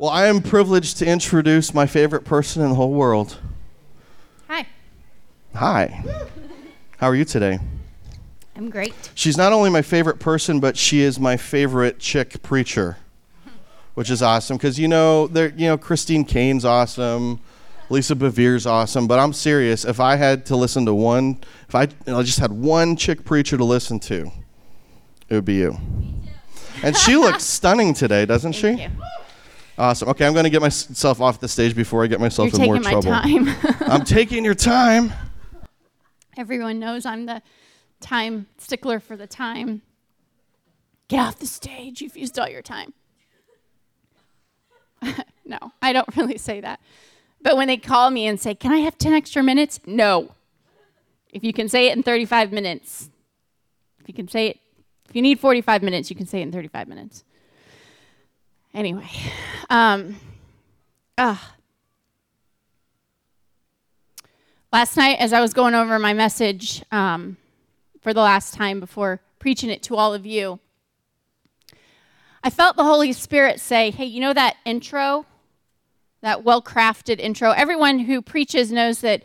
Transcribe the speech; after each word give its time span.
Well, 0.00 0.08
I 0.08 0.28
am 0.28 0.40
privileged 0.40 0.96
to 1.00 1.06
introduce 1.06 1.74
my 1.74 1.84
favorite 1.84 2.24
person 2.24 2.62
in 2.62 2.70
the 2.70 2.74
whole 2.74 2.94
world. 2.94 3.36
Hi. 4.48 4.66
Hi. 5.54 6.02
How 6.96 7.08
are 7.08 7.14
you 7.14 7.26
today? 7.26 7.58
I'm 8.56 8.70
great. 8.70 8.94
She's 9.14 9.36
not 9.36 9.52
only 9.52 9.68
my 9.68 9.82
favorite 9.82 10.18
person, 10.18 10.58
but 10.58 10.78
she 10.78 11.02
is 11.02 11.20
my 11.20 11.36
favorite 11.36 11.98
chick 11.98 12.42
preacher, 12.42 12.96
which 13.92 14.08
is 14.08 14.22
awesome 14.22 14.56
because 14.56 14.78
you 14.78 14.88
know, 14.88 15.26
there, 15.26 15.50
you 15.50 15.66
know, 15.66 15.76
Christine 15.76 16.24
Caine's 16.24 16.64
awesome, 16.64 17.38
Lisa 17.90 18.16
Bevere's 18.16 18.64
awesome, 18.64 19.06
but 19.06 19.18
I'm 19.18 19.34
serious. 19.34 19.84
If 19.84 20.00
I 20.00 20.16
had 20.16 20.46
to 20.46 20.56
listen 20.56 20.86
to 20.86 20.94
one, 20.94 21.40
if 21.68 21.74
I, 21.74 21.82
you 21.82 21.90
know, 22.06 22.22
just 22.22 22.38
had 22.38 22.52
one 22.52 22.96
chick 22.96 23.26
preacher 23.26 23.58
to 23.58 23.64
listen 23.64 24.00
to, 24.00 24.32
it 25.28 25.34
would 25.34 25.44
be 25.44 25.56
you. 25.56 25.76
And 26.82 26.96
she 26.96 27.16
looks 27.16 27.44
stunning 27.44 27.92
today, 27.92 28.24
doesn't 28.24 28.54
Thank 28.54 28.78
she? 28.78 28.84
you. 28.84 28.90
Awesome. 29.80 30.10
Okay, 30.10 30.26
I'm 30.26 30.34
going 30.34 30.44
to 30.44 30.50
get 30.50 30.60
myself 30.60 31.22
off 31.22 31.40
the 31.40 31.48
stage 31.48 31.74
before 31.74 32.04
I 32.04 32.06
get 32.06 32.20
myself 32.20 32.52
You're 32.52 32.60
in 32.60 32.66
more 32.66 32.76
taking 32.76 32.98
my 32.98 33.00
trouble. 33.00 33.56
time. 33.56 33.76
I'm 33.90 34.04
taking 34.04 34.44
your 34.44 34.54
time. 34.54 35.10
Everyone 36.36 36.78
knows 36.78 37.06
I'm 37.06 37.24
the 37.24 37.40
time 37.98 38.46
stickler 38.58 39.00
for 39.00 39.16
the 39.16 39.26
time. 39.26 39.80
Get 41.08 41.20
off 41.20 41.38
the 41.38 41.46
stage. 41.46 42.02
You've 42.02 42.14
used 42.14 42.38
all 42.38 42.46
your 42.46 42.60
time. 42.60 42.92
no, 45.46 45.58
I 45.80 45.94
don't 45.94 46.14
really 46.14 46.36
say 46.36 46.60
that. 46.60 46.78
But 47.40 47.56
when 47.56 47.68
they 47.68 47.78
call 47.78 48.10
me 48.10 48.26
and 48.26 48.38
say, 48.38 48.54
Can 48.54 48.72
I 48.72 48.80
have 48.80 48.98
10 48.98 49.14
extra 49.14 49.42
minutes? 49.42 49.80
No. 49.86 50.34
If 51.32 51.42
you 51.42 51.54
can 51.54 51.70
say 51.70 51.86
it 51.86 51.96
in 51.96 52.02
35 52.02 52.52
minutes, 52.52 53.08
if 53.98 54.08
you 54.08 54.12
can 54.12 54.28
say 54.28 54.48
it, 54.48 54.58
if 55.08 55.16
you 55.16 55.22
need 55.22 55.40
45 55.40 55.82
minutes, 55.82 56.10
you 56.10 56.16
can 56.16 56.26
say 56.26 56.40
it 56.40 56.42
in 56.42 56.52
35 56.52 56.86
minutes. 56.86 57.24
Anyway, 58.74 59.08
um. 59.68 60.16
Last 64.72 64.96
night, 64.96 65.18
as 65.18 65.32
I 65.32 65.40
was 65.40 65.52
going 65.52 65.74
over 65.74 65.98
my 65.98 66.12
message 66.12 66.84
um, 66.92 67.36
for 68.00 68.14
the 68.14 68.20
last 68.20 68.54
time 68.54 68.78
before 68.78 69.20
preaching 69.40 69.68
it 69.68 69.82
to 69.84 69.96
all 69.96 70.14
of 70.14 70.24
you, 70.24 70.60
I 72.44 72.50
felt 72.50 72.76
the 72.76 72.84
Holy 72.84 73.12
Spirit 73.12 73.58
say, 73.58 73.90
Hey, 73.90 74.04
you 74.04 74.20
know 74.20 74.32
that 74.32 74.58
intro? 74.64 75.26
That 76.22 76.44
well 76.44 76.62
crafted 76.62 77.18
intro? 77.18 77.50
Everyone 77.50 77.98
who 77.98 78.22
preaches 78.22 78.70
knows 78.70 79.00
that 79.00 79.24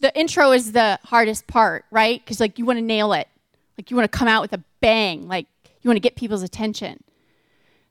the 0.00 0.12
intro 0.14 0.52
is 0.52 0.70
the 0.70 1.00
hardest 1.02 1.48
part, 1.48 1.84
right? 1.90 2.24
Because, 2.24 2.38
like, 2.38 2.56
you 2.56 2.64
want 2.64 2.78
to 2.78 2.84
nail 2.84 3.12
it. 3.12 3.26
Like, 3.76 3.90
you 3.90 3.96
want 3.96 4.10
to 4.10 4.16
come 4.16 4.28
out 4.28 4.40
with 4.40 4.52
a 4.52 4.62
bang. 4.80 5.26
Like, 5.26 5.46
you 5.82 5.88
want 5.88 5.96
to 5.96 6.00
get 6.00 6.14
people's 6.14 6.44
attention. 6.44 7.02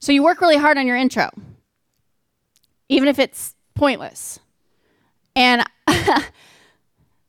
So, 0.05 0.11
you 0.11 0.21
work 0.21 0.39
really 0.39 0.57
hard 0.57 0.77
on 0.77 0.85
your 0.85 0.97
intro, 0.97 1.31
even 2.89 3.09
if 3.09 3.17
it's 3.17 3.55
pointless. 3.73 4.39
And 5.35 5.63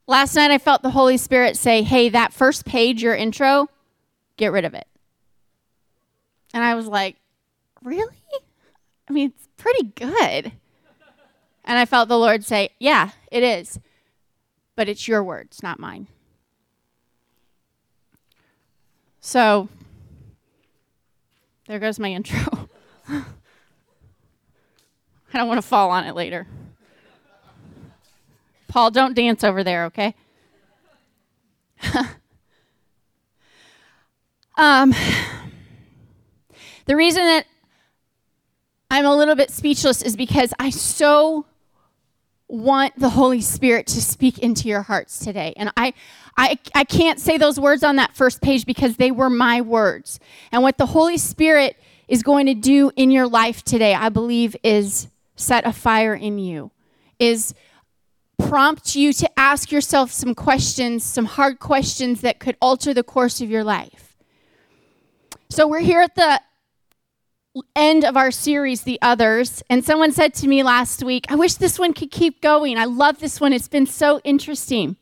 Last 0.07 0.37
night 0.37 0.51
I 0.51 0.59
felt 0.59 0.83
the 0.83 0.91
Holy 0.91 1.17
Spirit 1.17 1.57
say, 1.57 1.83
hey, 1.83 2.11
that 2.11 2.35
first 2.35 2.67
page, 2.67 3.03
your 3.03 3.15
intro, 3.15 3.69
get 4.37 4.53
rid 4.53 4.67
of 4.67 4.75
it. 4.75 4.87
And 6.55 6.63
I 6.63 6.75
was 6.75 6.87
like, 6.87 7.17
really? 7.83 8.15
I 9.09 9.13
mean, 9.13 9.31
it's 9.31 9.49
pretty 9.57 9.85
good. 9.85 10.53
And 11.65 11.79
I 11.79 11.87
felt 11.87 12.09
the 12.09 12.19
Lord 12.19 12.45
say, 12.45 12.69
yeah, 12.79 13.11
it 13.33 13.43
is. 13.43 13.81
But 14.77 14.89
it's 14.89 15.09
your 15.09 15.25
words, 15.25 15.63
not 15.63 15.81
mine. 15.81 16.07
So 19.21 19.69
there 21.67 21.79
goes 21.79 21.99
my 21.99 22.11
intro. 22.11 22.69
I 23.09 23.25
don't 25.33 25.49
want 25.49 25.59
to 25.59 25.67
fall 25.67 25.91
on 25.91 26.05
it 26.05 26.15
later. 26.15 26.47
Paul, 28.69 28.91
don't 28.91 29.15
dance 29.15 29.43
over 29.45 29.65
there, 29.65 29.87
okay? 29.87 30.15
um, 34.57 34.95
the 36.87 36.97
reason 36.97 37.23
that 37.25 37.47
I'm 38.91 39.05
a 39.05 39.17
little 39.17 39.35
bit 39.35 39.51
speechless 39.51 40.03
is 40.03 40.17
because 40.17 40.55
I 40.59 40.71
so 40.71 41.47
want 42.49 42.99
the 42.99 43.11
Holy 43.11 43.41
Spirit 43.41 43.87
to 43.89 44.01
speak 44.01 44.39
into 44.39 44.69
your 44.69 44.83
hearts 44.83 45.19
today. 45.19 45.53
And 45.57 45.73
I, 45.77 45.95
I, 46.37 46.59
I 46.75 46.85
can't 46.85 47.19
say 47.19 47.39
those 47.39 47.59
words 47.59 47.83
on 47.83 47.97
that 47.97 48.15
first 48.15 48.43
page 48.43 48.67
because 48.67 48.97
they 48.97 49.11
were 49.11 49.31
my 49.31 49.61
words. 49.61 50.21
And 50.53 50.63
what 50.63 50.77
the 50.77 50.87
Holy 50.87 51.17
Spirit 51.17 51.77
is 52.09 52.23
going 52.23 52.47
to 52.47 52.55
do 52.55 52.93
in 52.97 53.11
your 53.11 53.27
life 53.27 53.63
today, 53.65 53.95
I 53.95 54.11
believe, 54.11 54.55
is 54.63 55.09
set 55.35 55.67
a 55.67 55.73
fire 55.73 56.15
in 56.15 56.39
you, 56.39 56.71
is 57.19 57.55
prompt 58.39 58.95
you 58.95 59.13
to 59.15 59.39
ask 59.39 59.73
yourself 59.73 60.13
some 60.13 60.35
questions, 60.35 61.05
some 61.05 61.25
hard 61.25 61.59
questions 61.59 62.21
that 62.21 62.39
could 62.39 62.57
alter 62.61 62.93
the 62.93 63.03
course 63.03 63.41
of 63.41 63.51
your 63.51 63.65
life. 63.65 64.15
So 65.49 65.67
we're 65.67 65.81
here 65.81 66.01
at 66.01 66.17
the 66.17 66.41
end 67.75 68.05
of 68.05 68.17
our 68.17 68.31
series, 68.31 68.83
The 68.83 68.99
Others, 69.01 69.63
and 69.71 69.85
someone 69.85 70.13
said 70.13 70.35
to 70.35 70.49
me 70.49 70.63
last 70.63 71.03
week, 71.03 71.25
I 71.31 71.37
wish 71.37 71.55
this 71.55 71.79
one 71.79 71.95
could 71.95 72.11
keep 72.11 72.43
going. 72.43 72.77
I 72.77 72.85
love 72.85 73.21
this 73.21 73.41
one, 73.41 73.55
it's 73.55 73.69
been 73.69 73.87
so 73.87 74.21
interesting. 74.23 74.97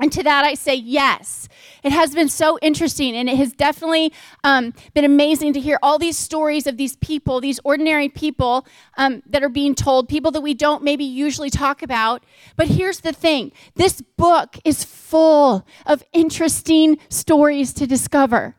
And 0.00 0.10
to 0.12 0.22
that, 0.22 0.44
I 0.44 0.54
say 0.54 0.74
yes. 0.74 1.46
It 1.82 1.92
has 1.92 2.14
been 2.14 2.28
so 2.28 2.58
interesting, 2.62 3.14
and 3.14 3.28
it 3.28 3.36
has 3.36 3.52
definitely 3.52 4.12
um, 4.42 4.72
been 4.94 5.04
amazing 5.04 5.52
to 5.54 5.60
hear 5.60 5.78
all 5.82 5.98
these 5.98 6.16
stories 6.16 6.66
of 6.66 6.78
these 6.78 6.96
people, 6.96 7.40
these 7.40 7.60
ordinary 7.64 8.08
people 8.08 8.66
um, 8.96 9.22
that 9.26 9.42
are 9.42 9.50
being 9.50 9.74
told, 9.74 10.08
people 10.08 10.30
that 10.30 10.40
we 10.40 10.54
don't 10.54 10.82
maybe 10.82 11.04
usually 11.04 11.50
talk 11.50 11.82
about. 11.82 12.24
But 12.56 12.68
here's 12.68 13.00
the 13.00 13.12
thing 13.12 13.52
this 13.74 14.00
book 14.00 14.56
is 14.64 14.84
full 14.84 15.66
of 15.84 16.02
interesting 16.12 16.98
stories 17.10 17.74
to 17.74 17.86
discover. 17.86 18.56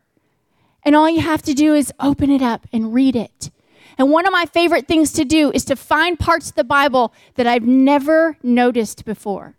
And 0.84 0.96
all 0.96 1.10
you 1.10 1.22
have 1.22 1.42
to 1.44 1.54
do 1.54 1.74
is 1.74 1.92
open 2.00 2.32
it 2.32 2.42
up 2.42 2.68
and 2.72 2.94
read 2.94 3.16
it. 3.16 3.52
And 3.98 4.10
one 4.10 4.26
of 4.26 4.32
my 4.32 4.46
favorite 4.46 4.88
things 4.88 5.12
to 5.14 5.26
do 5.26 5.52
is 5.52 5.66
to 5.66 5.76
find 5.76 6.18
parts 6.18 6.50
of 6.50 6.56
the 6.56 6.64
Bible 6.64 7.14
that 7.36 7.46
I've 7.46 7.66
never 7.66 8.38
noticed 8.42 9.06
before. 9.06 9.58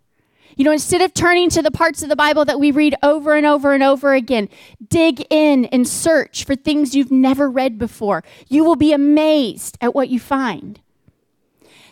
You 0.55 0.65
know, 0.65 0.71
instead 0.71 1.01
of 1.01 1.13
turning 1.13 1.49
to 1.51 1.61
the 1.61 1.71
parts 1.71 2.03
of 2.03 2.09
the 2.09 2.15
Bible 2.15 2.45
that 2.45 2.59
we 2.59 2.71
read 2.71 2.95
over 3.01 3.35
and 3.35 3.45
over 3.45 3.73
and 3.73 3.83
over 3.83 4.13
again, 4.13 4.49
dig 4.87 5.25
in 5.29 5.65
and 5.65 5.87
search 5.87 6.43
for 6.43 6.55
things 6.55 6.95
you've 6.95 7.11
never 7.11 7.49
read 7.49 7.79
before. 7.79 8.23
You 8.49 8.63
will 8.63 8.75
be 8.75 8.93
amazed 8.93 9.77
at 9.81 9.95
what 9.95 10.09
you 10.09 10.19
find. 10.19 10.79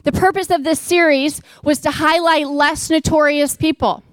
The 0.03 0.11
purpose 0.11 0.49
of 0.49 0.63
this 0.63 0.79
series 0.79 1.41
was 1.63 1.79
to 1.81 1.91
highlight 1.91 2.47
less 2.47 2.89
notorious 2.89 3.55
people, 3.55 4.03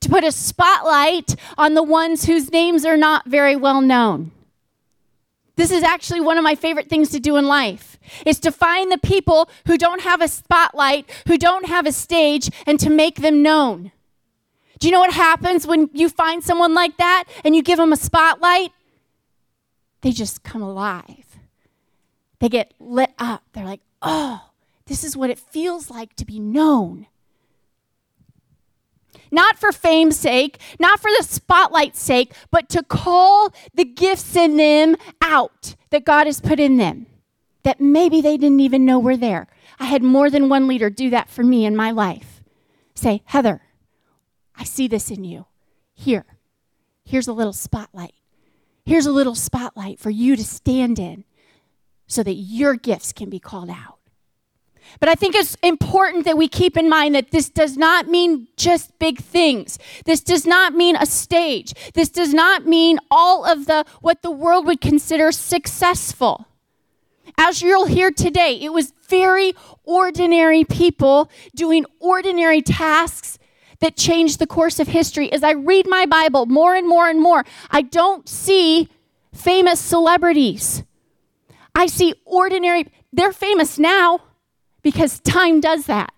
to 0.00 0.08
put 0.08 0.24
a 0.24 0.30
spotlight 0.30 1.34
on 1.58 1.74
the 1.74 1.82
ones 1.82 2.26
whose 2.26 2.52
names 2.52 2.84
are 2.84 2.96
not 2.96 3.26
very 3.26 3.56
well 3.56 3.80
known. 3.80 4.30
This 5.56 5.70
is 5.70 5.82
actually 5.82 6.20
one 6.20 6.36
of 6.36 6.44
my 6.44 6.54
favorite 6.54 6.88
things 6.88 7.08
to 7.10 7.20
do 7.20 7.36
in 7.36 7.46
life 7.46 7.98
is 8.26 8.38
to 8.40 8.52
find 8.52 8.92
the 8.92 8.98
people 8.98 9.48
who 9.66 9.78
don't 9.78 10.02
have 10.02 10.20
a 10.20 10.28
spotlight, 10.28 11.08
who 11.26 11.38
don't 11.38 11.66
have 11.66 11.86
a 11.86 11.92
stage 11.92 12.50
and 12.66 12.78
to 12.78 12.90
make 12.90 13.16
them 13.16 13.42
known. 13.42 13.92
Do 14.78 14.86
you 14.86 14.92
know 14.92 15.00
what 15.00 15.14
happens 15.14 15.66
when 15.66 15.88
you 15.94 16.10
find 16.10 16.44
someone 16.44 16.74
like 16.74 16.98
that 16.98 17.24
and 17.42 17.56
you 17.56 17.62
give 17.62 17.78
them 17.78 17.92
a 17.92 17.96
spotlight? 17.96 18.72
They 20.02 20.12
just 20.12 20.42
come 20.42 20.62
alive. 20.62 21.38
They 22.38 22.50
get 22.50 22.74
lit 22.78 23.14
up. 23.18 23.42
They're 23.52 23.64
like, 23.64 23.80
"Oh, 24.02 24.50
this 24.84 25.02
is 25.02 25.16
what 25.16 25.30
it 25.30 25.38
feels 25.38 25.90
like 25.90 26.14
to 26.16 26.26
be 26.26 26.38
known." 26.38 27.06
Not 29.30 29.58
for 29.58 29.72
fame's 29.72 30.16
sake, 30.16 30.58
not 30.78 31.00
for 31.00 31.10
the 31.18 31.24
spotlight's 31.24 32.00
sake, 32.00 32.32
but 32.50 32.68
to 32.70 32.82
call 32.82 33.52
the 33.74 33.84
gifts 33.84 34.36
in 34.36 34.56
them 34.56 34.96
out 35.22 35.74
that 35.90 36.04
God 36.04 36.26
has 36.26 36.40
put 36.40 36.60
in 36.60 36.76
them 36.76 37.06
that 37.66 37.80
maybe 37.80 38.20
they 38.20 38.36
didn't 38.36 38.60
even 38.60 38.84
know 38.84 38.96
were 38.96 39.16
there. 39.16 39.48
I 39.80 39.86
had 39.86 40.00
more 40.00 40.30
than 40.30 40.48
one 40.48 40.68
leader 40.68 40.88
do 40.88 41.10
that 41.10 41.28
for 41.28 41.42
me 41.42 41.64
in 41.64 41.74
my 41.74 41.90
life. 41.90 42.40
Say, 42.94 43.22
Heather, 43.24 43.60
I 44.54 44.62
see 44.62 44.86
this 44.86 45.10
in 45.10 45.24
you. 45.24 45.46
Here, 45.92 46.26
here's 47.04 47.26
a 47.26 47.32
little 47.32 47.52
spotlight. 47.52 48.14
Here's 48.84 49.06
a 49.06 49.10
little 49.10 49.34
spotlight 49.34 49.98
for 49.98 50.10
you 50.10 50.36
to 50.36 50.44
stand 50.44 51.00
in 51.00 51.24
so 52.06 52.22
that 52.22 52.34
your 52.34 52.76
gifts 52.76 53.12
can 53.12 53.28
be 53.28 53.40
called 53.40 53.68
out. 53.68 53.95
But 55.00 55.08
I 55.08 55.14
think 55.14 55.34
it's 55.34 55.56
important 55.62 56.24
that 56.24 56.36
we 56.36 56.48
keep 56.48 56.76
in 56.76 56.88
mind 56.88 57.14
that 57.14 57.30
this 57.30 57.48
does 57.48 57.76
not 57.76 58.08
mean 58.08 58.48
just 58.56 58.98
big 58.98 59.18
things. 59.18 59.78
This 60.04 60.20
does 60.20 60.46
not 60.46 60.74
mean 60.74 60.96
a 60.96 61.06
stage. 61.06 61.74
This 61.94 62.08
does 62.08 62.32
not 62.32 62.66
mean 62.66 62.98
all 63.10 63.44
of 63.44 63.66
the 63.66 63.84
what 64.00 64.22
the 64.22 64.30
world 64.30 64.66
would 64.66 64.80
consider 64.80 65.32
successful. 65.32 66.46
As 67.38 67.60
you'll 67.60 67.86
hear 67.86 68.10
today, 68.10 68.58
it 68.62 68.72
was 68.72 68.92
very 69.08 69.54
ordinary 69.84 70.64
people 70.64 71.30
doing 71.54 71.84
ordinary 72.00 72.62
tasks 72.62 73.38
that 73.80 73.96
changed 73.96 74.38
the 74.38 74.46
course 74.46 74.80
of 74.80 74.88
history. 74.88 75.30
As 75.30 75.42
I 75.42 75.52
read 75.52 75.86
my 75.86 76.06
Bible 76.06 76.46
more 76.46 76.74
and 76.74 76.88
more 76.88 77.08
and 77.08 77.20
more, 77.20 77.44
I 77.70 77.82
don't 77.82 78.26
see 78.28 78.88
famous 79.34 79.80
celebrities. 79.80 80.82
I 81.74 81.86
see 81.86 82.14
ordinary, 82.24 82.86
they're 83.12 83.32
famous 83.32 83.78
now 83.78 84.20
because 84.86 85.18
time 85.18 85.58
does 85.58 85.86
that, 85.86 86.14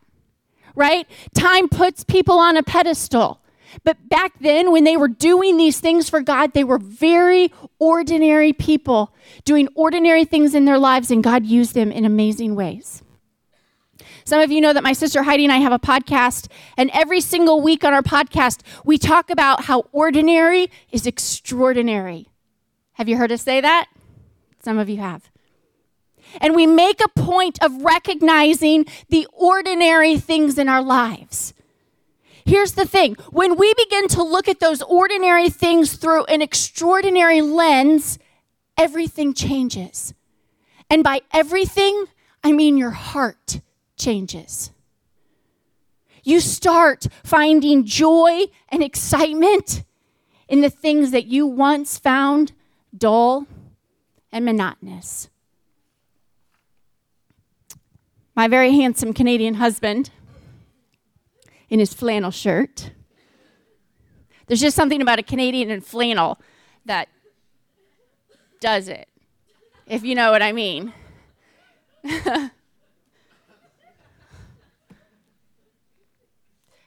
right? 0.74 1.06
Time 1.34 1.70
puts 1.70 2.04
people 2.04 2.38
on 2.38 2.54
a 2.54 2.62
pedestal. 2.62 3.40
But 3.82 4.10
back 4.10 4.34
then, 4.40 4.72
when 4.72 4.84
they 4.84 4.94
were 4.94 5.08
doing 5.08 5.56
these 5.56 5.80
things 5.80 6.10
for 6.10 6.20
God, 6.20 6.52
they 6.52 6.64
were 6.64 6.76
very 6.76 7.50
ordinary 7.78 8.52
people 8.52 9.14
doing 9.46 9.68
ordinary 9.74 10.26
things 10.26 10.54
in 10.54 10.66
their 10.66 10.78
lives, 10.78 11.10
and 11.10 11.24
God 11.24 11.46
used 11.46 11.72
them 11.72 11.90
in 11.90 12.04
amazing 12.04 12.56
ways. 12.56 13.02
Some 14.26 14.42
of 14.42 14.52
you 14.52 14.60
know 14.60 14.74
that 14.74 14.82
my 14.82 14.92
sister 14.92 15.22
Heidi 15.22 15.44
and 15.46 15.52
I 15.52 15.60
have 15.60 15.72
a 15.72 15.78
podcast, 15.78 16.48
and 16.76 16.90
every 16.92 17.22
single 17.22 17.62
week 17.62 17.84
on 17.84 17.94
our 17.94 18.02
podcast, 18.02 18.60
we 18.84 18.98
talk 18.98 19.30
about 19.30 19.64
how 19.64 19.86
ordinary 19.92 20.70
is 20.92 21.06
extraordinary. 21.06 22.28
Have 22.92 23.08
you 23.08 23.16
heard 23.16 23.32
us 23.32 23.40
say 23.40 23.62
that? 23.62 23.86
Some 24.62 24.76
of 24.76 24.90
you 24.90 24.98
have. 24.98 25.30
And 26.40 26.54
we 26.54 26.66
make 26.66 27.00
a 27.02 27.08
point 27.08 27.62
of 27.62 27.82
recognizing 27.82 28.86
the 29.08 29.26
ordinary 29.32 30.18
things 30.18 30.58
in 30.58 30.68
our 30.68 30.82
lives. 30.82 31.54
Here's 32.44 32.72
the 32.72 32.86
thing 32.86 33.14
when 33.30 33.56
we 33.56 33.74
begin 33.74 34.08
to 34.08 34.22
look 34.22 34.48
at 34.48 34.60
those 34.60 34.80
ordinary 34.82 35.50
things 35.50 35.96
through 35.96 36.24
an 36.24 36.40
extraordinary 36.40 37.42
lens, 37.42 38.18
everything 38.76 39.34
changes. 39.34 40.14
And 40.88 41.04
by 41.04 41.20
everything, 41.32 42.06
I 42.42 42.52
mean 42.52 42.78
your 42.78 42.90
heart 42.92 43.60
changes. 43.96 44.70
You 46.24 46.40
start 46.40 47.06
finding 47.22 47.84
joy 47.84 48.46
and 48.68 48.82
excitement 48.82 49.84
in 50.48 50.62
the 50.62 50.70
things 50.70 51.10
that 51.10 51.26
you 51.26 51.46
once 51.46 51.98
found 51.98 52.52
dull 52.96 53.46
and 54.32 54.44
monotonous. 54.44 55.28
My 58.38 58.46
very 58.46 58.70
handsome 58.70 59.12
Canadian 59.12 59.54
husband 59.54 60.10
in 61.68 61.80
his 61.80 61.92
flannel 61.92 62.30
shirt. 62.30 62.92
There's 64.46 64.60
just 64.60 64.76
something 64.76 65.02
about 65.02 65.18
a 65.18 65.24
Canadian 65.24 65.70
in 65.70 65.80
flannel 65.80 66.38
that 66.84 67.08
does 68.60 68.86
it, 68.86 69.08
if 69.88 70.04
you 70.04 70.14
know 70.14 70.30
what 70.30 70.40
I 70.40 70.52
mean. 70.52 70.92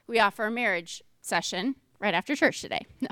we 0.08 0.20
offer 0.20 0.46
a 0.46 0.52
marriage 0.52 1.04
session 1.20 1.76
right 2.00 2.14
after 2.14 2.34
church 2.34 2.62
today. 2.62 2.86
No. 3.02 3.10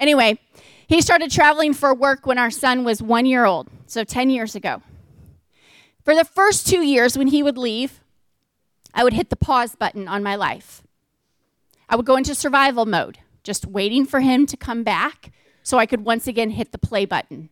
Anyway, 0.00 0.40
he 0.88 1.00
started 1.00 1.30
traveling 1.30 1.72
for 1.72 1.94
work 1.94 2.26
when 2.26 2.38
our 2.38 2.50
son 2.50 2.82
was 2.82 3.00
one 3.00 3.26
year 3.26 3.44
old, 3.44 3.68
so 3.86 4.02
10 4.02 4.28
years 4.28 4.56
ago. 4.56 4.82
For 6.04 6.14
the 6.14 6.24
first 6.24 6.66
two 6.66 6.82
years, 6.82 7.16
when 7.16 7.28
he 7.28 7.42
would 7.42 7.56
leave, 7.56 8.00
I 8.92 9.04
would 9.04 9.12
hit 9.12 9.30
the 9.30 9.36
pause 9.36 9.74
button 9.76 10.08
on 10.08 10.22
my 10.22 10.34
life. 10.34 10.82
I 11.88 11.96
would 11.96 12.06
go 12.06 12.16
into 12.16 12.34
survival 12.34 12.86
mode, 12.86 13.18
just 13.42 13.66
waiting 13.66 14.06
for 14.06 14.20
him 14.20 14.46
to 14.46 14.56
come 14.56 14.82
back 14.82 15.32
so 15.62 15.78
I 15.78 15.86
could 15.86 16.04
once 16.04 16.26
again 16.26 16.50
hit 16.50 16.72
the 16.72 16.78
play 16.78 17.04
button 17.04 17.50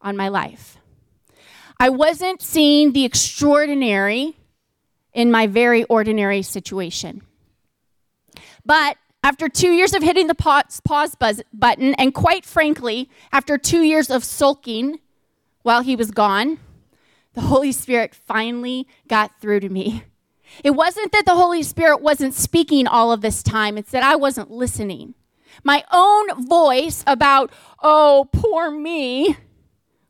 on 0.00 0.16
my 0.16 0.28
life. 0.28 0.78
I 1.80 1.88
wasn't 1.88 2.42
seeing 2.42 2.92
the 2.92 3.04
extraordinary 3.04 4.36
in 5.12 5.30
my 5.30 5.46
very 5.46 5.84
ordinary 5.84 6.42
situation. 6.42 7.22
But 8.64 8.96
after 9.24 9.48
two 9.48 9.72
years 9.72 9.94
of 9.94 10.02
hitting 10.02 10.26
the 10.26 10.34
pause, 10.34 10.80
buzz, 11.18 11.42
button, 11.52 11.94
and 11.94 12.14
quite 12.14 12.44
frankly, 12.44 13.08
after 13.32 13.56
two 13.56 13.82
years 13.82 14.10
of 14.10 14.24
sulking 14.24 15.00
while 15.62 15.82
he 15.82 15.96
was 15.96 16.10
gone, 16.10 16.58
the 17.34 17.42
Holy 17.42 17.72
Spirit 17.72 18.14
finally 18.14 18.86
got 19.08 19.40
through 19.40 19.60
to 19.60 19.68
me 19.68 20.04
it 20.62 20.72
wasn't 20.72 21.12
that 21.12 21.24
the 21.24 21.34
Holy 21.34 21.62
Spirit 21.62 22.02
wasn't 22.02 22.34
speaking 22.34 22.86
all 22.86 23.12
of 23.12 23.20
this 23.20 23.42
time, 23.42 23.78
it's 23.78 23.90
that 23.92 24.02
I 24.02 24.16
wasn't 24.16 24.50
listening. 24.50 25.14
My 25.64 25.84
own 25.92 26.46
voice 26.46 27.04
about, 27.06 27.50
oh, 27.82 28.28
poor 28.32 28.70
me, 28.70 29.36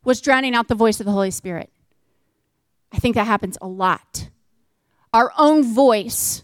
was 0.05 0.21
drowning 0.21 0.55
out 0.55 0.69
the 0.69 0.75
voice 0.75 1.01
of 1.01 1.07
the 1.07 1.13
Holy 1.13 1.31
Spirit. 1.31 1.71
I 2.93 2.99
think 2.99 3.15
that 3.15 3.27
happens 3.27 3.57
a 3.61 3.67
lot. 3.67 4.29
Our 5.13 5.33
own 5.39 5.63
voice, 5.63 6.43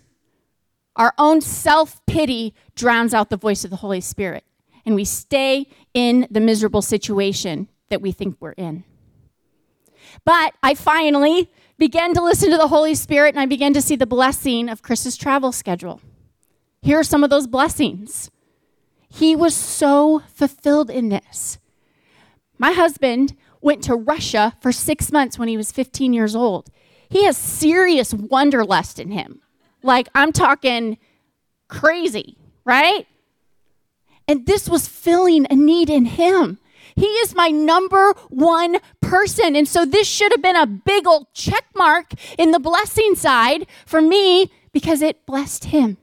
our 0.97 1.15
own 1.19 1.41
self 1.41 2.05
pity 2.07 2.55
drowns 2.75 3.15
out 3.15 3.31
the 3.31 3.37
voice 3.37 3.65
of 3.65 3.71
the 3.71 3.77
Holy 3.77 4.01
Spirit, 4.01 4.45
and 4.85 4.95
we 4.95 5.05
stay 5.05 5.67
in 5.95 6.27
the 6.31 6.41
miserable 6.41 6.83
situation 6.83 7.69
that 7.89 8.03
we 8.03 8.13
think 8.13 8.37
we're 8.41 8.53
in. 8.53 8.85
But 10.25 10.55
I 10.63 10.75
finally 10.75 11.51
began 11.79 12.15
to 12.15 12.23
listen 12.23 12.51
to 12.51 12.57
the 12.57 12.69
Holy 12.69 12.95
Spirit 12.95 13.35
and 13.35 13.41
I 13.41 13.47
began 13.47 13.73
to 13.75 13.83
see 13.83 13.97
the 13.97 14.07
blessing 14.07 14.69
of 14.69 14.83
Chris's 14.83 15.17
travel 15.17 15.53
schedule. 15.53 16.01
Here 16.83 16.99
are 16.99 17.05
some 17.05 17.25
of 17.25 17.31
those 17.31 17.47
blessings. 17.47 18.31
He 19.09 19.35
was 19.35 19.55
so 19.55 20.23
fulfilled 20.35 20.91
in 20.91 21.09
this. 21.09 21.59
My 22.59 22.73
husband 22.73 23.37
went 23.61 23.83
to 23.85 23.95
Russia 23.95 24.57
for 24.61 24.73
six 24.73 25.11
months 25.11 25.39
when 25.39 25.49
he 25.49 25.57
was 25.57 25.73
15 25.73 26.13
years 26.13 26.37
old. 26.37 26.71
He 27.09 27.25
has 27.25 27.37
serious 27.37 28.13
wanderlust 28.13 28.99
in 28.99 29.11
him. 29.11 29.41
Like, 29.83 30.09
I'm 30.15 30.33
talking 30.33 30.99
crazy, 31.69 32.37
right? 32.65 33.07
And 34.27 34.47
this 34.47 34.69
was 34.69 34.89
filling 34.89 35.47
a 35.51 35.55
need 35.55 35.89
in 35.89 36.05
him. 36.05 36.59
He 36.97 37.07
is 37.07 37.35
my 37.35 37.49
number 37.49 38.13
one 38.29 38.79
person. 39.09 39.57
And 39.57 39.67
so 39.67 39.85
this 39.85 40.07
should 40.07 40.33
have 40.33 40.43
been 40.43 40.57
a 40.57 40.67
big 40.67 41.07
old 41.07 41.33
check 41.33 41.65
mark 41.75 42.13
in 42.37 42.51
the 42.51 42.59
blessing 42.59 43.15
side 43.15 43.67
for 43.87 44.01
me 44.01 44.51
because 44.73 45.01
it 45.03 45.25
blessed 45.25 45.67
him. 45.67 45.97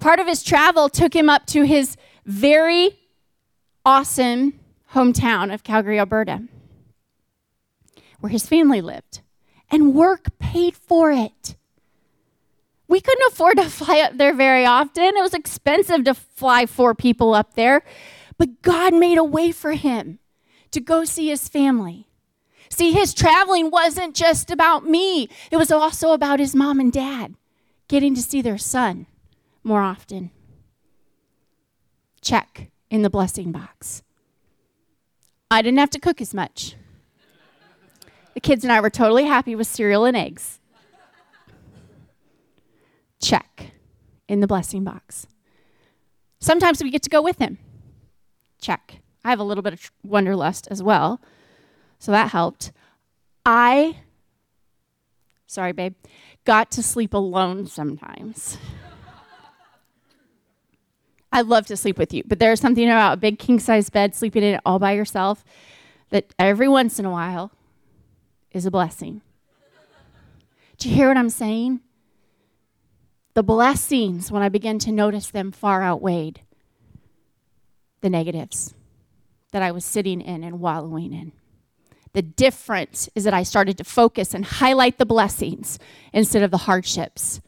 Part 0.00 0.18
of 0.18 0.26
his 0.26 0.42
travel 0.42 0.88
took 0.88 1.14
him 1.14 1.28
up 1.28 1.46
to 1.46 1.62
his 1.62 1.96
very 2.24 2.98
awesome 3.84 4.58
hometown 4.94 5.52
of 5.52 5.62
Calgary, 5.62 5.98
Alberta, 5.98 6.42
where 8.18 8.30
his 8.30 8.46
family 8.46 8.80
lived. 8.80 9.20
And 9.70 9.94
work 9.94 10.36
paid 10.40 10.74
for 10.74 11.12
it. 11.12 11.54
We 12.88 13.00
couldn't 13.00 13.32
afford 13.32 13.58
to 13.58 13.64
fly 13.70 14.00
up 14.00 14.16
there 14.16 14.34
very 14.34 14.66
often. 14.66 15.04
It 15.04 15.22
was 15.22 15.34
expensive 15.34 16.04
to 16.04 16.14
fly 16.14 16.66
four 16.66 16.94
people 16.94 17.34
up 17.34 17.54
there. 17.54 17.82
But 18.40 18.62
God 18.62 18.94
made 18.94 19.18
a 19.18 19.22
way 19.22 19.52
for 19.52 19.72
him 19.72 20.18
to 20.70 20.80
go 20.80 21.04
see 21.04 21.28
his 21.28 21.46
family. 21.46 22.08
See, 22.70 22.90
his 22.90 23.12
traveling 23.12 23.70
wasn't 23.70 24.16
just 24.16 24.50
about 24.50 24.86
me, 24.86 25.28
it 25.50 25.58
was 25.58 25.70
also 25.70 26.12
about 26.12 26.40
his 26.40 26.54
mom 26.54 26.80
and 26.80 26.90
dad 26.90 27.34
getting 27.86 28.14
to 28.14 28.22
see 28.22 28.40
their 28.40 28.56
son 28.56 29.04
more 29.62 29.82
often. 29.82 30.30
Check 32.22 32.70
in 32.88 33.02
the 33.02 33.10
blessing 33.10 33.52
box. 33.52 34.02
I 35.50 35.60
didn't 35.60 35.80
have 35.80 35.90
to 35.90 36.00
cook 36.00 36.22
as 36.22 36.32
much. 36.32 36.76
The 38.32 38.40
kids 38.40 38.64
and 38.64 38.72
I 38.72 38.80
were 38.80 38.88
totally 38.88 39.26
happy 39.26 39.54
with 39.54 39.66
cereal 39.66 40.06
and 40.06 40.16
eggs. 40.16 40.60
Check 43.20 43.72
in 44.28 44.40
the 44.40 44.46
blessing 44.46 44.82
box. 44.82 45.26
Sometimes 46.38 46.82
we 46.82 46.90
get 46.90 47.02
to 47.02 47.10
go 47.10 47.20
with 47.20 47.38
him. 47.38 47.58
Check. 48.60 49.00
I 49.24 49.30
have 49.30 49.38
a 49.38 49.44
little 49.44 49.62
bit 49.62 49.72
of 49.72 49.90
wanderlust 50.02 50.68
as 50.70 50.82
well, 50.82 51.20
so 51.98 52.12
that 52.12 52.30
helped. 52.30 52.72
I, 53.44 53.98
sorry, 55.46 55.72
babe, 55.72 55.94
got 56.44 56.70
to 56.72 56.82
sleep 56.82 57.14
alone 57.14 57.66
sometimes. 57.66 58.58
I 61.32 61.42
love 61.42 61.66
to 61.66 61.76
sleep 61.76 61.98
with 61.98 62.12
you, 62.12 62.22
but 62.26 62.38
there's 62.38 62.60
something 62.60 62.88
about 62.88 63.14
a 63.14 63.18
big 63.18 63.38
king 63.38 63.60
size 63.60 63.90
bed, 63.90 64.14
sleeping 64.14 64.42
in 64.42 64.54
it 64.54 64.60
all 64.64 64.78
by 64.78 64.92
yourself, 64.92 65.44
that 66.10 66.32
every 66.38 66.68
once 66.68 66.98
in 66.98 67.04
a 67.04 67.10
while 67.10 67.52
is 68.52 68.66
a 68.66 68.70
blessing. 68.70 69.22
Do 70.78 70.88
you 70.88 70.96
hear 70.96 71.08
what 71.08 71.16
I'm 71.16 71.30
saying? 71.30 71.80
The 73.34 73.42
blessings, 73.42 74.32
when 74.32 74.42
I 74.42 74.48
begin 74.48 74.78
to 74.80 74.90
notice 74.90 75.30
them, 75.30 75.52
far 75.52 75.82
outweighed 75.82 76.40
the 78.00 78.10
negatives 78.10 78.74
that 79.52 79.62
I 79.62 79.72
was 79.72 79.84
sitting 79.84 80.20
in 80.20 80.44
and 80.44 80.60
wallowing 80.60 81.12
in. 81.12 81.32
The 82.12 82.22
difference 82.22 83.08
is 83.14 83.24
that 83.24 83.34
I 83.34 83.42
started 83.42 83.78
to 83.78 83.84
focus 83.84 84.34
and 84.34 84.44
highlight 84.44 84.98
the 84.98 85.06
blessings 85.06 85.78
instead 86.12 86.42
of 86.42 86.50
the 86.50 86.58
hardships 86.58 87.40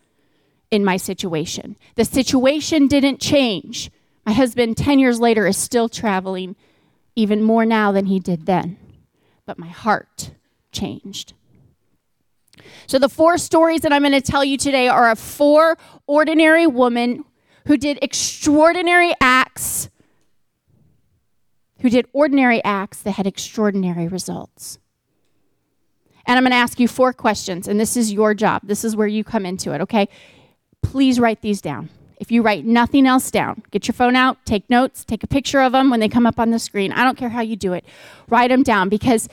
in 0.70 0.84
my 0.84 0.96
situation. 0.96 1.76
The 1.96 2.04
situation 2.04 2.86
didn't 2.86 3.20
change. 3.20 3.90
My 4.24 4.32
husband, 4.32 4.76
10 4.76 4.98
years 4.98 5.18
later, 5.20 5.46
is 5.46 5.56
still 5.56 5.88
traveling 5.88 6.54
even 7.16 7.42
more 7.42 7.66
now 7.66 7.92
than 7.92 8.06
he 8.06 8.20
did 8.20 8.46
then. 8.46 8.78
But 9.44 9.58
my 9.58 9.66
heart 9.66 10.30
changed. 10.70 11.34
So, 12.86 12.98
the 12.98 13.08
four 13.08 13.38
stories 13.38 13.80
that 13.80 13.92
I'm 13.92 14.02
going 14.02 14.12
to 14.12 14.20
tell 14.20 14.44
you 14.44 14.56
today 14.56 14.88
are 14.88 15.10
of 15.10 15.18
four 15.18 15.76
ordinary 16.06 16.66
women 16.66 17.24
who 17.66 17.76
did 17.76 17.98
extraordinary 18.02 19.12
acts, 19.20 19.88
who 21.82 21.90
did 21.90 22.06
ordinary 22.12 22.62
acts 22.64 23.02
that 23.02 23.12
had 23.12 23.26
extraordinary 23.26 24.08
results. 24.08 24.78
And 26.24 26.36
I'm 26.36 26.44
going 26.44 26.52
to 26.52 26.56
ask 26.56 26.78
you 26.78 26.86
four 26.86 27.12
questions, 27.12 27.66
and 27.66 27.78
this 27.78 27.96
is 27.96 28.12
your 28.12 28.34
job. 28.34 28.62
This 28.64 28.84
is 28.84 28.94
where 28.94 29.08
you 29.08 29.24
come 29.24 29.44
into 29.44 29.72
it, 29.74 29.80
okay? 29.80 30.08
Please 30.80 31.18
write 31.18 31.42
these 31.42 31.60
down. 31.60 31.90
If 32.18 32.30
you 32.30 32.42
write 32.42 32.64
nothing 32.64 33.04
else 33.04 33.32
down, 33.32 33.64
get 33.72 33.88
your 33.88 33.94
phone 33.94 34.14
out, 34.14 34.38
take 34.46 34.70
notes, 34.70 35.04
take 35.04 35.24
a 35.24 35.26
picture 35.26 35.60
of 35.60 35.72
them 35.72 35.90
when 35.90 35.98
they 35.98 36.08
come 36.08 36.24
up 36.24 36.38
on 36.38 36.50
the 36.50 36.60
screen. 36.60 36.92
I 36.92 37.02
don't 37.02 37.18
care 37.18 37.30
how 37.30 37.40
you 37.40 37.56
do 37.56 37.72
it. 37.72 37.84
Write 38.28 38.50
them 38.50 38.62
down 38.62 38.88
because 38.88 39.28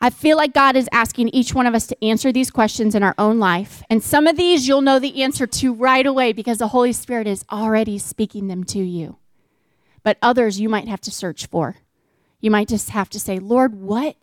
I 0.00 0.08
feel 0.08 0.38
like 0.38 0.54
God 0.54 0.74
is 0.74 0.88
asking 0.90 1.28
each 1.28 1.52
one 1.52 1.66
of 1.66 1.74
us 1.74 1.86
to 1.88 2.04
answer 2.04 2.32
these 2.32 2.50
questions 2.50 2.94
in 2.94 3.02
our 3.02 3.14
own 3.18 3.38
life. 3.38 3.82
And 3.90 4.02
some 4.02 4.26
of 4.26 4.38
these 4.38 4.66
you'll 4.66 4.80
know 4.80 4.98
the 4.98 5.22
answer 5.22 5.46
to 5.46 5.74
right 5.74 6.06
away 6.06 6.32
because 6.32 6.56
the 6.56 6.68
Holy 6.68 6.94
Spirit 6.94 7.26
is 7.26 7.44
already 7.52 7.98
speaking 7.98 8.48
them 8.48 8.64
to 8.64 8.78
you. 8.78 9.18
But 10.08 10.16
others 10.22 10.58
you 10.58 10.70
might 10.70 10.88
have 10.88 11.02
to 11.02 11.10
search 11.10 11.44
for. 11.44 11.76
You 12.40 12.50
might 12.50 12.68
just 12.68 12.88
have 12.88 13.10
to 13.10 13.20
say, 13.20 13.38
Lord, 13.38 13.74
what, 13.74 14.16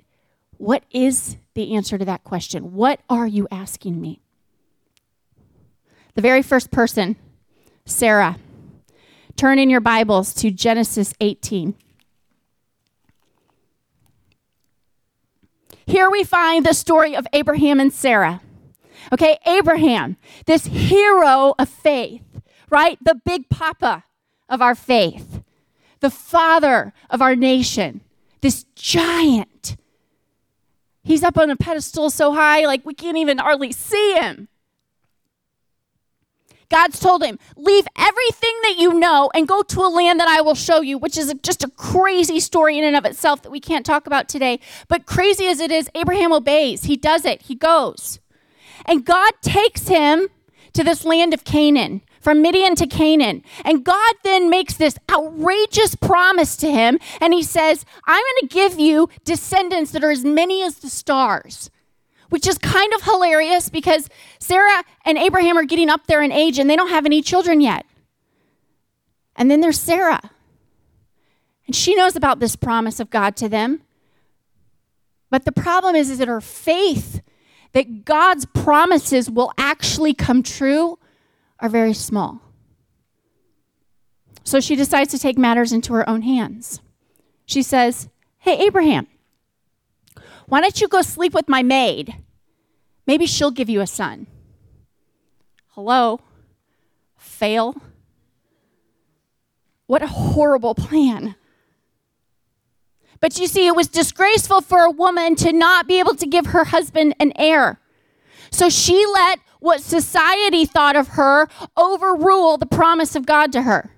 what 0.57 0.83
is 0.89 1.37
the 1.53 1.75
answer 1.75 1.99
to 1.99 2.05
that 2.05 2.23
question? 2.23 2.73
What 2.73 3.01
are 3.07 3.27
you 3.27 3.47
asking 3.51 4.01
me? 4.01 4.19
The 6.15 6.23
very 6.23 6.41
first 6.41 6.71
person, 6.71 7.17
Sarah. 7.85 8.37
Turn 9.35 9.59
in 9.59 9.69
your 9.69 9.79
Bibles 9.79 10.33
to 10.33 10.49
Genesis 10.49 11.13
18. 11.21 11.75
Here 15.85 16.09
we 16.09 16.23
find 16.23 16.65
the 16.65 16.73
story 16.73 17.15
of 17.15 17.27
Abraham 17.31 17.79
and 17.79 17.93
Sarah. 17.93 18.41
Okay, 19.13 19.37
Abraham, 19.45 20.17
this 20.47 20.65
hero 20.65 21.53
of 21.59 21.69
faith, 21.69 22.23
right? 22.71 22.97
The 23.03 23.21
big 23.23 23.49
papa 23.49 24.05
of 24.49 24.63
our 24.63 24.73
faith, 24.73 25.43
the 26.05 26.12
father 26.12 26.93
of 27.09 27.19
our 27.19 27.35
nation, 27.35 28.00
this 28.41 28.65
giant. 28.75 29.75
He's 31.03 31.24
up 31.24 31.35
on 31.35 31.50
a 31.50 31.55
pedestal 31.55 32.12
so 32.12 32.31
high, 32.31 32.67
like 32.67 32.85
we 32.85 32.93
can't 32.93 33.17
even 33.17 33.39
hardly 33.39 33.71
see 33.71 34.13
him. 34.13 34.47
God's 36.69 37.00
told 37.00 37.24
him, 37.24 37.39
Leave 37.57 37.88
everything 37.97 38.53
that 38.62 38.75
you 38.77 39.00
know 39.00 39.31
and 39.33 39.47
go 39.47 39.63
to 39.63 39.81
a 39.81 39.89
land 39.89 40.19
that 40.19 40.27
I 40.27 40.41
will 40.41 40.53
show 40.53 40.81
you, 40.81 41.00
which 41.00 41.17
is 41.17 41.33
just 41.41 41.63
a 41.63 41.71
crazy 41.71 42.39
story 42.39 42.77
in 42.77 42.83
and 42.83 42.95
of 42.95 43.05
itself 43.05 43.41
that 43.41 43.50
we 43.50 43.59
can't 43.59 43.85
talk 43.85 44.05
about 44.05 44.29
today. 44.29 44.59
But 44.88 45.07
crazy 45.07 45.47
as 45.47 45.59
it 45.59 45.71
is, 45.71 45.89
Abraham 45.95 46.31
obeys. 46.31 46.83
He 46.83 46.97
does 46.97 47.25
it, 47.25 47.41
he 47.43 47.55
goes. 47.55 48.19
And 48.85 49.03
God 49.03 49.33
takes 49.41 49.88
him 49.88 50.27
to 50.74 50.83
this 50.83 51.03
land 51.03 51.33
of 51.33 51.45
Canaan, 51.45 52.03
from 52.25 52.41
Midian 52.41 52.74
to 52.77 52.88
Canaan. 52.88 53.44
And 53.63 53.86
God 53.86 54.15
then 54.24 54.50
makes 54.50 54.74
this 54.74 54.98
outrageous 55.12 55.94
promise 55.94 56.58
to 56.58 56.72
him. 56.72 56.98
And 57.22 57.36
he 57.36 57.44
says, 57.44 57.86
I'm 58.08 58.20
going 58.20 58.50
to 58.50 58.53
give 58.53 58.79
you 58.79 59.10
descendants 59.25 59.91
that 59.91 60.03
are 60.03 60.10
as 60.10 60.25
many 60.25 60.63
as 60.63 60.79
the 60.79 60.89
stars 60.89 61.70
which 62.29 62.48
is 62.48 62.58
kind 62.58 62.91
of 62.96 63.03
hilarious 63.03 63.70
because 63.70 64.10
Sarah 64.39 64.84
and 65.05 65.15
Abraham 65.15 65.58
are 65.58 65.63
getting 65.63 65.91
up 65.91 66.08
there 66.08 66.24
in 66.24 66.32
age 66.32 66.58
and 66.58 66.67
they 66.67 66.75
don't 66.75 66.89
have 66.89 67.05
any 67.05 67.22
children 67.22 67.62
yet. 67.62 67.86
And 69.36 69.50
then 69.50 69.62
there's 69.62 69.79
Sarah. 69.79 70.32
And 71.67 71.75
she 71.75 71.96
knows 71.96 72.15
about 72.15 72.39
this 72.39 72.55
promise 72.55 73.00
of 73.00 73.12
God 73.12 73.38
to 73.38 73.48
them. 73.48 73.84
But 75.29 75.46
the 75.46 75.51
problem 75.51 75.96
is, 75.96 76.10
is 76.10 76.17
that 76.17 76.27
her 76.27 76.41
faith 76.41 77.22
that 77.74 78.05
God's 78.05 78.48
promises 78.48 79.29
will 79.29 79.51
actually 79.55 80.15
come 80.15 80.41
true 80.41 80.98
are 81.65 81.69
very 81.69 81.93
small. 81.93 82.41
So 84.43 84.60
she 84.60 84.75
decides 84.75 85.10
to 85.12 85.19
take 85.19 85.38
matters 85.38 85.74
into 85.74 85.93
her 85.93 86.07
own 86.07 86.22
hands. 86.22 86.79
She 87.45 87.63
says, 87.63 88.07
Hey, 88.38 88.63
Abraham, 88.65 89.07
why 90.48 90.62
don't 90.62 90.79
you 90.79 90.88
go 90.88 91.01
sleep 91.01 91.34
with 91.34 91.50
my 91.50 91.63
maid? 91.63 92.15
Maybe 93.07 93.25
she'll 93.25 93.51
give 93.51 93.69
you 93.69 93.81
a 93.81 93.88
son. 93.88 94.27
Hello? 95.69 96.22
Fail? 97.17 97.75
What 99.88 100.03
a 100.03 100.07
horrible 100.07 100.75
plan. 100.75 101.36
But 103.19 103.39
you 103.39 103.48
see, 103.48 103.65
it 103.65 103.75
was 103.75 103.88
disgraceful 103.88 104.62
for 104.62 104.81
a 104.81 104.91
woman 104.91 105.36
to 105.38 105.51
not 105.51 105.88
be 105.88 106.00
able 106.00 106.15
to 106.15 106.27
give 106.27 106.48
her 106.48 106.65
husband 106.65 107.15
an 107.19 107.34
heir. 107.36 107.79
So 108.51 108.69
she 108.69 109.03
let 109.13 109.39
what 109.65 109.81
society 109.81 110.63
thought 110.63 110.95
of 110.95 111.07
her 111.10 111.48
overrule 111.75 112.55
the 112.55 112.67
promise 112.67 113.15
of 113.15 113.25
God 113.25 113.51
to 113.51 113.63
her. 113.63 113.89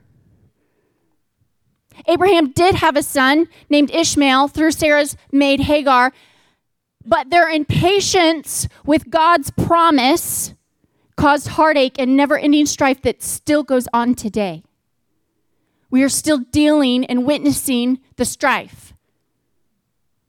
Abraham 2.07 2.51
did 2.51 2.75
have 2.75 2.95
a 2.95 3.03
son 3.03 3.49
named 3.69 3.91
Ishmael 3.91 4.47
through 4.47 4.71
Sarah's 4.71 5.17
maid 5.29 5.59
Hagar, 5.59 6.13
but 7.03 7.29
their 7.29 7.49
impatience 7.49 8.69
with 8.85 9.09
God's 9.09 9.51
promise 9.51 10.53
caused 11.17 11.49
heartache 11.49 11.99
and 11.99 12.15
never 12.15 12.37
ending 12.37 12.65
strife 12.65 13.01
that 13.01 13.21
still 13.21 13.63
goes 13.63 13.89
on 13.91 14.15
today. 14.15 14.63
We 15.89 16.01
are 16.01 16.09
still 16.09 16.37
dealing 16.37 17.03
and 17.05 17.25
witnessing 17.25 17.99
the 18.15 18.23
strife 18.25 18.93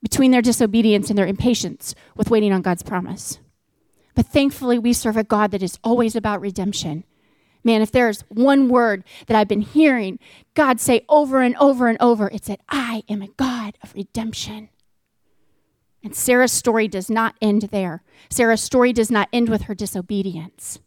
between 0.01 0.31
their 0.31 0.41
disobedience 0.41 1.09
and 1.09 1.17
their 1.17 1.27
impatience 1.27 1.95
with 2.15 2.29
waiting 2.29 2.51
on 2.51 2.61
God's 2.61 2.83
promise. 2.83 3.39
But 4.19 4.25
thankfully, 4.25 4.77
we 4.77 4.91
serve 4.91 5.15
a 5.15 5.23
God 5.23 5.51
that 5.51 5.63
is 5.63 5.79
always 5.81 6.13
about 6.13 6.41
redemption. 6.41 7.05
Man, 7.63 7.81
if 7.81 7.89
there's 7.89 8.25
one 8.27 8.67
word 8.67 9.05
that 9.27 9.37
I've 9.37 9.47
been 9.47 9.61
hearing 9.61 10.19
God 10.55 10.81
say 10.81 11.05
over 11.07 11.41
and 11.41 11.55
over 11.55 11.87
and 11.87 11.97
over, 12.01 12.27
it's 12.27 12.49
that 12.49 12.59
I 12.67 13.03
am 13.07 13.21
a 13.21 13.29
God 13.29 13.77
of 13.81 13.95
redemption. 13.95 14.67
And 16.03 16.13
Sarah's 16.13 16.51
story 16.51 16.89
does 16.89 17.09
not 17.09 17.35
end 17.41 17.69
there. 17.71 18.03
Sarah's 18.29 18.61
story 18.61 18.91
does 18.91 19.09
not 19.09 19.29
end 19.31 19.47
with 19.47 19.61
her 19.61 19.73
disobedience. 19.73 20.79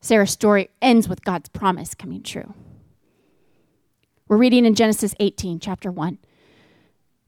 Sarah's 0.00 0.32
story 0.32 0.70
ends 0.82 1.08
with 1.08 1.22
God's 1.22 1.50
promise 1.50 1.94
coming 1.94 2.24
true. 2.24 2.52
We're 4.26 4.38
reading 4.38 4.66
in 4.66 4.74
Genesis 4.74 5.14
18, 5.20 5.60
chapter 5.60 5.92
1. 5.92 6.18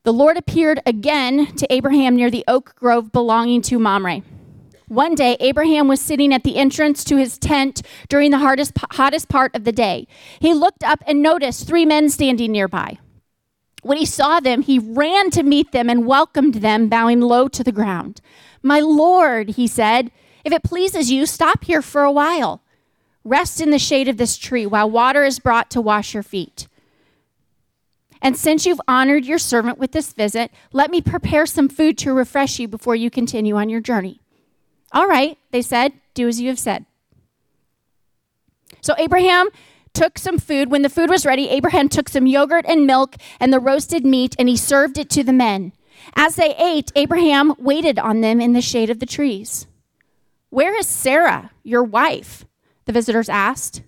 The 0.03 0.13
Lord 0.15 0.39
appeared 0.39 0.81
again 0.87 1.55
to 1.57 1.71
Abraham 1.71 2.17
near 2.17 2.31
the 2.31 2.45
oak 2.49 2.75
grove 2.75 3.13
belonging 3.13 3.61
to 3.63 3.79
Mamre. 3.79 4.23
One 4.89 5.15
day, 5.15 5.37
Abraham 5.41 5.89
was 5.89 6.01
sitting 6.01 6.33
at 6.33 6.43
the 6.43 6.57
entrance 6.57 7.05
to 7.05 7.17
his 7.17 7.37
tent 7.37 7.83
during 8.09 8.31
the 8.31 8.39
hardest, 8.39 8.73
hottest 8.93 9.29
part 9.29 9.55
of 9.55 9.65
the 9.65 9.73
day. 9.73 10.09
He 10.41 10.55
looked 10.55 10.83
up 10.83 11.03
and 11.07 11.23
noticed 11.23 11.67
three 11.67 11.85
men 11.85 12.09
standing 12.09 12.51
nearby. 12.51 12.99
When 13.83 13.99
he 13.99 14.07
saw 14.07 14.41
them, 14.41 14.63
he 14.63 14.79
ran 14.79 15.31
to 15.33 15.43
meet 15.43 15.73
them 15.73 15.91
and 15.91 16.07
welcomed 16.07 16.55
them, 16.55 16.89
bowing 16.89 17.21
low 17.21 17.47
to 17.49 17.63
the 17.63 17.71
ground. 17.71 18.23
My 18.63 18.81
Lord, 18.81 19.51
he 19.51 19.67
said, 19.67 20.11
if 20.47 20.53
it 20.53 20.65
pleases 20.65 21.11
you, 21.11 21.27
stop 21.27 21.65
here 21.65 21.83
for 21.83 22.05
a 22.05 22.13
while. 22.13 22.63
Rest 23.23 23.61
in 23.61 23.71
the 23.71 23.79
shade 23.79 24.09
of 24.09 24.17
this 24.17 24.39
tree 24.39 24.65
while 24.65 24.91
water 24.91 25.25
is 25.25 25.39
brought 25.39 25.71
to 25.73 25.81
wash 25.83 26.15
your 26.15 26.23
feet. 26.23 26.69
And 28.23 28.37
since 28.37 28.67
you've 28.67 28.81
honored 28.87 29.25
your 29.25 29.39
servant 29.39 29.79
with 29.79 29.93
this 29.93 30.13
visit, 30.13 30.51
let 30.73 30.91
me 30.91 31.01
prepare 31.01 31.47
some 31.47 31.69
food 31.69 31.97
to 31.99 32.13
refresh 32.13 32.59
you 32.59 32.69
before 32.69 32.95
you 32.95 33.11
continue 33.11 33.57
on 33.57 33.69
your 33.71 33.81
journey. 33.81 34.21
All 34.93 35.07
right, 35.07 35.39
they 35.53 35.63
said, 35.63 35.93
do 36.15 36.29
as 36.29 36.41
you 36.41 36.49
have 36.49 36.59
said. 36.59 36.85
So 38.81 38.95
Abraham 38.99 39.49
took 39.93 40.19
some 40.19 40.39
food. 40.39 40.71
When 40.71 40.83
the 40.83 40.89
food 40.89 41.11
was 41.11 41.27
ready, 41.27 41.49
Abraham 41.49 41.89
took 41.89 42.09
some 42.09 42.27
yogurt 42.27 42.65
and 42.69 42.87
milk 42.87 43.17
and 43.39 43.53
the 43.53 43.61
roasted 43.61 44.05
meat, 44.05 44.37
and 44.39 44.49
he 44.49 44.57
served 44.57 44.99
it 44.99 45.11
to 45.11 45.25
the 45.25 45.33
men. 45.33 45.73
As 46.15 46.37
they 46.37 46.55
ate, 46.57 46.91
Abraham 46.97 47.55
waited 47.59 47.99
on 47.99 48.21
them 48.21 48.41
in 48.41 48.53
the 48.53 48.61
shade 48.61 48.91
of 48.91 49.01
the 49.01 49.07
trees. 49.07 49.67
Where 50.51 50.77
is 50.77 50.87
Sarah, 50.87 51.53
your 51.63 51.85
wife? 51.85 52.45
The 52.87 52.93
visitors 52.93 53.29
asked. 53.29 53.83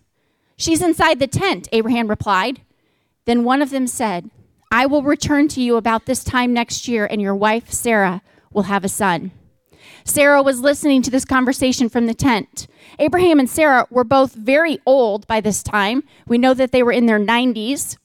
She's 0.56 0.82
inside 0.82 1.18
the 1.18 1.26
tent, 1.26 1.68
Abraham 1.72 2.08
replied. 2.08 2.60
Then 3.24 3.44
one 3.44 3.62
of 3.62 3.70
them 3.70 3.86
said, 3.86 4.30
I 4.70 4.86
will 4.86 5.02
return 5.02 5.48
to 5.48 5.60
you 5.60 5.76
about 5.76 6.06
this 6.06 6.24
time 6.24 6.52
next 6.52 6.88
year, 6.88 7.06
and 7.06 7.20
your 7.20 7.34
wife, 7.34 7.70
Sarah, 7.70 8.22
will 8.52 8.64
have 8.64 8.84
a 8.84 8.88
son. 8.88 9.32
Sarah 10.04 10.42
was 10.42 10.60
listening 10.60 11.02
to 11.02 11.10
this 11.10 11.24
conversation 11.24 11.88
from 11.88 12.06
the 12.06 12.14
tent. 12.14 12.66
Abraham 12.98 13.38
and 13.38 13.48
Sarah 13.48 13.86
were 13.90 14.04
both 14.04 14.34
very 14.34 14.78
old 14.86 15.26
by 15.26 15.40
this 15.40 15.62
time. 15.62 16.02
We 16.26 16.38
know 16.38 16.54
that 16.54 16.72
they 16.72 16.82
were 16.82 16.92
in 16.92 17.06
their 17.06 17.20
90s. 17.20 17.96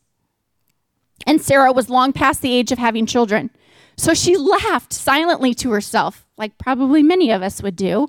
And 1.25 1.41
Sarah 1.41 1.71
was 1.71 1.89
long 1.89 2.13
past 2.13 2.41
the 2.41 2.53
age 2.53 2.71
of 2.71 2.77
having 2.77 3.05
children. 3.05 3.49
So 3.97 4.13
she 4.13 4.37
laughed 4.37 4.93
silently 4.93 5.53
to 5.55 5.71
herself, 5.71 6.25
like 6.37 6.57
probably 6.57 7.01
many 7.01 7.31
of 7.31 7.41
us 7.41 7.63
would 7.63 7.75
do, 7.75 8.07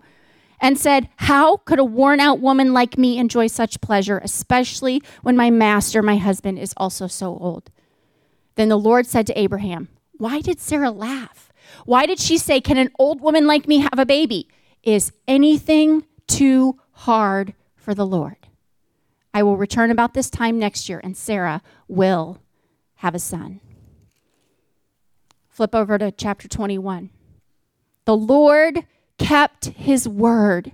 and 0.61 0.79
said, 0.79 1.09
How 1.17 1.59
could 1.59 1.79
a 1.79 1.85
worn 1.85 2.21
out 2.21 2.41
woman 2.41 2.73
like 2.73 2.99
me 2.99 3.19
enjoy 3.19 3.47
such 3.47 3.81
pleasure, 3.81 4.19
especially 4.19 5.03
when 5.23 5.37
my 5.37 5.51
master, 5.51 6.03
my 6.03 6.17
husband, 6.17 6.59
is 6.59 6.75
also 6.77 7.07
so 7.07 7.37
old? 7.39 7.71
Then 8.57 8.69
the 8.69 8.79
Lord 8.79 9.07
said 9.07 9.27
to 9.29 9.39
Abraham, 9.39 9.89
Why 10.17 10.41
did 10.41 10.61
Sarah 10.61 10.91
laugh? 10.91 11.53
Why 11.85 12.07
did 12.07 12.19
she 12.19 12.39
say, 12.39 12.61
Can 12.61 12.79
an 12.79 12.91
old 12.99 13.21
woman 13.21 13.47
like 13.47 13.69
me 13.69 13.79
have 13.79 13.99
a 13.99 14.07
baby? 14.07 14.49
Is 14.83 15.13
anything 15.27 16.05
too 16.27 16.79
hard 16.93 17.55
for 17.77 17.95
the 17.95 18.07
Lord? 18.07 18.37
I 19.35 19.43
will 19.43 19.57
return 19.57 19.91
about 19.91 20.15
this 20.15 20.31
time 20.31 20.59
next 20.59 20.89
year, 20.89 21.01
and 21.05 21.17
Sarah 21.17 21.63
will 21.87 22.41
have 22.97 23.15
a 23.15 23.19
son. 23.19 23.61
Flip 25.49 25.75
over 25.75 25.99
to 25.99 26.11
chapter 26.11 26.49
21. 26.49 27.11
The 28.05 28.17
Lord 28.17 28.85
kept 29.19 29.67
his 29.67 30.09
word 30.09 30.73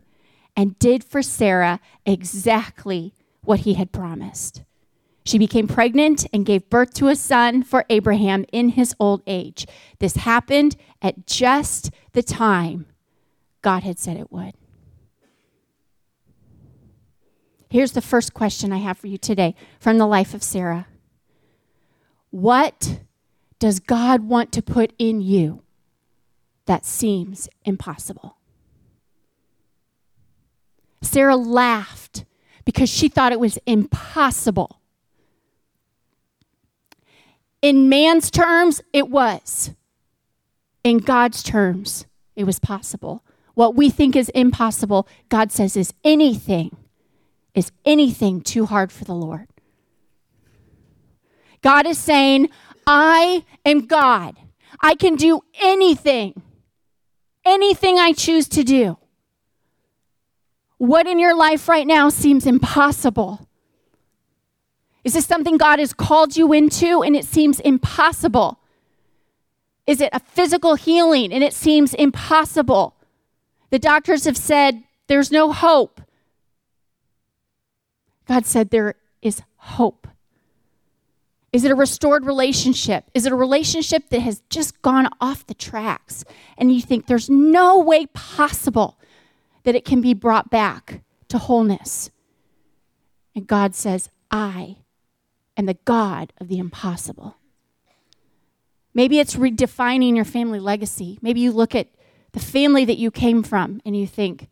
and 0.56 0.78
did 0.78 1.02
for 1.02 1.22
Sarah 1.22 1.80
exactly 2.06 3.14
what 3.42 3.60
he 3.60 3.74
had 3.74 3.92
promised. 3.92 4.62
She 5.24 5.38
became 5.38 5.66
pregnant 5.66 6.26
and 6.32 6.44
gave 6.44 6.68
birth 6.68 6.92
to 6.94 7.08
a 7.08 7.16
son 7.16 7.62
for 7.62 7.86
Abraham 7.88 8.44
in 8.52 8.70
his 8.70 8.94
old 9.00 9.22
age. 9.26 9.66
This 9.98 10.16
happened 10.16 10.76
at 11.00 11.26
just 11.26 11.90
the 12.12 12.22
time 12.22 12.86
God 13.62 13.82
had 13.82 13.98
said 13.98 14.18
it 14.18 14.30
would. 14.30 14.54
Here's 17.70 17.92
the 17.92 18.02
first 18.02 18.34
question 18.34 18.72
I 18.72 18.76
have 18.78 18.98
for 18.98 19.06
you 19.06 19.18
today 19.18 19.54
from 19.80 19.98
the 19.98 20.06
life 20.06 20.34
of 20.34 20.42
Sarah 20.42 20.86
What 22.30 23.00
does 23.58 23.80
God 23.80 24.28
want 24.28 24.52
to 24.52 24.62
put 24.62 24.92
in 24.98 25.22
you 25.22 25.62
that 26.66 26.84
seems 26.84 27.48
impossible? 27.64 28.36
Sarah 31.02 31.36
laughed 31.36 32.24
because 32.64 32.88
she 32.88 33.08
thought 33.08 33.32
it 33.32 33.40
was 33.40 33.58
impossible. 33.66 34.80
In 37.62 37.88
man's 37.88 38.30
terms, 38.30 38.82
it 38.92 39.08
was. 39.08 39.70
In 40.82 40.98
God's 40.98 41.42
terms, 41.42 42.06
it 42.36 42.44
was 42.44 42.58
possible. 42.58 43.24
What 43.54 43.74
we 43.74 43.88
think 43.88 44.16
is 44.16 44.28
impossible, 44.30 45.08
God 45.28 45.52
says 45.52 45.76
is 45.76 45.94
anything, 46.02 46.76
is 47.54 47.70
anything 47.84 48.40
too 48.40 48.66
hard 48.66 48.90
for 48.90 49.04
the 49.04 49.14
Lord. 49.14 49.46
God 51.62 51.86
is 51.86 51.98
saying, 51.98 52.50
I 52.86 53.44
am 53.64 53.86
God. 53.86 54.36
I 54.82 54.94
can 54.94 55.14
do 55.16 55.40
anything, 55.62 56.42
anything 57.44 57.98
I 57.98 58.12
choose 58.12 58.48
to 58.48 58.62
do. 58.62 58.98
What 60.78 61.06
in 61.06 61.18
your 61.18 61.34
life 61.34 61.68
right 61.68 61.86
now 61.86 62.08
seems 62.08 62.46
impossible? 62.46 63.48
Is 65.04 65.14
this 65.14 65.26
something 65.26 65.56
God 65.56 65.78
has 65.78 65.92
called 65.92 66.36
you 66.36 66.52
into 66.52 67.02
and 67.02 67.14
it 67.14 67.24
seems 67.24 67.60
impossible? 67.60 68.58
Is 69.86 70.00
it 70.00 70.10
a 70.12 70.20
physical 70.20 70.76
healing 70.76 71.32
and 71.32 71.44
it 71.44 71.52
seems 71.52 71.92
impossible? 71.94 72.96
The 73.70 73.78
doctors 73.78 74.24
have 74.24 74.36
said 74.36 74.82
there's 75.06 75.30
no 75.30 75.52
hope. 75.52 76.00
God 78.26 78.46
said 78.46 78.70
there 78.70 78.94
is 79.20 79.42
hope. 79.56 80.08
Is 81.54 81.62
it 81.62 81.70
a 81.70 81.76
restored 81.76 82.26
relationship? 82.26 83.08
Is 83.14 83.26
it 83.26 83.32
a 83.32 83.36
relationship 83.36 84.08
that 84.08 84.18
has 84.18 84.42
just 84.50 84.82
gone 84.82 85.08
off 85.20 85.46
the 85.46 85.54
tracks 85.54 86.24
and 86.58 86.74
you 86.74 86.82
think 86.82 87.06
there's 87.06 87.30
no 87.30 87.78
way 87.78 88.06
possible 88.06 88.98
that 89.62 89.76
it 89.76 89.84
can 89.84 90.00
be 90.00 90.14
brought 90.14 90.50
back 90.50 91.02
to 91.28 91.38
wholeness? 91.38 92.10
And 93.36 93.46
God 93.46 93.76
says, 93.76 94.10
I 94.32 94.78
am 95.56 95.66
the 95.66 95.78
God 95.84 96.32
of 96.40 96.48
the 96.48 96.58
impossible. 96.58 97.36
Maybe 98.92 99.20
it's 99.20 99.36
redefining 99.36 100.16
your 100.16 100.24
family 100.24 100.58
legacy. 100.58 101.20
Maybe 101.22 101.38
you 101.38 101.52
look 101.52 101.76
at 101.76 101.86
the 102.32 102.40
family 102.40 102.84
that 102.84 102.98
you 102.98 103.12
came 103.12 103.44
from 103.44 103.80
and 103.84 103.96
you 103.96 104.08
think, 104.08 104.48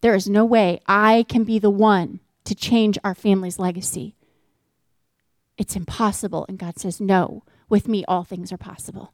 there 0.00 0.16
is 0.16 0.28
no 0.28 0.44
way 0.44 0.80
I 0.88 1.26
can 1.28 1.44
be 1.44 1.60
the 1.60 1.70
one 1.70 2.18
to 2.42 2.56
change 2.56 2.98
our 3.04 3.14
family's 3.14 3.60
legacy. 3.60 4.16
It's 5.56 5.76
impossible. 5.76 6.46
And 6.48 6.58
God 6.58 6.78
says, 6.78 7.00
no, 7.00 7.44
with 7.68 7.88
me, 7.88 8.04
all 8.06 8.24
things 8.24 8.52
are 8.52 8.58
possible. 8.58 9.12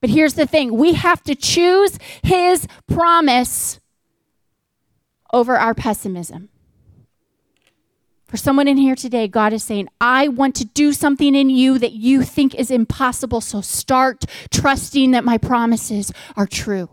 But 0.00 0.10
here's 0.10 0.34
the 0.34 0.46
thing 0.46 0.76
we 0.76 0.94
have 0.94 1.22
to 1.24 1.34
choose 1.34 1.98
His 2.22 2.66
promise 2.86 3.80
over 5.32 5.56
our 5.56 5.74
pessimism. 5.74 6.48
For 8.26 8.36
someone 8.36 8.66
in 8.66 8.78
here 8.78 8.96
today, 8.96 9.28
God 9.28 9.52
is 9.52 9.62
saying, 9.62 9.88
I 10.00 10.26
want 10.28 10.54
to 10.56 10.64
do 10.64 10.92
something 10.92 11.34
in 11.34 11.50
you 11.50 11.78
that 11.78 11.92
you 11.92 12.22
think 12.22 12.54
is 12.54 12.70
impossible. 12.70 13.42
So 13.42 13.60
start 13.60 14.24
trusting 14.50 15.10
that 15.10 15.22
my 15.22 15.36
promises 15.36 16.12
are 16.34 16.46
true. 16.46 16.88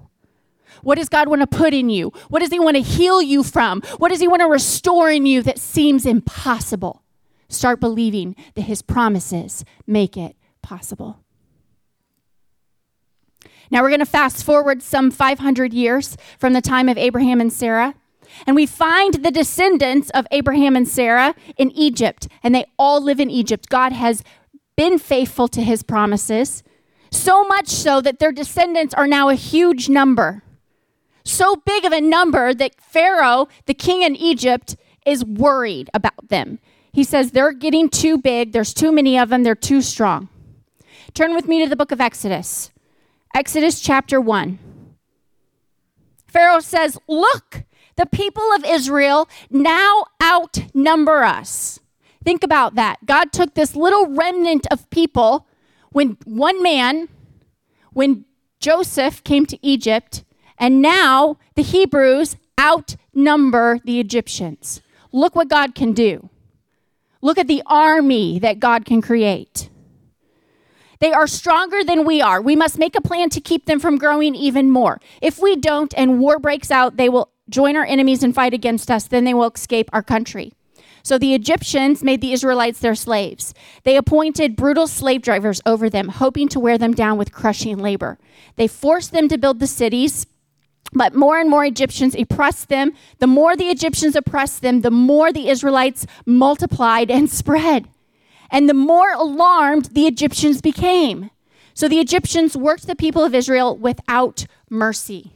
What 0.84 0.96
does 0.96 1.10
God 1.10 1.30
want 1.30 1.42
to 1.42 1.48
put 1.48 1.74
in 1.74 1.90
you? 1.90 2.12
What 2.28 2.40
does 2.40 2.50
He 2.50 2.60
want 2.60 2.76
to 2.76 2.84
heal 2.84 3.22
you 3.22 3.44
from? 3.44 3.82
What 3.98 4.10
does 4.10 4.20
He 4.20 4.28
want 4.28 4.42
to 4.42 4.48
restore 4.48 5.10
in 5.10 5.26
you 5.26 5.42
that 5.44 5.58
seems 5.58 6.06
impossible? 6.06 7.04
Start 7.50 7.80
believing 7.80 8.36
that 8.56 8.62
His 8.64 8.82
promises 8.82 9.66
make 9.86 10.16
it 10.16 10.36
possible. 10.62 11.20
Now 13.72 13.82
we're 13.82 13.90
going 13.90 14.00
to 14.00 14.06
fast 14.06 14.44
forward 14.44 14.82
some 14.82 15.12
500 15.12 15.74
years 15.74 16.18
from 16.38 16.54
the 16.54 16.62
time 16.62 16.90
of 16.90 16.98
Abraham 16.98 17.42
and 17.42 17.52
Sarah. 17.52 17.96
And 18.46 18.56
we 18.56 18.66
find 18.66 19.16
the 19.16 19.32
descendants 19.32 20.10
of 20.12 20.28
Abraham 20.32 20.76
and 20.76 20.88
Sarah 20.88 21.36
in 21.58 21.72
Egypt, 21.72 22.28
and 22.44 22.54
they 22.54 22.66
all 22.78 23.02
live 23.02 23.20
in 23.20 23.30
Egypt. 23.30 23.70
God 23.70 23.92
has 23.92 24.24
been 24.76 25.00
faithful 25.00 25.48
to 25.50 25.62
his 25.62 25.84
promises, 25.84 26.64
so 27.12 27.44
much 27.44 27.68
so 27.68 28.02
that 28.02 28.20
their 28.20 28.32
descendants 28.32 28.94
are 28.94 29.08
now 29.08 29.30
a 29.30 29.36
huge 29.36 29.90
number. 29.90 30.44
So 31.24 31.56
big 31.58 31.86
of 31.86 31.92
a 31.92 32.02
number 32.02 32.54
that 32.54 32.80
Pharaoh, 32.80 33.48
the 33.66 33.74
king 33.74 34.04
in 34.04 34.16
Egypt, 34.16 34.76
is 35.06 35.26
worried 35.26 35.90
about 35.94 36.30
them. 36.30 36.60
He 37.00 37.06
says 37.06 37.32
they're 37.32 37.54
getting 37.54 37.88
too 37.88 38.18
big, 38.18 38.52
there's 38.52 38.74
too 38.74 38.92
many 38.92 39.18
of 39.18 39.30
them, 39.30 39.44
they're 39.44 39.56
too 39.56 39.82
strong. 39.82 40.28
Turn 41.14 41.34
with 41.34 41.48
me 41.48 41.64
to 41.64 41.70
the 41.70 41.78
book 41.78 41.94
of 41.94 42.02
Exodus. 42.02 42.72
Exodus 43.34 43.80
chapter 43.80 44.20
1. 44.20 44.60
Pharaoh 46.28 46.60
says, 46.60 46.98
Look, 47.08 47.64
the 47.96 48.06
people 48.06 48.44
of 48.54 48.66
Israel 48.66 49.30
now 49.50 50.08
outnumber 50.22 51.24
us. 51.24 51.80
Think 52.22 52.44
about 52.44 52.76
that. 52.76 53.06
God 53.06 53.32
took 53.32 53.54
this 53.54 53.78
little 53.78 54.08
remnant 54.08 54.68
of 54.70 54.90
people 54.90 55.48
when 55.94 56.18
one 56.26 56.62
man, 56.62 57.08
when 57.94 58.26
Joseph 58.60 59.24
came 59.24 59.46
to 59.46 59.66
Egypt, 59.66 60.26
and 60.58 60.82
now 60.82 61.38
the 61.56 61.64
Hebrews 61.64 62.36
outnumber 62.60 63.80
the 63.86 64.02
Egyptians. 64.02 64.82
Look 65.14 65.34
what 65.34 65.48
God 65.48 65.76
can 65.76 65.94
do. 65.94 66.30
Look 67.22 67.38
at 67.38 67.48
the 67.48 67.64
army 67.66 68.40
that 68.40 68.60
God 68.60 68.86
can 68.86 69.02
create. 69.02 69.70
They 71.00 71.14
are 71.14 71.28
stronger 71.28 71.84
than 71.84 72.06
we 72.06 72.22
are. 72.22 72.42
We 72.42 72.56
must 72.56 72.78
make 72.78 72.96
a 72.96 73.02
plan 73.02 73.30
to 73.30 73.42
keep 73.42 73.66
them 73.66 73.80
from 73.80 73.98
growing 73.98 74.36
even 74.36 74.70
more. 74.70 75.00
If 75.22 75.40
we 75.40 75.56
don't 75.56 75.94
and 75.98 76.20
war 76.20 76.40
breaks 76.40 76.72
out, 76.72 76.98
they 76.98 77.08
will 77.08 77.32
join 77.50 77.76
our 77.76 77.86
enemies 77.86 78.22
and 78.22 78.36
fight 78.36 78.54
against 78.54 78.92
us, 78.92 79.08
then 79.08 79.24
they 79.24 79.34
will 79.34 79.52
escape 79.52 79.90
our 79.92 80.04
country. 80.04 80.54
So 81.02 81.18
the 81.18 81.34
Egyptians 81.34 82.04
made 82.04 82.22
the 82.22 82.34
Israelites 82.34 82.80
their 82.80 82.96
slaves. 82.96 83.54
They 83.84 83.96
appointed 83.96 84.56
brutal 84.56 84.88
slave 84.88 85.22
drivers 85.22 85.62
over 85.66 85.90
them, 85.90 86.10
hoping 86.10 86.50
to 86.50 86.60
wear 86.60 86.78
them 86.78 86.94
down 86.94 87.18
with 87.18 87.32
crushing 87.32 87.78
labor. 87.78 88.20
They 88.58 88.68
forced 88.68 89.14
them 89.14 89.28
to 89.30 89.38
build 89.38 89.60
the 89.60 89.68
cities, 89.68 90.28
but 90.94 91.14
more 91.14 91.38
and 91.38 91.50
more 91.50 91.66
Egyptians 91.66 92.16
oppressed 92.16 92.70
them. 92.70 92.94
The 93.20 93.28
more 93.28 93.56
the 93.56 93.70
Egyptians 93.70 94.16
oppressed 94.16 94.62
them, 94.62 94.82
the 94.82 94.92
more 94.92 95.32
the 95.32 95.50
Israelites 95.50 96.06
multiplied 96.26 97.12
and 97.12 97.30
spread. 97.42 97.88
And 98.52 98.68
the 98.68 98.74
more 98.74 99.14
alarmed 99.14 99.86
the 99.94 100.08
Egyptians 100.08 100.62
became. 100.62 101.30
So 101.74 101.88
the 101.88 102.00
Egyptians 102.00 102.58
worked 102.58 102.88
the 102.88 102.96
people 102.96 103.24
of 103.24 103.36
Israel 103.36 103.78
without 103.78 104.46
mercy. 104.70 105.34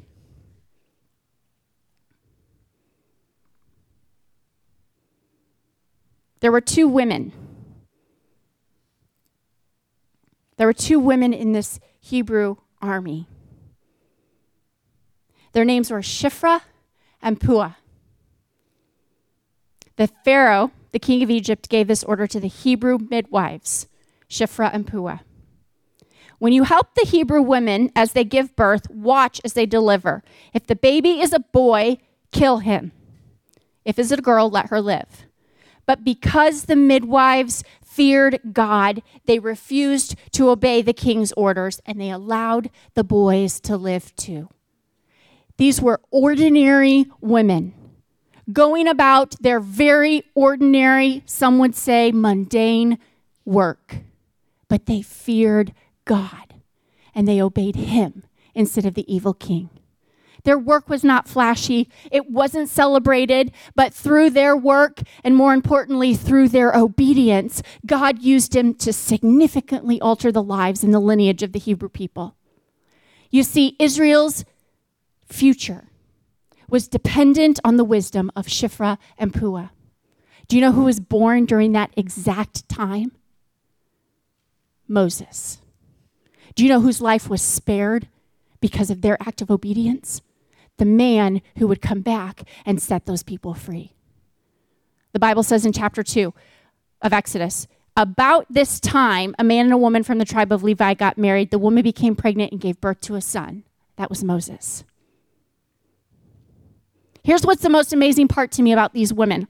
There 6.40 6.52
were 6.52 6.60
two 6.60 6.90
women. 6.90 7.32
There 10.58 10.68
were 10.68 10.74
two 10.74 11.00
women 11.00 11.32
in 11.32 11.54
this 11.54 11.80
Hebrew 12.02 12.58
army. 12.82 13.28
Their 15.54 15.66
names 15.66 15.90
were 15.90 16.02
Shifra 16.02 16.62
and 17.22 17.40
Puah. 17.40 17.76
The 19.96 20.10
Pharaoh, 20.26 20.72
the 20.92 21.00
king 21.00 21.24
of 21.24 21.30
Egypt, 21.30 21.70
gave 21.70 21.88
this 21.88 22.04
order 22.04 22.28
to 22.28 22.40
the 22.40 22.48
Hebrew 22.48 22.98
midwives, 23.10 23.88
Shifra 24.30 24.72
and 24.74 24.86
Puah. 24.86 25.20
When 26.40 26.52
you 26.52 26.64
help 26.64 26.96
the 26.96 27.06
Hebrew 27.06 27.42
women 27.42 27.92
as 27.96 28.12
they 28.12 28.24
give 28.24 28.56
birth, 28.56 28.90
watch 28.90 29.40
as 29.46 29.54
they 29.54 29.66
deliver. 29.66 30.24
If 30.54 30.68
the 30.68 30.76
baby 30.76 31.22
is 31.22 31.32
a 31.32 31.40
boy, 31.40 32.00
kill 32.32 32.58
him. 32.58 32.92
If 33.86 33.98
it's 34.00 34.12
a 34.12 34.18
girl, 34.18 34.50
let 34.50 34.70
her 34.70 34.82
live. 34.82 35.26
But 35.86 36.04
because 36.04 36.64
the 36.64 36.76
midwives 36.76 37.64
feared 37.84 38.40
God, 38.52 39.04
they 39.26 39.40
refused 39.40 40.16
to 40.32 40.50
obey 40.50 40.82
the 40.82 40.94
king's 40.94 41.32
orders 41.34 41.80
and 41.86 42.00
they 42.02 42.10
allowed 42.10 42.70
the 42.96 43.04
boys 43.04 43.60
to 43.62 43.78
live 43.78 44.16
too. 44.16 44.50
These 45.58 45.82
were 45.82 46.02
ordinary 46.12 47.06
women 47.22 47.74
going 48.52 48.88
about 48.88 49.36
their 49.42 49.60
very 49.60 50.24
ordinary, 50.36 51.24
some 51.26 51.60
would 51.60 51.76
say 51.76 52.12
mundane 52.12 52.98
work. 53.46 53.98
But 54.68 54.86
they 54.86 55.02
feared 55.02 55.74
God 56.06 56.56
and 57.16 57.28
they 57.28 57.42
obeyed 57.42 57.76
Him 57.76 58.24
instead 58.54 58.86
of 58.86 58.96
the 58.96 59.14
evil 59.14 59.34
king. 59.34 59.70
Their 60.44 60.60
work 60.60 60.90
was 60.90 61.06
not 61.06 61.30
flashy, 61.30 61.90
it 62.12 62.30
wasn't 62.30 62.68
celebrated, 62.68 63.54
but 63.76 63.94
through 63.94 64.32
their 64.32 64.58
work, 64.58 65.00
and 65.24 65.38
more 65.38 65.54
importantly, 65.54 66.16
through 66.16 66.50
their 66.50 66.76
obedience, 66.76 67.64
God 67.86 68.22
used 68.22 68.52
them 68.52 68.74
to 68.76 68.92
significantly 68.92 70.02
alter 70.02 70.34
the 70.34 70.44
lives 70.44 70.84
and 70.84 70.94
the 70.94 71.00
lineage 71.00 71.44
of 71.44 71.54
the 71.54 71.60
Hebrew 71.60 71.88
people. 71.88 72.36
You 73.32 73.44
see, 73.44 73.78
Israel's 73.80 74.44
future 75.34 75.90
was 76.70 76.88
dependent 76.88 77.60
on 77.64 77.78
the 77.78 77.84
wisdom 77.84 78.32
of 78.36 78.48
Shifra 78.48 78.98
and 79.18 79.34
Puah. 79.34 79.70
Do 80.48 80.56
you 80.56 80.62
know 80.62 80.72
who 80.72 80.84
was 80.84 81.00
born 81.00 81.46
during 81.46 81.72
that 81.74 81.92
exact 81.98 82.68
time? 82.70 83.12
Moses. 84.88 85.60
Do 86.56 86.64
you 86.64 86.70
know 86.70 86.82
whose 86.82 87.02
life 87.02 87.30
was 87.30 87.42
spared 87.42 88.08
because 88.62 88.90
of 88.90 89.02
their 89.02 89.18
act 89.22 89.42
of 89.42 89.50
obedience? 89.50 90.22
the 90.78 90.86
man 90.86 91.42
who 91.58 91.68
would 91.68 91.82
come 91.82 92.02
back 92.02 92.44
and 92.66 92.82
set 92.82 93.06
those 93.06 93.24
people 93.24 93.54
free. 93.54 93.94
The 95.12 95.20
Bible 95.20 95.44
says 95.44 95.66
in 95.66 95.74
chapter 95.74 96.04
2 96.04 96.34
of 97.02 97.14
Exodus, 97.14 97.68
about 97.96 98.48
this 98.50 98.80
time, 98.80 99.36
a 99.38 99.44
man 99.44 99.66
and 99.66 99.74
a 99.74 99.78
woman 99.78 100.02
from 100.04 100.18
the 100.18 100.26
tribe 100.26 100.52
of 100.52 100.64
Levi 100.64 100.96
got 100.96 101.18
married. 101.18 101.52
The 101.52 101.60
woman 101.60 101.84
became 101.84 102.16
pregnant 102.16 102.52
and 102.52 102.60
gave 102.60 102.82
birth 102.82 103.02
to 103.02 103.16
a 103.16 103.22
son. 103.22 103.64
That 103.98 104.10
was 104.10 104.24
Moses. 104.24 104.84
Here's 107.24 107.46
what's 107.46 107.62
the 107.62 107.70
most 107.70 107.94
amazing 107.94 108.28
part 108.28 108.52
to 108.54 108.62
me 108.62 108.74
about 108.74 108.94
these 108.94 109.14
women. 109.14 109.48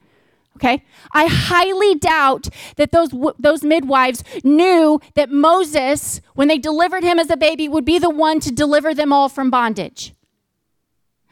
Okay? 0.56 0.84
I 1.12 1.26
highly 1.26 1.96
doubt 1.96 2.48
that 2.76 2.92
those, 2.92 3.10
those 3.38 3.64
midwives 3.64 4.22
knew 4.44 5.00
that 5.14 5.30
Moses, 5.30 6.20
when 6.34 6.46
they 6.48 6.58
delivered 6.58 7.02
him 7.02 7.18
as 7.18 7.28
a 7.28 7.36
baby, 7.36 7.68
would 7.68 7.84
be 7.84 7.98
the 7.98 8.10
one 8.10 8.38
to 8.40 8.52
deliver 8.52 8.94
them 8.94 9.12
all 9.12 9.28
from 9.28 9.50
bondage. 9.50 10.14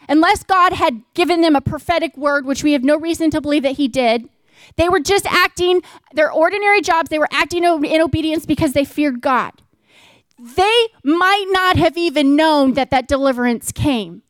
Unless 0.08 0.42
God 0.44 0.72
had 0.72 1.02
given 1.14 1.40
them 1.40 1.54
a 1.54 1.60
prophetic 1.60 2.16
word, 2.16 2.44
which 2.44 2.64
we 2.64 2.72
have 2.72 2.82
no 2.82 2.98
reason 2.98 3.30
to 3.30 3.40
believe 3.40 3.62
that 3.62 3.76
He 3.76 3.88
did, 3.88 4.28
they 4.76 4.88
were 4.88 5.00
just 5.00 5.26
acting 5.26 5.82
their 6.12 6.30
ordinary 6.30 6.80
jobs. 6.80 7.08
They 7.08 7.18
were 7.18 7.28
acting 7.30 7.64
in 7.64 8.00
obedience 8.00 8.46
because 8.46 8.72
they 8.72 8.84
feared 8.84 9.20
God. 9.20 9.52
They 10.38 10.88
might 11.04 11.46
not 11.50 11.76
have 11.76 11.96
even 11.96 12.34
known 12.34 12.74
that 12.74 12.90
that 12.90 13.06
deliverance 13.06 13.70
came. 13.70 14.22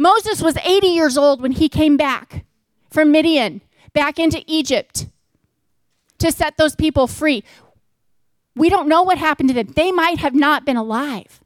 Moses 0.00 0.40
was 0.40 0.56
80 0.64 0.86
years 0.86 1.18
old 1.18 1.42
when 1.42 1.52
he 1.52 1.68
came 1.68 1.98
back 1.98 2.46
from 2.88 3.12
Midian, 3.12 3.60
back 3.92 4.18
into 4.18 4.42
Egypt 4.46 5.06
to 6.16 6.32
set 6.32 6.56
those 6.56 6.74
people 6.74 7.06
free. 7.06 7.44
We 8.56 8.70
don't 8.70 8.88
know 8.88 9.02
what 9.02 9.18
happened 9.18 9.50
to 9.50 9.54
them. 9.54 9.74
They 9.76 9.92
might 9.92 10.16
have 10.16 10.34
not 10.34 10.64
been 10.64 10.78
alive. 10.78 11.42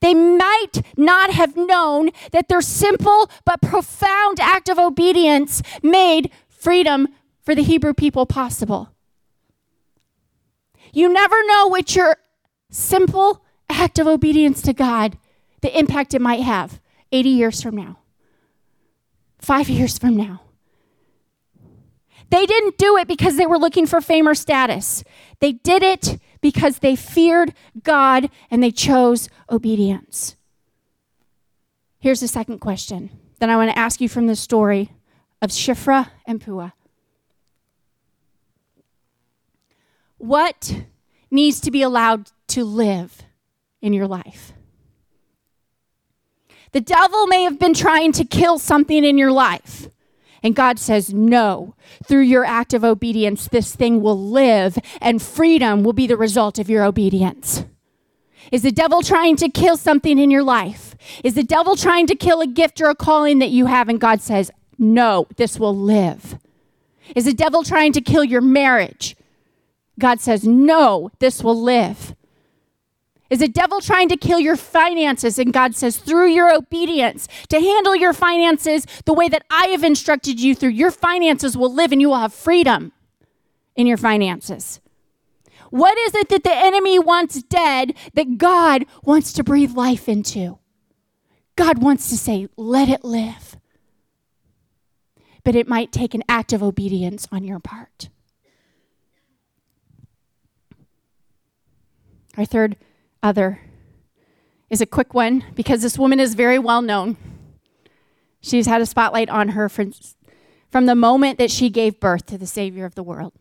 They 0.00 0.12
might 0.12 0.82
not 0.98 1.30
have 1.30 1.56
known 1.56 2.10
that 2.30 2.48
their 2.48 2.60
simple 2.60 3.30
but 3.46 3.62
profound 3.62 4.38
act 4.38 4.68
of 4.68 4.78
obedience 4.78 5.62
made 5.82 6.30
freedom 6.50 7.08
for 7.40 7.54
the 7.54 7.62
Hebrew 7.62 7.94
people 7.94 8.26
possible. 8.26 8.90
You 10.92 11.10
never 11.10 11.36
know 11.46 11.68
what 11.68 11.96
your 11.96 12.18
simple 12.70 13.42
act 13.70 13.98
of 13.98 14.06
obedience 14.06 14.60
to 14.60 14.74
God, 14.74 15.16
the 15.62 15.76
impact 15.76 16.12
it 16.12 16.20
might 16.20 16.42
have 16.42 16.80
80 17.12 17.28
years 17.28 17.62
from 17.62 17.76
now, 17.76 17.98
five 19.38 19.68
years 19.68 19.98
from 19.98 20.16
now. 20.16 20.42
They 22.30 22.44
didn't 22.44 22.76
do 22.76 22.96
it 22.96 23.06
because 23.06 23.36
they 23.36 23.46
were 23.46 23.58
looking 23.58 23.86
for 23.86 24.00
fame 24.00 24.26
or 24.26 24.34
status. 24.34 25.04
They 25.38 25.52
did 25.52 25.82
it 25.82 26.18
because 26.40 26.78
they 26.78 26.96
feared 26.96 27.54
God 27.82 28.30
and 28.50 28.62
they 28.62 28.72
chose 28.72 29.28
obedience. 29.48 30.34
Here's 32.00 32.20
the 32.20 32.28
second 32.28 32.58
question 32.58 33.10
that 33.38 33.50
I 33.50 33.56
want 33.56 33.70
to 33.70 33.78
ask 33.78 34.00
you 34.00 34.08
from 34.08 34.26
the 34.26 34.36
story 34.36 34.90
of 35.40 35.50
Shifra 35.50 36.08
and 36.26 36.40
Puah. 36.40 36.72
What 40.18 40.82
needs 41.30 41.60
to 41.60 41.70
be 41.70 41.82
allowed 41.82 42.30
to 42.48 42.64
live 42.64 43.22
in 43.82 43.92
your 43.92 44.06
life? 44.06 44.52
The 46.76 46.82
devil 46.82 47.26
may 47.26 47.44
have 47.44 47.58
been 47.58 47.72
trying 47.72 48.12
to 48.12 48.24
kill 48.26 48.58
something 48.58 49.02
in 49.02 49.16
your 49.16 49.32
life. 49.32 49.88
And 50.42 50.54
God 50.54 50.78
says, 50.78 51.10
No. 51.10 51.74
Through 52.04 52.24
your 52.24 52.44
act 52.44 52.74
of 52.74 52.84
obedience, 52.84 53.48
this 53.48 53.74
thing 53.74 54.02
will 54.02 54.20
live, 54.20 54.76
and 55.00 55.22
freedom 55.22 55.82
will 55.84 55.94
be 55.94 56.06
the 56.06 56.18
result 56.18 56.58
of 56.58 56.68
your 56.68 56.84
obedience. 56.84 57.64
Is 58.52 58.60
the 58.60 58.72
devil 58.72 59.00
trying 59.00 59.36
to 59.36 59.48
kill 59.48 59.78
something 59.78 60.18
in 60.18 60.30
your 60.30 60.42
life? 60.42 60.94
Is 61.24 61.32
the 61.32 61.42
devil 61.42 61.76
trying 61.76 62.08
to 62.08 62.14
kill 62.14 62.42
a 62.42 62.46
gift 62.46 62.78
or 62.82 62.90
a 62.90 62.94
calling 62.94 63.38
that 63.38 63.48
you 63.48 63.64
have? 63.64 63.88
And 63.88 63.98
God 63.98 64.20
says, 64.20 64.50
No, 64.78 65.28
this 65.36 65.58
will 65.58 65.74
live. 65.74 66.36
Is 67.14 67.24
the 67.24 67.32
devil 67.32 67.64
trying 67.64 67.92
to 67.92 68.02
kill 68.02 68.22
your 68.22 68.42
marriage? 68.42 69.16
God 69.98 70.20
says, 70.20 70.46
No, 70.46 71.10
this 71.20 71.42
will 71.42 71.58
live. 71.58 72.14
Is 73.28 73.40
the 73.40 73.48
devil 73.48 73.80
trying 73.80 74.08
to 74.08 74.16
kill 74.16 74.38
your 74.38 74.56
finances? 74.56 75.38
And 75.38 75.52
God 75.52 75.74
says, 75.74 75.96
through 75.96 76.28
your 76.28 76.54
obedience 76.54 77.26
to 77.48 77.60
handle 77.60 77.96
your 77.96 78.12
finances 78.12 78.86
the 79.04 79.14
way 79.14 79.28
that 79.28 79.44
I 79.50 79.66
have 79.68 79.82
instructed 79.82 80.40
you 80.40 80.54
through, 80.54 80.70
your 80.70 80.92
finances 80.92 81.56
will 81.56 81.72
live 81.72 81.92
and 81.92 82.00
you 82.00 82.08
will 82.08 82.20
have 82.20 82.32
freedom 82.32 82.92
in 83.74 83.86
your 83.86 83.96
finances. 83.96 84.80
What 85.70 85.98
is 85.98 86.14
it 86.14 86.28
that 86.28 86.44
the 86.44 86.54
enemy 86.54 86.98
wants 86.98 87.42
dead 87.42 87.94
that 88.14 88.38
God 88.38 88.86
wants 89.02 89.32
to 89.32 89.42
breathe 89.42 89.72
life 89.72 90.08
into? 90.08 90.58
God 91.56 91.82
wants 91.82 92.08
to 92.10 92.16
say, 92.16 92.48
let 92.56 92.88
it 92.88 93.04
live. 93.04 93.56
But 95.42 95.56
it 95.56 95.68
might 95.68 95.90
take 95.90 96.14
an 96.14 96.22
act 96.28 96.52
of 96.52 96.62
obedience 96.62 97.26
on 97.32 97.44
your 97.44 97.58
part. 97.58 98.08
Our 102.36 102.44
third 102.44 102.76
other 103.22 103.60
is 104.70 104.80
a 104.80 104.86
quick 104.86 105.14
one 105.14 105.44
because 105.54 105.82
this 105.82 105.98
woman 105.98 106.20
is 106.20 106.34
very 106.34 106.58
well 106.58 106.82
known. 106.82 107.16
She's 108.40 108.66
had 108.66 108.80
a 108.80 108.86
spotlight 108.86 109.28
on 109.28 109.50
her 109.50 109.68
from, 109.68 109.92
from 110.70 110.86
the 110.86 110.94
moment 110.94 111.38
that 111.38 111.50
she 111.50 111.70
gave 111.70 112.00
birth 112.00 112.26
to 112.26 112.38
the 112.38 112.46
Savior 112.46 112.84
of 112.84 112.94
the 112.94 113.02
world. 113.02 113.32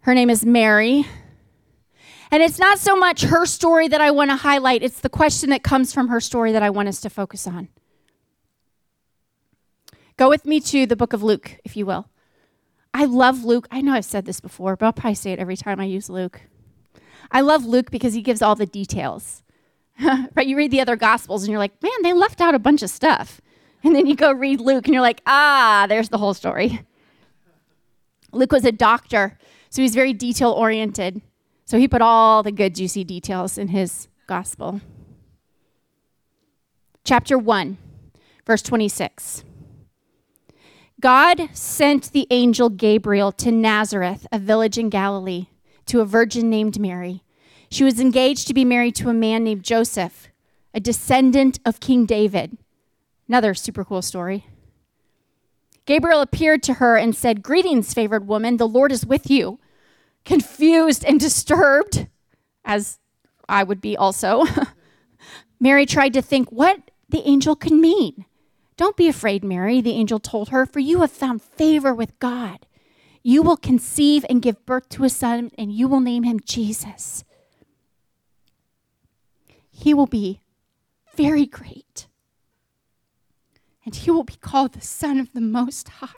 Her 0.00 0.14
name 0.14 0.30
is 0.30 0.44
Mary. 0.44 1.06
And 2.30 2.42
it's 2.42 2.58
not 2.58 2.78
so 2.78 2.96
much 2.96 3.22
her 3.22 3.46
story 3.46 3.88
that 3.88 4.00
I 4.00 4.10
want 4.10 4.30
to 4.30 4.36
highlight, 4.36 4.82
it's 4.82 5.00
the 5.00 5.08
question 5.10 5.50
that 5.50 5.62
comes 5.62 5.92
from 5.92 6.08
her 6.08 6.20
story 6.20 6.52
that 6.52 6.62
I 6.62 6.70
want 6.70 6.88
us 6.88 7.00
to 7.02 7.10
focus 7.10 7.46
on. 7.46 7.68
Go 10.16 10.28
with 10.28 10.46
me 10.46 10.60
to 10.60 10.86
the 10.86 10.96
book 10.96 11.12
of 11.12 11.22
Luke, 11.22 11.58
if 11.64 11.76
you 11.76 11.86
will. 11.86 12.08
I 12.94 13.04
love 13.04 13.44
Luke. 13.44 13.68
I 13.70 13.80
know 13.80 13.92
I've 13.92 14.04
said 14.04 14.24
this 14.24 14.40
before, 14.40 14.76
but 14.76 14.86
I'll 14.86 14.92
probably 14.92 15.14
say 15.14 15.32
it 15.32 15.38
every 15.38 15.56
time 15.56 15.80
I 15.80 15.84
use 15.84 16.10
Luke. 16.10 16.42
I 17.32 17.40
love 17.40 17.64
Luke 17.64 17.90
because 17.90 18.12
he 18.12 18.20
gives 18.20 18.42
all 18.42 18.54
the 18.54 18.66
details. 18.66 19.42
right? 20.34 20.46
You 20.46 20.56
read 20.56 20.70
the 20.70 20.80
other 20.80 20.96
gospels 20.96 21.42
and 21.42 21.50
you're 21.50 21.58
like, 21.58 21.82
man, 21.82 22.02
they 22.02 22.12
left 22.12 22.40
out 22.40 22.54
a 22.54 22.58
bunch 22.58 22.82
of 22.82 22.90
stuff. 22.90 23.40
And 23.82 23.96
then 23.96 24.06
you 24.06 24.14
go 24.14 24.30
read 24.30 24.60
Luke 24.60 24.86
and 24.86 24.94
you're 24.94 25.02
like, 25.02 25.22
ah, 25.26 25.86
there's 25.88 26.10
the 26.10 26.18
whole 26.18 26.34
story. 26.34 26.82
Luke 28.32 28.52
was 28.52 28.64
a 28.64 28.72
doctor, 28.72 29.38
so 29.70 29.82
he's 29.82 29.94
very 29.94 30.12
detail 30.12 30.52
oriented. 30.52 31.20
So 31.64 31.78
he 31.78 31.88
put 31.88 32.02
all 32.02 32.42
the 32.42 32.52
good, 32.52 32.74
juicy 32.74 33.02
details 33.02 33.58
in 33.58 33.68
his 33.68 34.08
gospel. 34.26 34.80
Chapter 37.04 37.36
1, 37.36 37.78
verse 38.46 38.62
26. 38.62 39.44
God 41.00 41.48
sent 41.52 42.12
the 42.12 42.26
angel 42.30 42.68
Gabriel 42.68 43.32
to 43.32 43.50
Nazareth, 43.50 44.26
a 44.30 44.38
village 44.38 44.78
in 44.78 44.88
Galilee 44.88 45.48
to 45.86 46.00
a 46.00 46.04
virgin 46.06 46.48
named 46.50 46.78
Mary. 46.78 47.22
She 47.70 47.84
was 47.84 48.00
engaged 48.00 48.46
to 48.48 48.54
be 48.54 48.64
married 48.64 48.94
to 48.96 49.08
a 49.08 49.14
man 49.14 49.44
named 49.44 49.64
Joseph, 49.64 50.28
a 50.74 50.80
descendant 50.80 51.58
of 51.64 51.80
King 51.80 52.06
David. 52.06 52.58
Another 53.28 53.54
super 53.54 53.84
cool 53.84 54.02
story. 54.02 54.46
Gabriel 55.84 56.20
appeared 56.20 56.62
to 56.64 56.74
her 56.74 56.96
and 56.96 57.16
said, 57.16 57.42
Greetings, 57.42 57.94
favored 57.94 58.26
woman, 58.28 58.56
the 58.56 58.68
Lord 58.68 58.92
is 58.92 59.06
with 59.06 59.30
you. 59.30 59.58
Confused 60.24 61.04
and 61.04 61.18
disturbed, 61.18 62.06
as 62.64 62.98
I 63.48 63.64
would 63.64 63.80
be 63.80 63.96
also, 63.96 64.44
Mary 65.60 65.86
tried 65.86 66.12
to 66.12 66.22
think 66.22 66.50
what 66.50 66.90
the 67.08 67.26
angel 67.26 67.56
could 67.56 67.72
mean. 67.72 68.24
Don't 68.76 68.96
be 68.96 69.08
afraid, 69.08 69.44
Mary, 69.44 69.80
the 69.80 69.92
angel 69.92 70.18
told 70.18 70.48
her, 70.48 70.66
for 70.66 70.80
you 70.80 71.00
have 71.00 71.10
found 71.10 71.42
favor 71.42 71.94
with 71.94 72.18
God. 72.18 72.66
You 73.22 73.42
will 73.42 73.56
conceive 73.56 74.24
and 74.28 74.42
give 74.42 74.66
birth 74.66 74.88
to 74.90 75.04
a 75.04 75.08
son, 75.08 75.50
and 75.56 75.72
you 75.72 75.86
will 75.86 76.00
name 76.00 76.24
him 76.24 76.40
Jesus. 76.44 77.24
He 79.70 79.94
will 79.94 80.06
be 80.06 80.40
very 81.16 81.46
great, 81.46 82.08
and 83.84 83.94
he 83.94 84.10
will 84.10 84.24
be 84.24 84.36
called 84.40 84.72
the 84.72 84.80
Son 84.80 85.18
of 85.18 85.32
the 85.32 85.40
Most 85.40 85.88
High. 85.88 86.08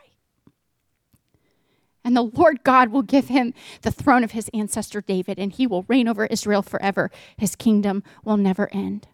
And 2.04 2.14
the 2.14 2.22
Lord 2.22 2.62
God 2.64 2.90
will 2.90 3.02
give 3.02 3.28
him 3.28 3.54
the 3.80 3.90
throne 3.90 4.22
of 4.22 4.32
his 4.32 4.50
ancestor 4.52 5.00
David, 5.00 5.38
and 5.38 5.52
he 5.52 5.66
will 5.66 5.84
reign 5.88 6.06
over 6.06 6.26
Israel 6.26 6.60
forever. 6.60 7.10
His 7.36 7.56
kingdom 7.56 8.02
will 8.22 8.36
never 8.36 8.68
end. 8.72 9.08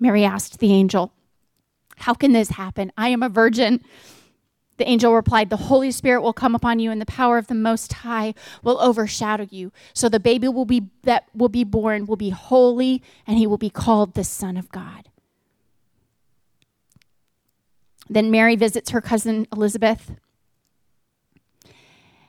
Mary 0.00 0.24
asked 0.24 0.58
the 0.58 0.72
angel, 0.72 1.12
How 1.98 2.14
can 2.14 2.32
this 2.32 2.50
happen? 2.50 2.92
I 2.96 3.08
am 3.08 3.22
a 3.22 3.28
virgin. 3.28 3.84
The 4.78 4.88
angel 4.88 5.14
replied, 5.14 5.50
The 5.50 5.56
Holy 5.56 5.90
Spirit 5.90 6.22
will 6.22 6.32
come 6.32 6.54
upon 6.54 6.78
you, 6.78 6.90
and 6.90 7.00
the 7.00 7.06
power 7.06 7.36
of 7.36 7.48
the 7.48 7.54
Most 7.54 7.92
High 7.92 8.34
will 8.62 8.80
overshadow 8.80 9.46
you. 9.50 9.72
So 9.92 10.08
the 10.08 10.20
baby 10.20 10.48
will 10.48 10.64
be, 10.64 10.88
that 11.02 11.24
will 11.34 11.48
be 11.48 11.64
born 11.64 12.06
will 12.06 12.16
be 12.16 12.30
holy, 12.30 13.02
and 13.26 13.36
he 13.38 13.46
will 13.46 13.58
be 13.58 13.70
called 13.70 14.14
the 14.14 14.24
Son 14.24 14.56
of 14.56 14.70
God. 14.70 15.08
Then 18.08 18.30
Mary 18.30 18.56
visits 18.56 18.90
her 18.90 19.00
cousin 19.00 19.46
Elizabeth. 19.52 20.12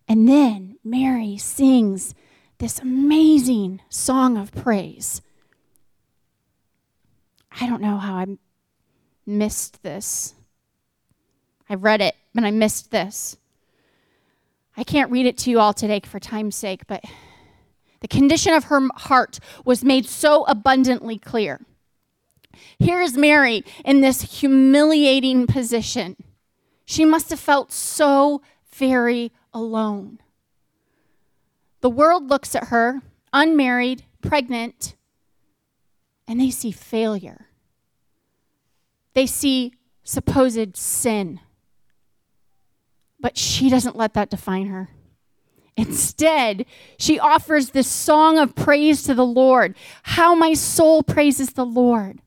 And 0.08 0.28
then 0.28 0.78
Mary 0.84 1.38
sings 1.38 2.16
this 2.58 2.80
amazing 2.80 3.80
song 3.90 4.38
of 4.38 4.52
praise. 4.52 5.22
I 7.62 7.68
don't 7.68 7.82
know 7.82 7.98
how 7.98 8.16
I 8.16 8.26
missed 9.26 9.84
this. 9.84 10.34
I 11.70 11.76
read 11.76 12.02
it, 12.02 12.16
but 12.34 12.44
I 12.44 12.52
missed 12.52 12.92
this. 12.92 13.38
I 14.78 14.84
can't 14.84 15.12
read 15.12 15.26
it 15.26 15.38
to 15.40 15.50
you 15.50 15.60
all 15.60 15.74
today 15.74 16.02
for 16.06 16.20
time's 16.20 16.56
sake, 16.56 16.88
but 16.88 17.04
the 18.00 18.08
condition 18.08 18.54
of 18.54 18.66
her 18.66 18.88
heart 18.96 19.40
was 19.66 19.84
made 19.84 20.06
so 20.06 20.46
abundantly 20.46 21.18
clear. 21.18 21.62
Here 22.78 23.02
is 23.02 23.18
Mary 23.18 23.64
in 23.84 24.02
this 24.02 24.40
humiliating 24.40 25.48
position. 25.48 26.16
She 26.86 27.06
must 27.06 27.30
have 27.30 27.40
felt 27.40 27.72
so 27.72 28.42
very 28.74 29.32
alone. 29.54 30.20
The 31.82 31.90
world 31.90 32.30
looks 32.30 32.56
at 32.56 32.66
her, 32.66 33.02
unmarried, 33.32 34.04
pregnant, 34.22 34.96
and 36.28 36.40
they 36.40 36.52
see 36.52 36.72
failure. 36.72 37.48
They 39.14 39.26
see 39.26 39.74
supposed 40.04 40.78
sin. 40.78 41.40
But 43.20 43.38
she 43.38 43.70
doesn't 43.70 43.98
let 43.98 44.14
that 44.14 44.30
define 44.30 44.68
her. 44.68 44.90
Instead, 45.76 46.66
she 46.98 47.20
offers 47.20 47.70
this 47.70 47.88
song 47.88 48.38
of 48.38 48.56
praise 48.56 49.04
to 49.04 49.14
the 49.14 49.26
Lord. 49.26 49.76
How 50.04 50.36
my 50.36 50.54
soul 50.54 51.04
praises 51.04 51.54
the 51.54 51.66
Lord. 51.66 52.22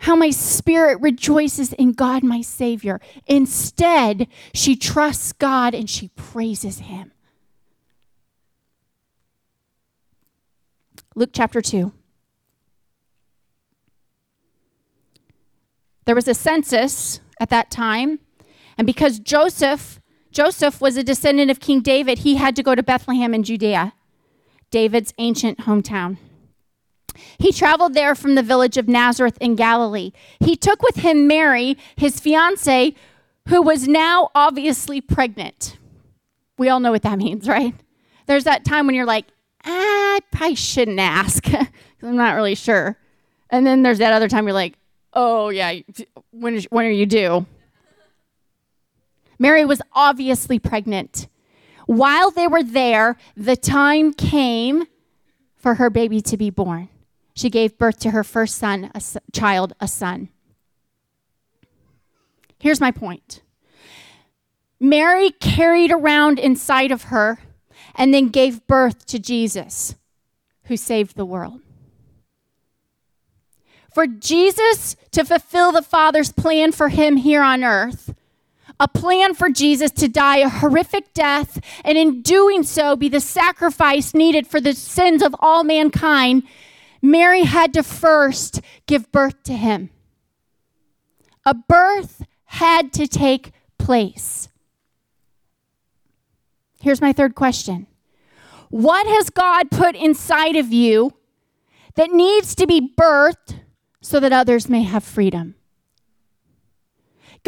How 0.00 0.16
my 0.16 0.30
spirit 0.30 1.00
rejoices 1.00 1.72
in 1.72 1.92
God, 1.92 2.22
my 2.22 2.40
Savior. 2.40 3.00
Instead, 3.26 4.28
she 4.54 4.76
trusts 4.76 5.32
God 5.32 5.74
and 5.74 5.88
she 5.88 6.08
praises 6.16 6.80
Him. 6.80 7.12
Luke 11.14 11.30
chapter 11.32 11.60
2. 11.60 11.92
There 16.04 16.14
was 16.14 16.28
a 16.28 16.34
census 16.34 17.20
at 17.40 17.50
that 17.50 17.70
time, 17.70 18.20
and 18.78 18.86
because 18.86 19.18
Joseph 19.18 20.00
Joseph 20.30 20.80
was 20.80 20.96
a 20.96 21.02
descendant 21.02 21.50
of 21.50 21.58
King 21.58 21.80
David, 21.80 22.18
he 22.20 22.36
had 22.36 22.54
to 22.56 22.62
go 22.62 22.74
to 22.74 22.82
Bethlehem 22.82 23.34
in 23.34 23.42
Judea, 23.42 23.92
David's 24.70 25.12
ancient 25.18 25.58
hometown. 25.60 26.18
He 27.38 27.52
traveled 27.52 27.94
there 27.94 28.14
from 28.14 28.34
the 28.34 28.42
village 28.42 28.76
of 28.76 28.88
Nazareth 28.88 29.38
in 29.40 29.56
Galilee. 29.56 30.12
He 30.38 30.54
took 30.54 30.82
with 30.82 30.96
him 30.96 31.26
Mary, 31.26 31.76
his 31.96 32.20
fiancee, 32.20 32.94
who 33.48 33.62
was 33.62 33.88
now 33.88 34.30
obviously 34.34 35.00
pregnant. 35.00 35.76
We 36.58 36.68
all 36.68 36.78
know 36.80 36.92
what 36.92 37.02
that 37.02 37.18
means, 37.24 37.48
right? 37.48 37.74
There's 38.26 38.44
that 38.44 38.64
time 38.64 38.86
when 38.86 38.94
you're 38.94 39.06
like, 39.06 39.26
ah, 39.64 39.70
I 39.70 40.20
probably 40.30 40.54
shouldn't 40.54 41.00
ask. 41.00 41.44
I'm 42.02 42.16
not 42.16 42.34
really 42.34 42.54
sure. 42.54 42.96
And 43.50 43.66
then 43.66 43.82
there's 43.82 43.98
that 43.98 44.12
other 44.12 44.28
time 44.28 44.44
you're 44.44 44.52
like, 44.52 44.74
oh, 45.14 45.48
yeah, 45.48 45.74
when, 46.30 46.54
is, 46.54 46.66
when 46.70 46.84
are 46.84 46.90
you 46.90 47.06
due? 47.06 47.46
Mary 49.38 49.64
was 49.64 49.82
obviously 49.92 50.58
pregnant. 50.58 51.28
While 51.86 52.30
they 52.30 52.46
were 52.46 52.62
there, 52.62 53.16
the 53.36 53.56
time 53.56 54.12
came 54.12 54.84
for 55.56 55.74
her 55.74 55.90
baby 55.90 56.20
to 56.22 56.36
be 56.36 56.50
born 56.50 56.88
she 57.38 57.50
gave 57.50 57.78
birth 57.78 58.00
to 58.00 58.10
her 58.10 58.24
first 58.24 58.56
son, 58.56 58.90
a 58.94 59.02
child, 59.32 59.72
a 59.78 59.86
son. 59.86 60.28
Here's 62.58 62.80
my 62.80 62.90
point 62.90 63.42
Mary 64.80 65.30
carried 65.30 65.92
around 65.92 66.40
inside 66.40 66.90
of 66.90 67.04
her 67.04 67.38
and 67.94 68.12
then 68.12 68.28
gave 68.28 68.66
birth 68.66 69.06
to 69.06 69.20
Jesus, 69.20 69.94
who 70.64 70.76
saved 70.76 71.16
the 71.16 71.24
world. 71.24 71.60
For 73.94 74.08
Jesus 74.08 74.96
to 75.12 75.24
fulfill 75.24 75.70
the 75.70 75.82
Father's 75.82 76.32
plan 76.32 76.72
for 76.72 76.88
him 76.88 77.18
here 77.18 77.42
on 77.42 77.62
earth, 77.62 78.07
a 78.80 78.88
plan 78.88 79.34
for 79.34 79.50
Jesus 79.50 79.90
to 79.92 80.08
die 80.08 80.38
a 80.38 80.48
horrific 80.48 81.12
death, 81.12 81.60
and 81.84 81.98
in 81.98 82.22
doing 82.22 82.62
so 82.62 82.96
be 82.96 83.08
the 83.08 83.20
sacrifice 83.20 84.14
needed 84.14 84.46
for 84.46 84.60
the 84.60 84.74
sins 84.74 85.22
of 85.22 85.34
all 85.40 85.64
mankind, 85.64 86.44
Mary 87.02 87.42
had 87.42 87.72
to 87.74 87.82
first 87.82 88.60
give 88.86 89.10
birth 89.12 89.42
to 89.44 89.54
him. 89.54 89.90
A 91.44 91.54
birth 91.54 92.24
had 92.44 92.92
to 92.94 93.06
take 93.06 93.52
place. 93.78 94.48
Here's 96.80 97.00
my 97.00 97.12
third 97.12 97.34
question 97.34 97.86
What 98.70 99.06
has 99.06 99.30
God 99.30 99.70
put 99.70 99.96
inside 99.96 100.56
of 100.56 100.72
you 100.72 101.14
that 101.96 102.12
needs 102.12 102.54
to 102.56 102.66
be 102.66 102.92
birthed 102.96 103.60
so 104.00 104.20
that 104.20 104.32
others 104.32 104.68
may 104.68 104.82
have 104.82 105.02
freedom? 105.02 105.56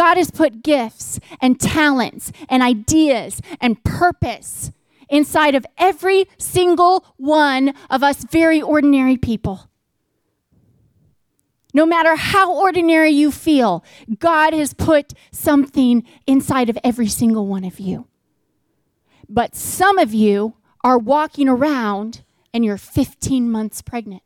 God 0.01 0.17
has 0.17 0.31
put 0.31 0.63
gifts 0.63 1.21
and 1.43 1.61
talents 1.61 2.33
and 2.49 2.63
ideas 2.63 3.43
and 3.61 3.85
purpose 3.85 4.73
inside 5.11 5.55
of 5.55 5.67
every 5.77 6.25
single 6.39 7.05
one 7.19 7.75
of 7.91 8.03
us 8.03 8.25
very 8.25 8.63
ordinary 8.63 9.19
people. 9.19 9.69
No 11.75 11.85
matter 11.85 12.17
how 12.17 12.51
ordinary 12.51 13.11
you 13.11 13.31
feel, 13.31 13.85
God 14.19 14.55
has 14.55 14.73
put 14.73 15.13
something 15.33 16.03
inside 16.27 16.71
of 16.71 16.79
every 16.83 17.09
single 17.09 17.47
one 17.47 17.65
of 17.65 17.79
you. 17.79 18.07
But 19.29 19.55
some 19.55 19.99
of 19.99 20.15
you 20.15 20.55
are 20.83 20.97
walking 20.97 21.47
around 21.47 22.23
and 22.55 22.65
you're 22.65 22.79
15 22.79 23.51
months 23.51 23.83
pregnant. 23.83 24.23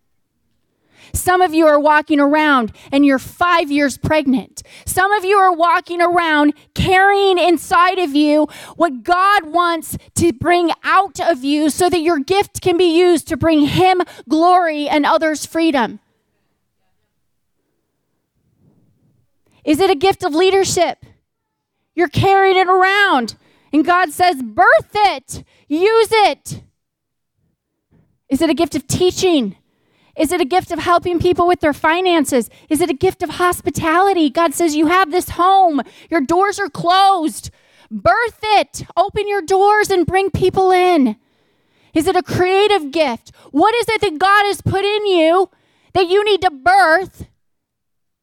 Some 1.14 1.40
of 1.40 1.54
you 1.54 1.66
are 1.66 1.78
walking 1.78 2.18
around 2.18 2.72
and 2.90 3.06
you're 3.06 3.20
five 3.20 3.70
years 3.70 3.96
pregnant. 3.96 4.62
Some 4.84 5.12
of 5.12 5.24
you 5.24 5.36
are 5.38 5.52
walking 5.52 6.02
around 6.02 6.54
carrying 6.74 7.38
inside 7.38 7.98
of 7.98 8.14
you 8.14 8.48
what 8.76 9.04
God 9.04 9.46
wants 9.46 9.96
to 10.16 10.32
bring 10.32 10.70
out 10.82 11.20
of 11.20 11.44
you 11.44 11.70
so 11.70 11.88
that 11.88 12.00
your 12.00 12.18
gift 12.18 12.60
can 12.60 12.76
be 12.76 12.98
used 12.98 13.28
to 13.28 13.36
bring 13.36 13.66
Him 13.66 14.02
glory 14.28 14.88
and 14.88 15.06
others 15.06 15.46
freedom. 15.46 16.00
Is 19.64 19.80
it 19.80 19.90
a 19.90 19.94
gift 19.94 20.24
of 20.24 20.34
leadership? 20.34 21.06
You're 21.94 22.08
carrying 22.08 22.56
it 22.56 22.66
around, 22.66 23.36
and 23.72 23.84
God 23.84 24.10
says, 24.10 24.42
birth 24.42 24.90
it, 24.92 25.44
use 25.68 26.08
it. 26.10 26.60
Is 28.28 28.42
it 28.42 28.50
a 28.50 28.54
gift 28.54 28.74
of 28.74 28.86
teaching? 28.88 29.56
Is 30.16 30.30
it 30.30 30.40
a 30.40 30.44
gift 30.44 30.70
of 30.70 30.78
helping 30.78 31.18
people 31.18 31.46
with 31.46 31.60
their 31.60 31.72
finances? 31.72 32.48
Is 32.68 32.80
it 32.80 32.90
a 32.90 32.94
gift 32.94 33.22
of 33.22 33.30
hospitality? 33.30 34.30
God 34.30 34.54
says, 34.54 34.76
You 34.76 34.86
have 34.86 35.10
this 35.10 35.30
home, 35.30 35.82
your 36.10 36.20
doors 36.20 36.58
are 36.58 36.68
closed. 36.68 37.50
Birth 37.90 38.38
it, 38.42 38.84
open 38.96 39.28
your 39.28 39.42
doors 39.42 39.90
and 39.90 40.06
bring 40.06 40.30
people 40.30 40.70
in. 40.70 41.16
Is 41.92 42.06
it 42.08 42.16
a 42.16 42.22
creative 42.22 42.90
gift? 42.90 43.32
What 43.50 43.74
is 43.74 43.88
it 43.88 44.00
that 44.00 44.18
God 44.18 44.46
has 44.46 44.60
put 44.60 44.84
in 44.84 45.06
you 45.06 45.50
that 45.92 46.08
you 46.08 46.24
need 46.24 46.42
to 46.42 46.50
birth 46.50 47.26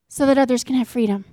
so 0.09 0.25
that 0.25 0.37
others 0.37 0.63
can 0.63 0.75
have 0.75 0.89
freedom? 0.89 1.25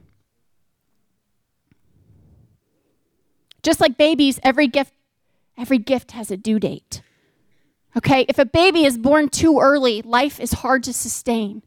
Just 3.62 3.81
like 3.81 3.99
babies, 3.99 4.38
every 4.42 4.68
gift 4.68 4.92
every 5.57 5.79
gift 5.79 6.12
has 6.12 6.31
a 6.31 6.37
due 6.37 6.61
date. 6.61 7.03
Okay, 7.96 8.27
if 8.29 8.38
a 8.38 8.44
baby 8.44 8.85
is 8.85 8.98
born 8.98 9.29
too 9.29 9.59
early, 9.61 10.03
life 10.03 10.38
is 10.38 10.53
hard 10.53 10.85
to 10.85 10.92
sustain. 10.92 11.62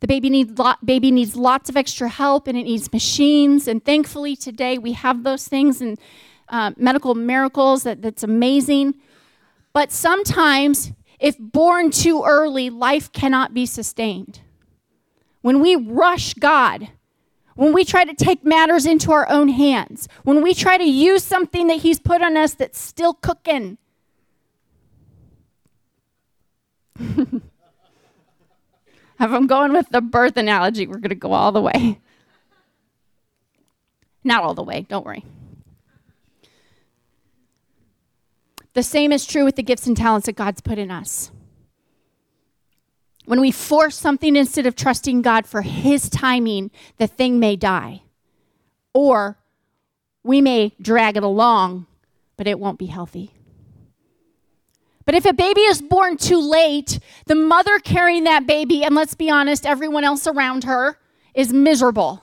The 0.00 0.06
baby 0.06 0.30
needs, 0.30 0.58
lot, 0.58 0.84
baby 0.86 1.10
needs 1.10 1.34
lots 1.34 1.68
of 1.68 1.76
extra 1.76 2.08
help 2.08 2.46
and 2.46 2.56
it 2.56 2.62
needs 2.62 2.92
machines. 2.92 3.66
And 3.66 3.84
thankfully, 3.84 4.36
today 4.36 4.78
we 4.78 4.92
have 4.92 5.24
those 5.24 5.48
things 5.48 5.80
and 5.80 5.98
uh, 6.48 6.72
medical 6.76 7.14
miracles 7.14 7.82
that, 7.82 8.00
that's 8.00 8.22
amazing. 8.22 8.94
But 9.72 9.90
sometimes, 9.90 10.92
if 11.18 11.36
born 11.38 11.90
too 11.90 12.22
early, 12.24 12.70
life 12.70 13.10
cannot 13.12 13.52
be 13.52 13.66
sustained. 13.66 14.40
When 15.40 15.60
we 15.60 15.74
rush 15.74 16.34
God, 16.34 16.88
when 17.54 17.72
we 17.72 17.84
try 17.84 18.04
to 18.04 18.14
take 18.14 18.44
matters 18.44 18.86
into 18.86 19.10
our 19.10 19.28
own 19.28 19.48
hands, 19.48 20.08
when 20.22 20.42
we 20.42 20.54
try 20.54 20.78
to 20.78 20.84
use 20.84 21.24
something 21.24 21.66
that 21.66 21.78
He's 21.78 21.98
put 21.98 22.22
on 22.22 22.36
us 22.36 22.54
that's 22.54 22.80
still 22.80 23.14
cooking. 23.14 23.78
if 26.98 27.42
I'm 29.18 29.46
going 29.46 29.72
with 29.72 29.88
the 29.90 30.00
birth 30.00 30.36
analogy, 30.36 30.86
we're 30.86 30.98
going 30.98 31.10
to 31.10 31.14
go 31.14 31.32
all 31.32 31.52
the 31.52 31.60
way. 31.60 32.00
Not 34.24 34.42
all 34.42 34.54
the 34.54 34.62
way, 34.62 34.86
don't 34.88 35.06
worry. 35.06 35.24
The 38.74 38.82
same 38.82 39.12
is 39.12 39.26
true 39.26 39.44
with 39.44 39.56
the 39.56 39.62
gifts 39.62 39.86
and 39.86 39.96
talents 39.96 40.26
that 40.26 40.36
God's 40.36 40.60
put 40.60 40.78
in 40.78 40.90
us. 40.90 41.30
When 43.24 43.40
we 43.40 43.50
force 43.50 43.96
something 43.96 44.36
instead 44.36 44.66
of 44.66 44.74
trusting 44.74 45.22
God 45.22 45.46
for 45.46 45.62
His 45.62 46.08
timing, 46.08 46.70
the 46.96 47.06
thing 47.06 47.38
may 47.38 47.56
die. 47.56 48.02
Or 48.94 49.38
we 50.22 50.40
may 50.40 50.72
drag 50.80 51.16
it 51.16 51.22
along, 51.22 51.86
but 52.36 52.46
it 52.46 52.58
won't 52.58 52.78
be 52.78 52.86
healthy. 52.86 53.32
But 55.08 55.14
if 55.14 55.24
a 55.24 55.32
baby 55.32 55.62
is 55.62 55.80
born 55.80 56.18
too 56.18 56.38
late, 56.38 56.98
the 57.24 57.34
mother 57.34 57.78
carrying 57.78 58.24
that 58.24 58.46
baby, 58.46 58.84
and 58.84 58.94
let's 58.94 59.14
be 59.14 59.30
honest, 59.30 59.64
everyone 59.64 60.04
else 60.04 60.26
around 60.26 60.64
her 60.64 60.98
is 61.32 61.50
miserable. 61.50 62.22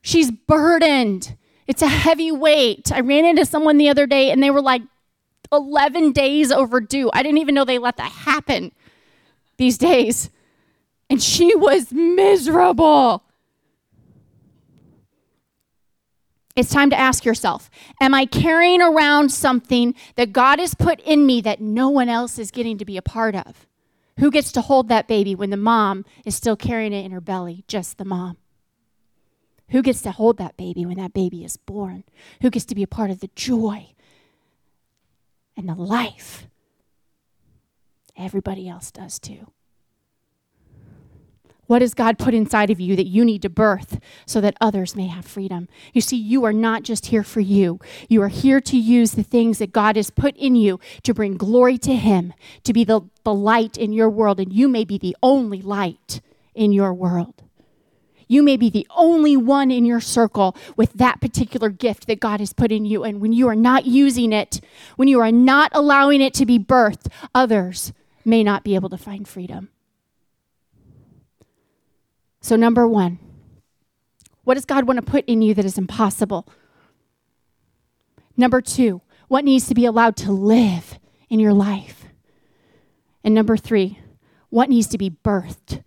She's 0.00 0.30
burdened. 0.30 1.36
It's 1.66 1.82
a 1.82 1.88
heavy 1.88 2.30
weight. 2.30 2.92
I 2.92 3.00
ran 3.00 3.24
into 3.24 3.44
someone 3.44 3.78
the 3.78 3.88
other 3.88 4.06
day 4.06 4.30
and 4.30 4.40
they 4.40 4.52
were 4.52 4.62
like 4.62 4.82
11 5.50 6.12
days 6.12 6.52
overdue. 6.52 7.10
I 7.12 7.24
didn't 7.24 7.38
even 7.38 7.56
know 7.56 7.64
they 7.64 7.78
let 7.78 7.96
that 7.96 8.12
happen 8.12 8.70
these 9.56 9.76
days. 9.76 10.30
And 11.10 11.20
she 11.20 11.56
was 11.56 11.90
miserable. 11.90 13.24
It's 16.60 16.70
time 16.70 16.90
to 16.90 16.98
ask 16.98 17.24
yourself 17.24 17.70
Am 18.00 18.14
I 18.14 18.26
carrying 18.26 18.80
around 18.80 19.30
something 19.30 19.94
that 20.16 20.32
God 20.32 20.58
has 20.58 20.74
put 20.74 21.00
in 21.00 21.26
me 21.26 21.40
that 21.40 21.60
no 21.60 21.88
one 21.88 22.08
else 22.08 22.38
is 22.38 22.50
getting 22.50 22.78
to 22.78 22.84
be 22.84 22.96
a 22.96 23.02
part 23.02 23.34
of? 23.34 23.66
Who 24.18 24.30
gets 24.30 24.52
to 24.52 24.60
hold 24.60 24.88
that 24.88 25.08
baby 25.08 25.34
when 25.34 25.50
the 25.50 25.56
mom 25.56 26.04
is 26.24 26.34
still 26.34 26.56
carrying 26.56 26.92
it 26.92 27.04
in 27.04 27.12
her 27.12 27.20
belly? 27.20 27.64
Just 27.66 27.98
the 27.98 28.04
mom. 28.04 28.36
Who 29.70 29.82
gets 29.82 30.02
to 30.02 30.10
hold 30.10 30.36
that 30.38 30.56
baby 30.56 30.84
when 30.84 30.98
that 30.98 31.14
baby 31.14 31.44
is 31.44 31.56
born? 31.56 32.04
Who 32.42 32.50
gets 32.50 32.66
to 32.66 32.74
be 32.74 32.82
a 32.82 32.88
part 32.88 33.10
of 33.10 33.20
the 33.20 33.30
joy 33.34 33.94
and 35.56 35.68
the 35.68 35.74
life 35.74 36.46
Everybody 38.20 38.68
else 38.68 38.90
does 38.90 39.18
too. 39.18 39.50
What 41.70 41.82
has 41.82 41.94
God 41.94 42.18
put 42.18 42.34
inside 42.34 42.70
of 42.70 42.80
you 42.80 42.96
that 42.96 43.06
you 43.06 43.24
need 43.24 43.42
to 43.42 43.48
birth 43.48 44.00
so 44.26 44.40
that 44.40 44.56
others 44.60 44.96
may 44.96 45.06
have 45.06 45.24
freedom? 45.24 45.68
You 45.92 46.00
see, 46.00 46.16
you 46.16 46.42
are 46.42 46.52
not 46.52 46.82
just 46.82 47.06
here 47.06 47.22
for 47.22 47.38
you. 47.38 47.78
You 48.08 48.22
are 48.22 48.28
here 48.28 48.60
to 48.62 48.76
use 48.76 49.12
the 49.12 49.22
things 49.22 49.58
that 49.58 49.70
God 49.70 49.94
has 49.94 50.10
put 50.10 50.36
in 50.36 50.56
you 50.56 50.80
to 51.04 51.14
bring 51.14 51.36
glory 51.36 51.78
to 51.78 51.94
Him, 51.94 52.32
to 52.64 52.72
be 52.72 52.82
the, 52.82 53.02
the 53.22 53.32
light 53.32 53.76
in 53.76 53.92
your 53.92 54.10
world, 54.10 54.40
and 54.40 54.52
you 54.52 54.66
may 54.66 54.84
be 54.84 54.98
the 54.98 55.16
only 55.22 55.62
light 55.62 56.20
in 56.56 56.72
your 56.72 56.92
world. 56.92 57.40
You 58.26 58.42
may 58.42 58.56
be 58.56 58.68
the 58.68 58.88
only 58.96 59.36
one 59.36 59.70
in 59.70 59.84
your 59.84 60.00
circle 60.00 60.56
with 60.76 60.94
that 60.94 61.20
particular 61.20 61.68
gift 61.68 62.08
that 62.08 62.18
God 62.18 62.40
has 62.40 62.52
put 62.52 62.72
in 62.72 62.84
you. 62.84 63.04
And 63.04 63.20
when 63.20 63.32
you 63.32 63.46
are 63.46 63.54
not 63.54 63.86
using 63.86 64.32
it, 64.32 64.60
when 64.96 65.06
you 65.06 65.20
are 65.20 65.30
not 65.30 65.70
allowing 65.72 66.20
it 66.20 66.34
to 66.34 66.46
be 66.46 66.58
birthed, 66.58 67.06
others 67.32 67.92
may 68.24 68.42
not 68.42 68.64
be 68.64 68.74
able 68.74 68.88
to 68.88 68.98
find 68.98 69.28
freedom. 69.28 69.68
So, 72.40 72.56
number 72.56 72.88
one, 72.88 73.18
what 74.44 74.54
does 74.54 74.64
God 74.64 74.86
want 74.86 74.96
to 74.98 75.02
put 75.02 75.24
in 75.26 75.42
you 75.42 75.54
that 75.54 75.64
is 75.64 75.78
impossible? 75.78 76.48
Number 78.36 78.60
two, 78.60 79.02
what 79.28 79.44
needs 79.44 79.68
to 79.68 79.74
be 79.74 79.84
allowed 79.84 80.16
to 80.18 80.32
live 80.32 80.98
in 81.28 81.38
your 81.38 81.52
life? 81.52 82.06
And 83.22 83.34
number 83.34 83.56
three, 83.56 83.98
what 84.48 84.70
needs 84.70 84.88
to 84.88 84.98
be 84.98 85.10
birthed 85.10 85.84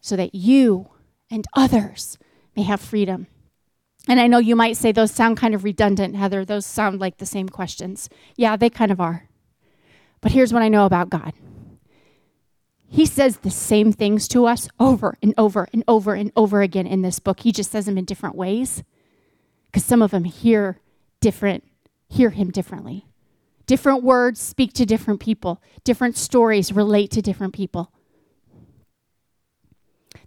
so 0.00 0.16
that 0.16 0.34
you 0.34 0.88
and 1.30 1.46
others 1.54 2.18
may 2.54 2.62
have 2.62 2.80
freedom. 2.80 3.26
And 4.06 4.20
I 4.20 4.26
know 4.26 4.38
you 4.38 4.54
might 4.54 4.76
say 4.76 4.92
those 4.92 5.10
sound 5.10 5.38
kind 5.38 5.54
of 5.54 5.64
redundant, 5.64 6.14
Heather. 6.14 6.44
Those 6.44 6.66
sound 6.66 7.00
like 7.00 7.16
the 7.16 7.26
same 7.26 7.48
questions. 7.48 8.10
Yeah, 8.36 8.56
they 8.56 8.68
kind 8.68 8.92
of 8.92 9.00
are. 9.00 9.28
But 10.20 10.32
here's 10.32 10.52
what 10.52 10.62
I 10.62 10.68
know 10.68 10.84
about 10.84 11.10
God 11.10 11.32
He 12.94 13.06
says 13.06 13.38
the 13.38 13.50
same 13.50 13.90
things 13.90 14.28
to 14.28 14.46
us 14.46 14.68
over 14.78 15.18
and 15.20 15.34
over 15.36 15.66
and 15.72 15.82
over 15.88 16.14
and 16.14 16.30
over 16.36 16.62
again 16.62 16.86
in 16.86 17.02
this 17.02 17.18
book. 17.18 17.40
He 17.40 17.50
just 17.50 17.72
says 17.72 17.86
them 17.86 17.98
in 17.98 18.04
different 18.04 18.36
ways 18.36 18.84
because 19.66 19.84
some 19.84 20.00
of 20.00 20.12
them 20.12 20.22
hear 20.22 20.78
different, 21.18 21.64
hear 22.08 22.30
Him 22.30 22.52
differently. 22.52 23.08
Different 23.66 24.04
words 24.04 24.40
speak 24.40 24.74
to 24.74 24.86
different 24.86 25.18
people, 25.18 25.60
different 25.82 26.16
stories 26.16 26.70
relate 26.70 27.10
to 27.10 27.20
different 27.20 27.52
people. 27.52 27.90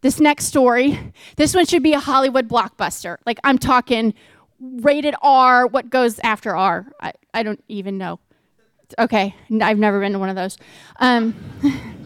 This 0.02 0.20
next 0.20 0.48
story, 0.48 1.14
this 1.38 1.56
one 1.56 1.66
should 1.66 1.84
be 1.84 1.94
a 1.94 2.02
Hollywood 2.02 2.50
blockbuster. 2.50 3.16
Like 3.26 3.40
I'm 3.46 3.60
talking 3.60 4.14
rated 4.60 5.16
R, 5.22 5.68
what 5.68 5.90
goes 5.90 6.20
after 6.20 6.54
R? 6.54 6.92
I, 7.00 7.14
I 7.34 7.44
don't 7.44 7.64
even 7.70 7.98
know. 7.98 8.20
Okay, 9.00 9.34
I've 9.62 9.80
never 9.80 10.02
been 10.02 10.12
to 10.12 10.20
one 10.20 10.28
of 10.30 10.36
those. 10.36 10.58
Um, 11.00 11.34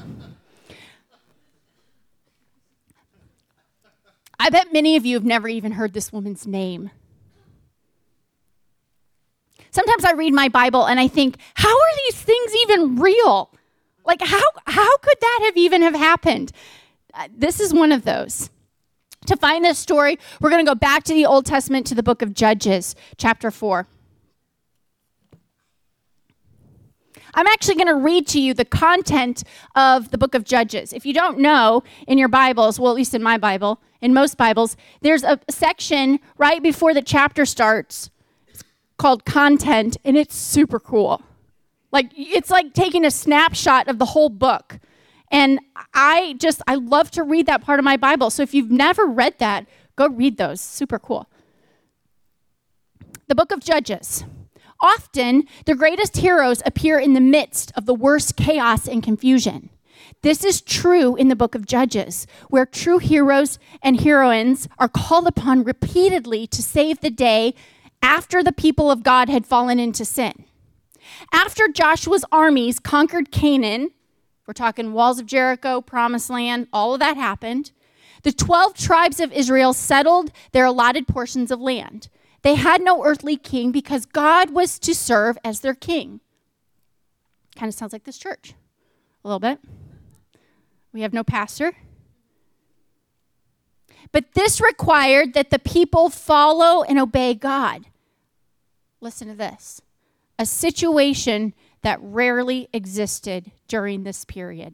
I 4.42 4.50
bet 4.50 4.74
many 4.74 4.96
of 4.96 5.06
you 5.06 5.16
have 5.16 5.24
never 5.24 5.48
even 5.48 5.74
heard 5.74 5.94
this 5.94 6.12
woman's 6.12 6.48
name. 6.48 6.90
Sometimes 9.70 10.04
I 10.04 10.14
read 10.14 10.34
my 10.34 10.50
Bible 10.50 10.88
and 10.88 11.00
I 11.00 11.08
think, 11.08 11.38
how 11.54 11.70
are 11.70 11.96
these 12.08 12.20
things 12.20 12.56
even 12.64 12.96
real? 12.96 13.54
Like 14.04 14.20
how 14.20 14.42
how 14.66 14.98
could 14.98 15.18
that 15.22 15.42
have 15.44 15.58
even 15.58 15.84
have 15.84 15.94
happened? 15.94 16.52
Uh, 17.14 17.28
this 17.38 17.60
is 17.60 17.72
one 17.72 17.92
of 17.92 18.04
those. 18.04 18.50
To 19.28 19.38
find 19.38 19.64
this 19.64 19.78
story, 19.78 20.18
we're 20.40 20.50
going 20.50 20.66
to 20.66 20.70
go 20.70 20.74
back 20.74 21.04
to 21.04 21.14
the 21.14 21.28
Old 21.28 21.46
Testament 21.46 21.86
to 21.88 21.96
the 21.96 22.02
book 22.02 22.24
of 22.24 22.34
Judges, 22.34 22.96
chapter 23.18 23.52
4. 23.52 23.86
I'm 27.34 27.48
actually 27.48 27.76
going 27.76 27.88
to 27.88 27.96
read 27.96 28.28
to 28.28 28.42
you 28.42 28.54
the 28.54 28.66
content 28.66 29.44
of 29.76 30.12
the 30.12 30.18
book 30.18 30.36
of 30.36 30.44
Judges. 30.44 30.94
If 30.94 31.06
you 31.06 31.14
don't 31.14 31.40
know 31.40 31.84
in 32.08 32.18
your 32.18 32.28
Bibles, 32.28 32.80
well, 32.80 32.92
at 32.92 32.96
least 32.96 33.14
in 33.14 33.24
my 33.24 33.38
Bible, 33.38 33.82
in 34.02 34.14
most 34.14 34.38
Bibles, 34.38 34.76
there's 35.02 35.24
a 35.24 35.40
section 35.50 36.20
right 36.38 36.62
before 36.62 36.94
the 36.94 37.02
chapter 37.02 37.46
starts 37.46 38.10
called 38.98 39.26
content, 39.26 39.98
and 40.04 40.18
it's 40.18 40.36
super 40.36 40.80
cool. 40.80 41.22
Like, 41.92 42.12
it's 42.16 42.50
like 42.50 42.74
taking 42.74 43.06
a 43.06 43.12
snapshot 43.12 43.88
of 43.88 44.00
the 44.00 44.06
whole 44.06 44.30
book. 44.30 44.80
And 45.32 45.60
I 45.94 46.36
just, 46.40 46.62
I 46.68 46.76
love 46.76 47.10
to 47.12 47.24
read 47.24 47.46
that 47.46 47.64
part 47.64 47.80
of 47.80 47.86
my 47.86 47.98
Bible. 47.98 48.30
So 48.30 48.44
if 48.44 48.54
you've 48.54 48.72
never 48.72 49.06
read 49.06 49.40
that, 49.40 49.66
go 49.96 50.08
read 50.08 50.38
those. 50.38 50.62
Super 50.62 51.00
cool. 51.00 51.30
The 53.28 53.36
book 53.36 53.52
of 53.52 53.62
Judges. 53.62 54.26
Often, 54.82 55.44
the 55.66 55.76
greatest 55.76 56.18
heroes 56.18 56.62
appear 56.66 57.00
in 57.00 57.14
the 57.14 57.22
midst 57.22 57.72
of 57.76 57.86
the 57.86 57.94
worst 57.94 58.36
chaos 58.36 58.88
and 58.88 59.04
confusion. 59.04 59.70
This 60.24 60.44
is 60.44 60.62
true 60.62 61.16
in 61.16 61.28
the 61.28 61.36
book 61.36 61.56
of 61.56 61.66
Judges, 61.66 62.26
where 62.50 62.66
true 62.66 62.98
heroes 62.98 63.60
and 63.84 64.02
heroines 64.02 64.68
are 64.80 64.90
called 64.90 65.28
upon 65.28 65.64
repeatedly 65.64 66.48
to 66.48 66.62
save 66.62 67.00
the 67.00 67.10
day 67.10 67.54
after 68.02 68.44
the 68.44 68.52
people 68.52 68.90
of 68.90 69.04
God 69.04 69.30
had 69.30 69.46
fallen 69.46 69.80
into 69.80 70.06
sin. 70.06 70.46
After 71.32 71.68
Joshua's 71.68 72.26
armies 72.32 72.80
conquered 72.80 73.32
Canaan, 73.32 73.92
we're 74.48 74.54
talking 74.54 74.94
walls 74.94 75.20
of 75.20 75.26
Jericho, 75.28 75.82
promised 75.82 76.30
land, 76.30 76.68
all 76.74 76.94
of 76.94 77.00
that 77.00 77.18
happened. 77.18 77.72
The 78.24 78.32
12 78.32 78.76
tribes 78.76 79.20
of 79.20 79.32
Israel 79.32 79.74
settled 79.74 80.32
their 80.52 80.66
allotted 80.66 81.08
portions 81.08 81.52
of 81.52 81.62
land. 81.62 82.10
They 82.44 82.56
had 82.56 82.82
no 82.82 83.04
earthly 83.04 83.38
king 83.38 83.72
because 83.72 84.06
God 84.06 84.52
was 84.52 84.80
to 84.80 84.96
serve 84.96 85.38
as 85.44 85.60
their 85.60 85.76
king. 85.76 86.22
Kind 87.56 87.70
of 87.70 87.76
sounds 87.76 87.94
like 87.94 88.04
this 88.04 88.18
church 88.18 88.54
a 89.24 89.28
little 89.28 89.40
bit. 89.40 89.60
We 90.94 91.02
have 91.02 91.14
no 91.14 91.24
pastor. 91.24 91.74
But 94.12 94.34
this 94.34 94.60
required 94.60 95.34
that 95.34 95.52
the 95.52 95.60
people 95.60 96.10
follow 96.10 96.84
and 96.84 97.00
obey 97.00 97.34
God. 97.34 97.86
Listen 99.00 99.28
to 99.30 99.36
this 99.36 99.82
a 100.38 100.46
situation 100.46 101.54
that 101.84 102.00
rarely 102.02 102.68
existed 102.74 103.52
during 103.68 104.04
this 104.04 104.26
period. 104.26 104.74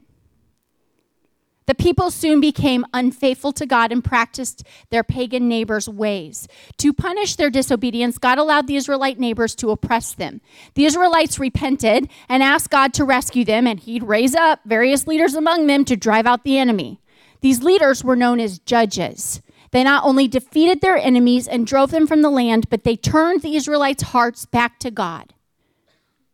The 1.67 1.75
people 1.75 2.11
soon 2.11 2.39
became 2.39 2.85
unfaithful 2.93 3.51
to 3.51 3.65
God 3.65 3.91
and 3.91 4.01
practiced 4.01 4.63
their 4.89 5.03
pagan 5.03 5.49
neighbors' 5.49 5.89
ways. 5.89 6.47
To 6.77 6.93
punish 6.93 7.35
their 7.35 7.49
disobedience, 7.49 8.17
God 8.17 8.37
allowed 8.37 8.67
the 8.67 8.77
Israelite 8.77 9.19
neighbors 9.19 9.53
to 9.55 9.71
oppress 9.71 10.13
them. 10.13 10.39
The 10.75 10.85
Israelites 10.85 11.39
repented 11.39 12.09
and 12.29 12.41
asked 12.41 12.69
God 12.69 12.93
to 12.95 13.03
rescue 13.03 13.43
them, 13.43 13.67
and 13.67 13.81
He'd 13.81 14.03
raise 14.03 14.33
up 14.33 14.61
various 14.65 15.07
leaders 15.07 15.35
among 15.35 15.67
them 15.67 15.83
to 15.85 15.97
drive 15.97 16.25
out 16.25 16.45
the 16.45 16.57
enemy. 16.57 17.01
These 17.41 17.61
leaders 17.61 18.01
were 18.01 18.15
known 18.15 18.39
as 18.39 18.59
judges. 18.59 19.41
They 19.71 19.83
not 19.83 20.05
only 20.05 20.29
defeated 20.29 20.79
their 20.79 20.97
enemies 20.97 21.49
and 21.49 21.67
drove 21.67 21.91
them 21.91 22.07
from 22.07 22.21
the 22.21 22.29
land, 22.29 22.69
but 22.69 22.85
they 22.85 22.95
turned 22.95 23.41
the 23.41 23.57
Israelites' 23.57 24.03
hearts 24.03 24.45
back 24.45 24.79
to 24.79 24.89
God. 24.89 25.33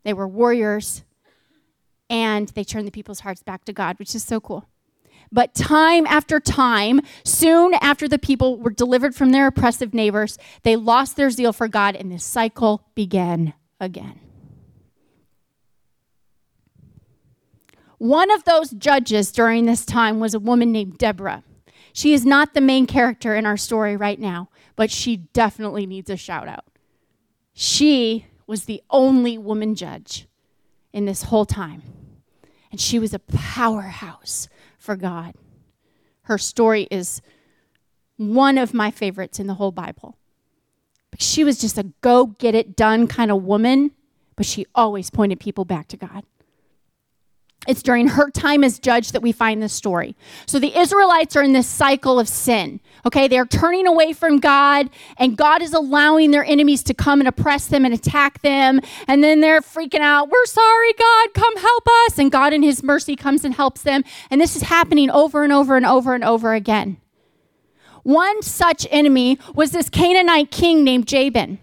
They 0.03 0.13
were 0.13 0.27
warriors 0.27 1.03
and 2.07 2.49
they 2.49 2.63
turned 2.63 2.85
the 2.85 2.91
people's 2.91 3.21
hearts 3.21 3.41
back 3.41 3.65
to 3.65 3.73
God, 3.73 3.97
which 3.97 4.13
is 4.13 4.23
so 4.23 4.39
cool. 4.39 4.67
But 5.33 5.55
time 5.55 6.05
after 6.05 6.39
time, 6.39 7.01
soon 7.25 7.73
after 7.81 8.07
the 8.07 8.19
people 8.19 8.57
were 8.57 8.69
delivered 8.69 9.15
from 9.15 9.31
their 9.31 9.47
oppressive 9.47 9.91
neighbors, 9.91 10.37
they 10.61 10.75
lost 10.75 11.15
their 11.17 11.31
zeal 11.31 11.51
for 11.51 11.67
God 11.67 11.95
and 11.95 12.11
this 12.11 12.23
cycle 12.23 12.83
began 12.93 13.53
again. 13.79 14.19
One 17.97 18.29
of 18.29 18.43
those 18.43 18.69
judges 18.71 19.31
during 19.31 19.65
this 19.65 19.85
time 19.85 20.19
was 20.19 20.35
a 20.35 20.39
woman 20.39 20.71
named 20.71 20.99
Deborah. 20.99 21.43
She 21.93 22.13
is 22.13 22.25
not 22.25 22.53
the 22.53 22.61
main 22.61 22.85
character 22.85 23.35
in 23.35 23.47
our 23.47 23.57
story 23.57 23.97
right 23.97 24.19
now, 24.19 24.49
but 24.75 24.91
she 24.91 25.17
definitely 25.17 25.87
needs 25.87 26.11
a 26.11 26.17
shout 26.17 26.47
out. 26.47 26.65
She 27.53 28.27
was 28.45 28.65
the 28.65 28.83
only 28.91 29.37
woman 29.37 29.73
judge 29.73 30.27
in 30.91 31.05
this 31.05 31.23
whole 31.23 31.45
time, 31.45 31.81
and 32.71 32.79
she 32.79 32.99
was 32.99 33.13
a 33.13 33.19
powerhouse 33.19 34.47
for 34.83 34.97
God. 34.97 35.33
Her 36.23 36.37
story 36.37 36.87
is 36.91 37.21
one 38.17 38.57
of 38.57 38.73
my 38.73 38.91
favorites 38.91 39.39
in 39.39 39.47
the 39.47 39.53
whole 39.53 39.71
Bible. 39.71 40.17
She 41.17 41.43
was 41.43 41.57
just 41.57 41.77
a 41.77 41.83
go 42.01 42.27
get 42.27 42.53
it 42.53 42.75
done 42.75 43.07
kind 43.07 43.31
of 43.31 43.43
woman, 43.43 43.91
but 44.35 44.45
she 44.45 44.65
always 44.75 45.09
pointed 45.09 45.39
people 45.39 45.63
back 45.63 45.87
to 45.89 45.97
God. 45.97 46.25
It's 47.67 47.83
during 47.83 48.09
her 48.09 48.29
time 48.29 48.63
as 48.63 48.79
judge 48.79 49.11
that 49.11 49.21
we 49.21 49.31
find 49.31 49.61
this 49.61 49.73
story. 49.73 50.15
So 50.45 50.59
the 50.59 50.77
Israelites 50.77 51.35
are 51.35 51.43
in 51.43 51.53
this 51.53 51.67
cycle 51.67 52.19
of 52.19 52.27
sin. 52.27 52.79
Okay, 53.05 53.27
they're 53.27 53.45
turning 53.45 53.87
away 53.87 54.13
from 54.13 54.39
God, 54.39 54.89
and 55.17 55.37
God 55.37 55.61
is 55.61 55.73
allowing 55.73 56.31
their 56.31 56.43
enemies 56.45 56.83
to 56.83 56.93
come 56.93 57.19
and 57.19 57.27
oppress 57.27 57.67
them 57.67 57.85
and 57.85 57.93
attack 57.93 58.41
them. 58.41 58.79
And 59.07 59.23
then 59.23 59.41
they're 59.41 59.61
freaking 59.61 59.99
out, 59.99 60.29
We're 60.29 60.45
sorry, 60.45 60.93
God, 60.93 61.33
come 61.33 61.57
help 61.57 61.87
us. 62.05 62.17
And 62.17 62.31
God, 62.31 62.53
in 62.53 62.63
His 62.63 62.83
mercy, 62.83 63.15
comes 63.15 63.43
and 63.45 63.53
helps 63.53 63.81
them. 63.81 64.03
And 64.29 64.39
this 64.39 64.55
is 64.55 64.63
happening 64.63 65.09
over 65.09 65.43
and 65.43 65.53
over 65.53 65.75
and 65.75 65.85
over 65.85 66.13
and 66.13 66.23
over 66.23 66.53
again. 66.53 66.97
One 68.03 68.41
such 68.41 68.85
enemy 68.91 69.39
was 69.55 69.71
this 69.71 69.89
Canaanite 69.89 70.51
king 70.51 70.83
named 70.83 71.07
Jabin. 71.07 71.59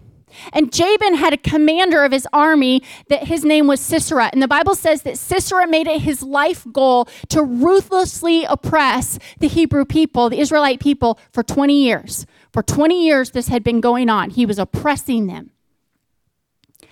And 0.53 0.71
Jabin 0.71 1.15
had 1.15 1.33
a 1.33 1.37
commander 1.37 2.03
of 2.03 2.11
his 2.11 2.27
army 2.33 2.83
that 3.09 3.27
his 3.27 3.43
name 3.43 3.67
was 3.67 3.79
Sisera. 3.79 4.29
And 4.33 4.41
the 4.41 4.47
Bible 4.47 4.75
says 4.75 5.03
that 5.03 5.17
Sisera 5.17 5.67
made 5.67 5.87
it 5.87 6.01
his 6.01 6.23
life 6.23 6.65
goal 6.71 7.05
to 7.29 7.43
ruthlessly 7.43 8.45
oppress 8.45 9.19
the 9.39 9.47
Hebrew 9.47 9.85
people, 9.85 10.29
the 10.29 10.39
Israelite 10.39 10.79
people, 10.79 11.19
for 11.31 11.43
20 11.43 11.73
years. 11.73 12.25
For 12.51 12.63
20 12.63 13.05
years, 13.05 13.31
this 13.31 13.47
had 13.47 13.63
been 13.63 13.81
going 13.81 14.09
on. 14.09 14.31
He 14.31 14.45
was 14.45 14.59
oppressing 14.59 15.27
them. 15.27 15.51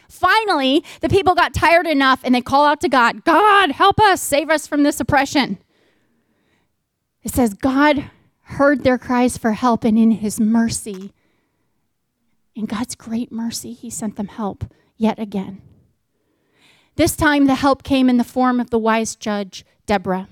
Finally, 0.08 0.84
the 1.02 1.10
people 1.10 1.36
got 1.36 1.54
tired 1.54 1.88
enough 1.88 2.22
and 2.24 2.34
they 2.34 2.42
call 2.42 2.66
out 2.66 2.82
to 2.82 2.90
God 2.90 3.24
God, 3.24 3.72
help 3.72 4.00
us, 4.00 4.22
save 4.22 4.50
us 4.50 4.68
from 4.68 4.84
this 4.84 5.00
oppression. 5.00 5.60
It 7.24 7.32
says, 7.32 7.54
God 7.54 8.10
heard 8.44 8.84
their 8.84 8.98
cries 8.98 9.38
for 9.38 9.52
help, 9.52 9.84
and 9.84 9.98
in 9.98 10.12
his 10.12 10.40
mercy, 10.40 11.14
in 12.60 12.66
God's 12.66 12.94
great 12.94 13.32
mercy, 13.32 13.72
He 13.72 13.90
sent 13.90 14.18
them 14.18 14.28
help 14.28 14.66
yet 14.98 15.18
again. 15.18 15.62
This 16.98 17.16
time, 17.16 17.46
the 17.46 17.56
help 17.56 17.84
came 17.84 18.10
in 18.10 18.18
the 18.18 18.26
form 18.26 18.60
of 18.60 18.70
the 18.70 18.78
wise 18.78 19.16
judge, 19.16 19.66
Deborah. 19.86 20.28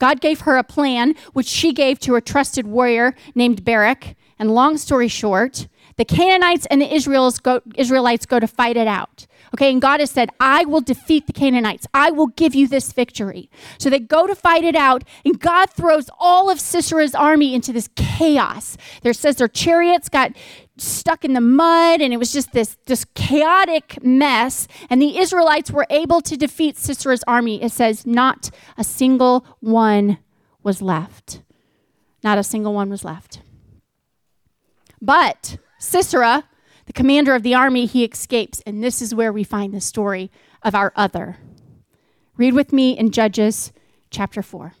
God 0.00 0.20
gave 0.20 0.40
her 0.40 0.56
a 0.56 0.64
plan, 0.64 1.14
which 1.34 1.46
she 1.46 1.72
gave 1.72 2.00
to 2.00 2.16
a 2.16 2.20
trusted 2.20 2.66
warrior 2.66 3.14
named 3.36 3.64
Barak. 3.64 4.16
And 4.40 4.50
long 4.50 4.76
story 4.76 5.06
short, 5.06 5.68
the 5.96 6.04
Canaanites 6.04 6.66
and 6.66 6.82
the 6.82 6.92
Israelites 6.92 7.38
go, 7.38 7.62
Israelites 7.76 8.26
go 8.26 8.40
to 8.40 8.48
fight 8.48 8.76
it 8.76 8.88
out. 8.88 9.28
Okay, 9.54 9.70
and 9.70 9.80
God 9.80 10.00
has 10.00 10.10
said, 10.10 10.30
I 10.40 10.64
will 10.64 10.80
defeat 10.80 11.26
the 11.26 11.32
Canaanites. 11.32 11.86
I 11.94 12.10
will 12.10 12.26
give 12.26 12.54
you 12.54 12.66
this 12.66 12.92
victory. 12.92 13.48
So 13.78 13.88
they 13.88 14.00
go 14.00 14.26
to 14.26 14.34
fight 14.34 14.64
it 14.64 14.74
out, 14.74 15.04
and 15.24 15.40
God 15.40 15.70
throws 15.70 16.10
all 16.18 16.50
of 16.50 16.58
Sisera's 16.58 17.14
army 17.14 17.54
into 17.54 17.72
this 17.72 17.88
chaos. 17.94 18.76
There 19.02 19.14
says 19.14 19.36
their 19.36 19.48
chariots 19.48 20.08
got 20.08 20.32
stuck 20.78 21.24
in 21.24 21.32
the 21.32 21.40
mud 21.40 22.00
and 22.00 22.12
it 22.12 22.18
was 22.18 22.32
just 22.32 22.52
this, 22.52 22.76
this 22.86 23.04
chaotic 23.14 24.02
mess. 24.02 24.68
And 24.90 25.00
the 25.00 25.18
israelites 25.18 25.70
were 25.70 25.86
able 25.90 26.20
to 26.22 26.36
defeat 26.36 26.76
sisera's 26.76 27.24
army. 27.26 27.62
It 27.62 27.72
says 27.72 28.06
not 28.06 28.50
a 28.76 28.84
single 28.84 29.46
one 29.60 30.18
was 30.62 30.82
left. 30.82 31.42
Not 32.22 32.38
a 32.38 32.44
single 32.44 32.74
one 32.74 32.90
was 32.90 33.04
left. 33.04 33.40
But 35.00 35.58
sisera 35.78 36.44
the 36.86 36.92
commander 36.92 37.34
of 37.34 37.42
the 37.42 37.54
army 37.54 37.86
he 37.86 38.04
escapes 38.04 38.62
and 38.64 38.82
this 38.82 39.02
is 39.02 39.14
where 39.14 39.32
we 39.32 39.44
find 39.44 39.74
the 39.74 39.80
story 39.80 40.30
of 40.62 40.74
our 40.74 40.92
other. 40.96 41.38
Read 42.36 42.54
with 42.54 42.72
me 42.72 42.96
in 42.96 43.10
judges 43.10 43.72
chapter 44.10 44.42
4 44.42 44.74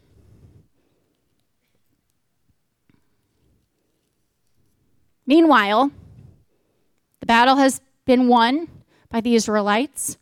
Meanwhile, 5.26 5.90
the 7.20 7.26
battle 7.26 7.56
has 7.56 7.80
been 8.04 8.28
won 8.28 8.68
by 9.10 9.20
the 9.20 9.34
Israelites. 9.34 10.18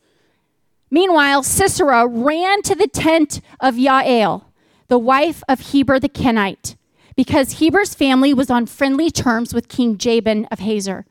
Meanwhile, 0.90 1.42
Sisera 1.42 2.06
ran 2.06 2.62
to 2.62 2.74
the 2.74 2.88
tent 2.88 3.40
of 3.60 3.78
Jael, 3.78 4.50
the 4.88 4.98
wife 4.98 5.42
of 5.48 5.60
Heber 5.60 5.98
the 5.98 6.08
Kenite, 6.08 6.76
because 7.16 7.58
Heber's 7.58 7.94
family 7.94 8.32
was 8.32 8.50
on 8.50 8.66
friendly 8.66 9.10
terms 9.10 9.52
with 9.52 9.68
King 9.68 9.98
Jabin 9.98 10.46
of 10.46 10.60
Hazor. 10.60 11.04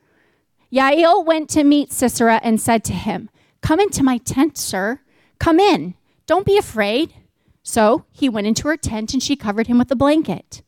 Jael 0.69 1.23
went 1.23 1.49
to 1.49 1.63
meet 1.63 1.91
Sisera 1.91 2.39
and 2.43 2.59
said 2.59 2.83
to 2.85 2.93
him, 2.93 3.29
Come 3.61 3.79
into 3.79 4.03
my 4.03 4.17
tent, 4.17 4.57
sir. 4.57 5.01
Come 5.39 5.59
in. 5.59 5.93
Don't 6.25 6.45
be 6.45 6.57
afraid. 6.57 7.13
So 7.61 8.05
he 8.11 8.27
went 8.27 8.47
into 8.47 8.67
her 8.67 8.77
tent 8.77 9.13
and 9.13 9.21
she 9.21 9.35
covered 9.35 9.67
him 9.67 9.77
with 9.77 9.91
a 9.91 9.95
blanket. 9.95 10.63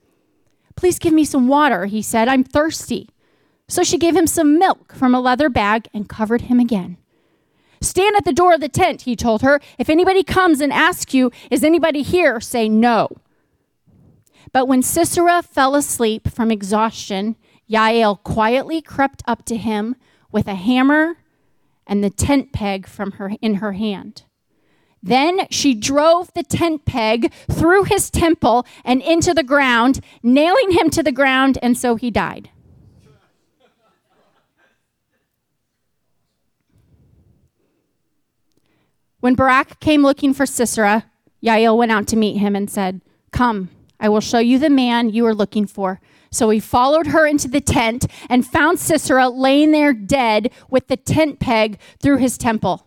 Please 0.75 0.99
give 0.99 1.13
me 1.13 1.25
some 1.25 1.47
water, 1.47 1.85
he 1.85 2.01
said. 2.01 2.27
I'm 2.27 2.43
thirsty. 2.43 3.09
So 3.67 3.83
she 3.83 3.97
gave 3.97 4.15
him 4.15 4.27
some 4.27 4.59
milk 4.59 4.93
from 4.93 5.15
a 5.15 5.19
leather 5.19 5.49
bag 5.49 5.87
and 5.93 6.07
covered 6.07 6.41
him 6.41 6.59
again. 6.59 6.97
Stand 7.81 8.15
at 8.15 8.25
the 8.25 8.33
door 8.33 8.53
of 8.53 8.61
the 8.61 8.69
tent, 8.69 9.03
he 9.03 9.15
told 9.15 9.41
her. 9.41 9.59
If 9.77 9.89
anybody 9.89 10.23
comes 10.23 10.61
and 10.61 10.71
asks 10.71 11.13
you, 11.13 11.31
Is 11.51 11.63
anybody 11.63 12.01
here? 12.01 12.39
say 12.39 12.69
no. 12.69 13.09
But 14.51 14.67
when 14.67 14.81
Sisera 14.81 15.41
fell 15.41 15.75
asleep 15.75 16.29
from 16.29 16.51
exhaustion, 16.51 17.35
Yael 17.69 18.21
quietly 18.23 18.81
crept 18.81 19.23
up 19.27 19.45
to 19.45 19.57
him 19.57 19.95
with 20.31 20.47
a 20.47 20.55
hammer 20.55 21.17
and 21.87 22.03
the 22.03 22.09
tent 22.09 22.51
peg 22.53 22.87
from 22.87 23.13
her 23.13 23.33
in 23.41 23.55
her 23.55 23.73
hand. 23.73 24.23
Then 25.03 25.47
she 25.51 25.75
drove 25.75 26.33
the 26.33 26.43
tent 26.43 26.85
peg 26.85 27.31
through 27.51 27.83
his 27.83 28.09
temple 28.09 28.65
and 28.83 29.01
into 29.01 29.33
the 29.33 29.43
ground, 29.43 29.99
nailing 30.23 30.71
him 30.71 30.89
to 30.91 31.03
the 31.03 31.11
ground, 31.11 31.59
and 31.61 31.77
so 31.77 31.95
he 31.95 32.09
died. 32.09 32.49
When 39.25 39.33
Barak 39.33 39.79
came 39.79 40.03
looking 40.03 40.35
for 40.35 40.45
Sisera, 40.45 41.05
Jael 41.41 41.75
went 41.75 41.91
out 41.91 42.05
to 42.09 42.15
meet 42.15 42.37
him 42.37 42.55
and 42.55 42.69
said, 42.69 43.01
Come, 43.31 43.71
I 43.99 44.07
will 44.07 44.21
show 44.21 44.37
you 44.37 44.59
the 44.59 44.69
man 44.69 45.09
you 45.09 45.25
are 45.25 45.33
looking 45.33 45.65
for. 45.65 45.99
So 46.29 46.51
he 46.51 46.59
followed 46.59 47.07
her 47.07 47.25
into 47.25 47.47
the 47.47 47.59
tent 47.59 48.05
and 48.29 48.45
found 48.45 48.77
Sisera 48.77 49.27
laying 49.29 49.71
there 49.71 49.93
dead 49.93 50.51
with 50.69 50.89
the 50.89 50.95
tent 50.95 51.39
peg 51.39 51.79
through 51.99 52.17
his 52.17 52.37
temple. 52.37 52.85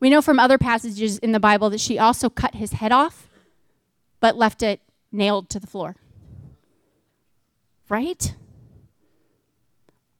We 0.00 0.10
know 0.10 0.20
from 0.20 0.40
other 0.40 0.58
passages 0.58 1.18
in 1.18 1.30
the 1.30 1.38
Bible 1.38 1.70
that 1.70 1.78
she 1.78 2.00
also 2.00 2.28
cut 2.28 2.56
his 2.56 2.72
head 2.72 2.90
off, 2.90 3.28
but 4.18 4.36
left 4.36 4.60
it 4.60 4.80
nailed 5.12 5.50
to 5.50 5.60
the 5.60 5.68
floor. 5.68 5.94
Right? 7.88 8.34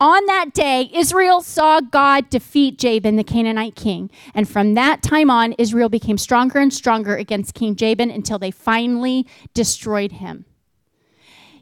On 0.01 0.27
that 0.27 0.53
day, 0.53 0.91
Israel 0.93 1.41
saw 1.41 1.81
God 1.81 2.29
defeat 2.29 2.79
Jabin, 2.79 3.17
the 3.17 3.25
Canaanite 3.25 3.77
king. 3.77 4.11
And 4.35 4.49
from 4.49 4.75
that 4.75 5.03
time 5.03 5.31
on, 5.31 5.53
Israel 5.53 5.89
became 5.89 6.19
stronger 6.19 6.59
and 6.59 6.73
stronger 6.73 7.17
against 7.17 7.55
King 7.55 7.77
Jabin 7.77 8.11
until 8.11 8.39
they 8.39 8.51
finally 8.51 9.27
destroyed 9.55 10.13
him. 10.13 10.47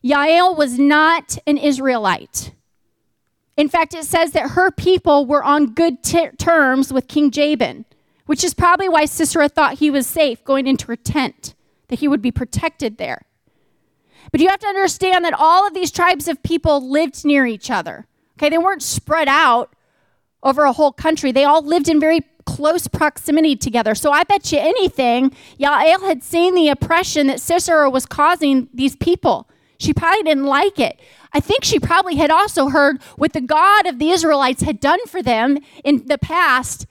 Jael 0.00 0.54
was 0.54 0.78
not 0.78 1.38
an 1.46 1.58
Israelite. 1.58 2.52
In 3.56 3.68
fact, 3.68 3.94
it 3.94 4.04
says 4.04 4.32
that 4.32 4.52
her 4.52 4.70
people 4.70 5.26
were 5.26 5.44
on 5.44 5.74
good 5.74 6.02
t- 6.02 6.30
terms 6.38 6.92
with 6.92 7.08
King 7.08 7.30
Jabin, 7.30 7.84
which 8.26 8.42
is 8.42 8.54
probably 8.54 8.88
why 8.88 9.04
Sisera 9.04 9.48
thought 9.48 9.78
he 9.78 9.90
was 9.90 10.06
safe 10.06 10.42
going 10.42 10.66
into 10.66 10.86
her 10.86 10.96
tent, 10.96 11.54
that 11.88 11.98
he 11.98 12.08
would 12.08 12.22
be 12.22 12.32
protected 12.32 12.96
there. 12.96 13.26
But 14.30 14.40
you 14.40 14.48
have 14.48 14.60
to 14.60 14.66
understand 14.66 15.24
that 15.24 15.34
all 15.34 15.66
of 15.66 15.74
these 15.74 15.90
tribes 15.90 16.28
of 16.28 16.42
people 16.42 16.90
lived 16.90 17.24
near 17.24 17.44
each 17.44 17.70
other. 17.70 18.06
Okay, 18.42 18.48
they 18.48 18.58
weren't 18.58 18.82
spread 18.82 19.28
out 19.28 19.72
over 20.42 20.64
a 20.64 20.72
whole 20.72 20.90
country. 20.90 21.30
They 21.30 21.44
all 21.44 21.62
lived 21.62 21.88
in 21.88 22.00
very 22.00 22.22
close 22.44 22.88
proximity 22.88 23.54
together. 23.54 23.94
So 23.94 24.10
I 24.10 24.24
bet 24.24 24.50
you 24.50 24.58
anything, 24.58 25.30
Jael 25.58 26.00
had 26.00 26.24
seen 26.24 26.56
the 26.56 26.68
oppression 26.68 27.28
that 27.28 27.40
Sisera 27.40 27.88
was 27.88 28.04
causing 28.04 28.68
these 28.74 28.96
people. 28.96 29.48
She 29.78 29.94
probably 29.94 30.24
didn't 30.24 30.46
like 30.46 30.80
it. 30.80 30.98
I 31.32 31.38
think 31.38 31.62
she 31.62 31.78
probably 31.78 32.16
had 32.16 32.32
also 32.32 32.68
heard 32.68 33.00
what 33.14 33.32
the 33.32 33.40
God 33.40 33.86
of 33.86 34.00
the 34.00 34.10
Israelites 34.10 34.62
had 34.62 34.80
done 34.80 35.06
for 35.06 35.22
them 35.22 35.58
in 35.84 36.08
the 36.08 36.18
past, 36.18 36.86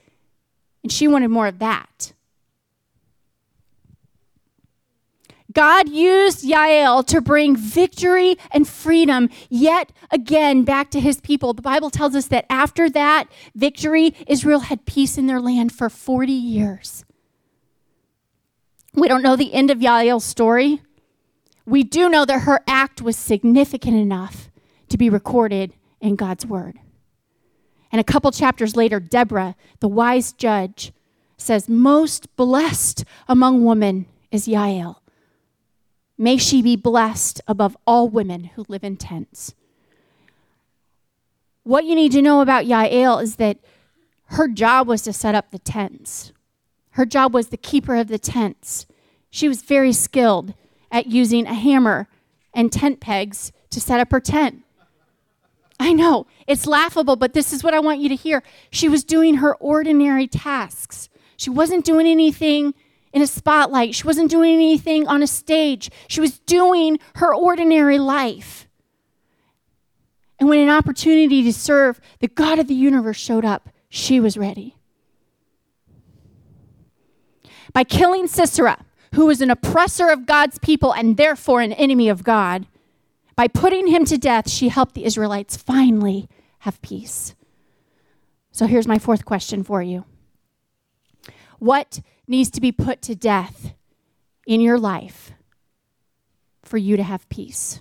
and 0.82 0.90
she 0.90 1.06
wanted 1.06 1.28
more 1.28 1.48
of 1.48 1.58
that. 1.58 2.14
God 5.52 5.88
used 5.88 6.44
Yael 6.44 7.06
to 7.06 7.20
bring 7.20 7.56
victory 7.56 8.36
and 8.50 8.66
freedom 8.66 9.28
yet 9.50 9.92
again 10.10 10.64
back 10.64 10.90
to 10.92 11.00
his 11.00 11.20
people. 11.20 11.52
The 11.52 11.62
Bible 11.62 11.90
tells 11.90 12.14
us 12.14 12.28
that 12.28 12.46
after 12.48 12.88
that 12.90 13.28
victory, 13.54 14.14
Israel 14.26 14.60
had 14.60 14.86
peace 14.86 15.18
in 15.18 15.26
their 15.26 15.40
land 15.40 15.72
for 15.72 15.90
40 15.90 16.32
years. 16.32 17.04
We 18.94 19.08
don't 19.08 19.22
know 19.22 19.36
the 19.36 19.54
end 19.54 19.70
of 19.70 19.78
Yael's 19.78 20.24
story. 20.24 20.82
We 21.66 21.82
do 21.82 22.08
know 22.08 22.24
that 22.24 22.40
her 22.40 22.60
act 22.66 23.02
was 23.02 23.16
significant 23.16 23.96
enough 23.96 24.50
to 24.88 24.98
be 24.98 25.08
recorded 25.08 25.72
in 26.00 26.16
God's 26.16 26.44
word. 26.44 26.78
And 27.90 28.00
a 28.00 28.04
couple 28.04 28.30
chapters 28.32 28.76
later, 28.76 29.00
Deborah, 29.00 29.54
the 29.80 29.88
wise 29.88 30.32
judge, 30.32 30.92
says, 31.36 31.68
Most 31.68 32.34
blessed 32.36 33.04
among 33.28 33.64
women 33.64 34.06
is 34.30 34.46
Yael 34.46 35.01
May 36.18 36.36
she 36.36 36.62
be 36.62 36.76
blessed 36.76 37.40
above 37.46 37.76
all 37.86 38.08
women 38.08 38.44
who 38.44 38.64
live 38.68 38.84
in 38.84 38.96
tents. 38.96 39.54
What 41.64 41.84
you 41.84 41.94
need 41.94 42.12
to 42.12 42.22
know 42.22 42.40
about 42.40 42.66
Yael 42.66 43.22
is 43.22 43.36
that 43.36 43.58
her 44.26 44.48
job 44.48 44.88
was 44.88 45.02
to 45.02 45.12
set 45.12 45.34
up 45.34 45.50
the 45.50 45.58
tents. 45.58 46.32
Her 46.90 47.06
job 47.06 47.34
was 47.34 47.48
the 47.48 47.56
keeper 47.56 47.96
of 47.96 48.08
the 48.08 48.18
tents. 48.18 48.86
She 49.30 49.48
was 49.48 49.62
very 49.62 49.92
skilled 49.92 50.54
at 50.90 51.06
using 51.06 51.46
a 51.46 51.54
hammer 51.54 52.08
and 52.52 52.70
tent 52.70 53.00
pegs 53.00 53.52
to 53.70 53.80
set 53.80 54.00
up 54.00 54.10
her 54.10 54.20
tent. 54.20 54.62
I 55.80 55.92
know, 55.92 56.26
it's 56.46 56.66
laughable, 56.66 57.16
but 57.16 57.32
this 57.32 57.52
is 57.52 57.64
what 57.64 57.74
I 57.74 57.80
want 57.80 58.00
you 58.00 58.08
to 58.08 58.14
hear. 58.14 58.42
She 58.70 58.88
was 58.88 59.04
doing 59.04 59.36
her 59.36 59.54
ordinary 59.56 60.28
tasks. 60.28 61.08
She 61.36 61.50
wasn't 61.50 61.84
doing 61.84 62.06
anything 62.06 62.74
in 63.12 63.22
a 63.22 63.26
spotlight. 63.26 63.94
She 63.94 64.06
wasn't 64.06 64.30
doing 64.30 64.54
anything 64.54 65.06
on 65.06 65.22
a 65.22 65.26
stage. 65.26 65.90
She 66.08 66.20
was 66.20 66.38
doing 66.40 66.98
her 67.16 67.34
ordinary 67.34 67.98
life. 67.98 68.68
And 70.38 70.48
when 70.48 70.60
an 70.60 70.74
opportunity 70.74 71.42
to 71.44 71.52
serve 71.52 72.00
the 72.18 72.28
God 72.28 72.58
of 72.58 72.66
the 72.66 72.74
universe 72.74 73.16
showed 73.16 73.44
up, 73.44 73.68
she 73.88 74.18
was 74.18 74.36
ready. 74.36 74.76
By 77.72 77.84
killing 77.84 78.26
Sisera, 78.26 78.84
who 79.14 79.26
was 79.26 79.40
an 79.40 79.50
oppressor 79.50 80.08
of 80.08 80.26
God's 80.26 80.58
people 80.58 80.92
and 80.92 81.16
therefore 81.16 81.60
an 81.60 81.72
enemy 81.72 82.08
of 82.08 82.24
God, 82.24 82.66
by 83.36 83.48
putting 83.48 83.86
him 83.86 84.04
to 84.06 84.18
death, 84.18 84.50
she 84.50 84.68
helped 84.68 84.94
the 84.94 85.04
Israelites 85.04 85.56
finally 85.56 86.28
have 86.60 86.82
peace. 86.82 87.34
So 88.50 88.66
here's 88.66 88.86
my 88.86 88.98
fourth 88.98 89.24
question 89.24 89.62
for 89.62 89.82
you 89.82 90.04
What 91.62 92.00
needs 92.26 92.50
to 92.50 92.60
be 92.60 92.72
put 92.72 93.00
to 93.02 93.14
death 93.14 93.74
in 94.48 94.60
your 94.60 94.80
life 94.80 95.30
for 96.64 96.76
you 96.76 96.96
to 96.96 97.04
have 97.04 97.28
peace. 97.28 97.80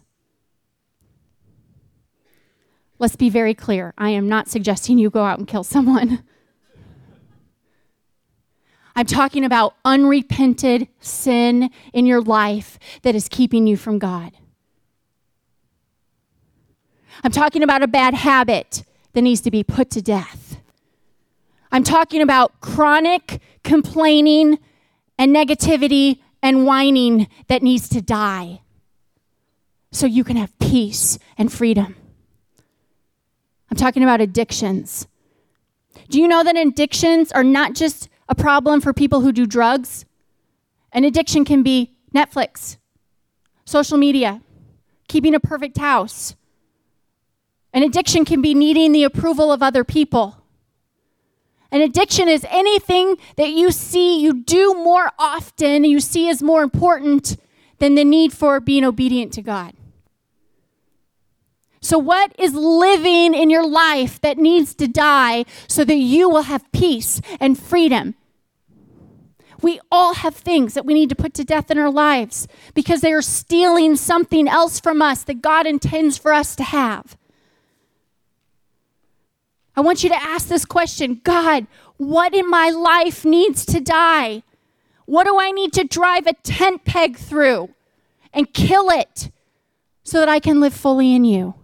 Let's 2.99 3.15
be 3.15 3.31
very 3.31 3.55
clear. 3.55 3.95
I 3.97 4.11
am 4.11 4.29
not 4.29 4.47
suggesting 4.47 4.99
you 4.99 5.09
go 5.09 5.23
out 5.23 5.39
and 5.39 5.47
kill 5.47 5.63
someone. 5.63 6.23
I'm 8.95 9.07
talking 9.07 9.43
about 9.43 9.73
unrepented 9.83 10.87
sin 10.99 11.71
in 11.91 12.05
your 12.05 12.21
life 12.21 12.77
that 13.01 13.15
is 13.15 13.27
keeping 13.27 13.65
you 13.65 13.77
from 13.77 13.97
God. 13.97 14.33
I'm 17.23 17.31
talking 17.31 17.63
about 17.63 17.81
a 17.81 17.87
bad 17.87 18.13
habit 18.13 18.83
that 19.13 19.23
needs 19.23 19.41
to 19.41 19.49
be 19.49 19.63
put 19.63 19.89
to 19.89 20.03
death. 20.03 20.50
I'm 21.71 21.83
talking 21.83 22.21
about 22.21 22.59
chronic 22.59 23.41
complaining 23.63 24.59
and 25.17 25.33
negativity 25.33 26.19
and 26.41 26.65
whining 26.65 27.27
that 27.47 27.63
needs 27.63 27.87
to 27.89 28.01
die 28.01 28.61
so 29.91 30.05
you 30.05 30.23
can 30.23 30.37
have 30.37 30.57
peace 30.59 31.19
and 31.37 31.51
freedom. 31.51 31.95
I'm 33.69 33.77
talking 33.77 34.03
about 34.03 34.19
addictions. 34.19 35.07
Do 36.09 36.19
you 36.19 36.27
know 36.27 36.43
that 36.43 36.57
addictions 36.57 37.31
are 37.31 37.43
not 37.43 37.73
just 37.73 38.09
a 38.27 38.35
problem 38.35 38.81
for 38.81 38.93
people 38.93 39.21
who 39.21 39.31
do 39.31 39.45
drugs? 39.45 40.05
An 40.91 41.05
addiction 41.05 41.45
can 41.45 41.63
be 41.63 41.93
Netflix, 42.13 42.77
social 43.63 43.97
media, 43.97 44.41
keeping 45.07 45.33
a 45.33 45.39
perfect 45.39 45.77
house. 45.77 46.35
An 47.73 47.83
addiction 47.83 48.25
can 48.25 48.41
be 48.41 48.53
needing 48.53 48.91
the 48.91 49.05
approval 49.05 49.51
of 49.53 49.63
other 49.63 49.85
people. 49.85 50.40
An 51.71 51.81
addiction 51.81 52.27
is 52.27 52.45
anything 52.49 53.15
that 53.37 53.51
you 53.51 53.71
see 53.71 54.19
you 54.19 54.43
do 54.43 54.73
more 54.73 55.11
often, 55.17 55.85
you 55.85 55.99
see 55.99 56.29
as 56.29 56.43
more 56.43 56.63
important 56.63 57.37
than 57.79 57.95
the 57.95 58.03
need 58.03 58.33
for 58.33 58.59
being 58.59 58.83
obedient 58.83 59.31
to 59.33 59.41
God. 59.41 59.73
So, 61.81 61.97
what 61.97 62.33
is 62.37 62.53
living 62.53 63.33
in 63.33 63.49
your 63.49 63.65
life 63.65 64.21
that 64.21 64.37
needs 64.37 64.75
to 64.75 64.87
die 64.87 65.45
so 65.67 65.83
that 65.83 65.95
you 65.95 66.29
will 66.29 66.43
have 66.43 66.71
peace 66.71 67.21
and 67.39 67.57
freedom? 67.57 68.15
We 69.61 69.79
all 69.91 70.15
have 70.15 70.35
things 70.35 70.73
that 70.73 70.85
we 70.85 70.93
need 70.93 71.09
to 71.09 71.15
put 71.15 71.33
to 71.35 71.43
death 71.43 71.71
in 71.71 71.77
our 71.77 71.89
lives 71.91 72.47
because 72.73 73.01
they 73.01 73.13
are 73.13 73.21
stealing 73.21 73.95
something 73.95 74.47
else 74.47 74.79
from 74.79 75.01
us 75.01 75.23
that 75.23 75.41
God 75.41 75.65
intends 75.65 76.17
for 76.17 76.33
us 76.33 76.55
to 76.57 76.63
have. 76.63 77.17
I 79.81 79.83
want 79.83 80.03
you 80.03 80.09
to 80.09 80.23
ask 80.23 80.47
this 80.47 80.63
question 80.63 81.21
God, 81.23 81.65
what 81.97 82.35
in 82.35 82.47
my 82.47 82.69
life 82.69 83.25
needs 83.25 83.65
to 83.65 83.79
die? 83.79 84.43
What 85.07 85.23
do 85.23 85.39
I 85.39 85.49
need 85.49 85.73
to 85.73 85.83
drive 85.83 86.27
a 86.27 86.33
tent 86.33 86.85
peg 86.85 87.17
through 87.17 87.71
and 88.31 88.53
kill 88.53 88.91
it 88.91 89.31
so 90.03 90.19
that 90.19 90.29
I 90.29 90.39
can 90.39 90.59
live 90.59 90.75
fully 90.75 91.15
in 91.15 91.25
you? 91.25 91.55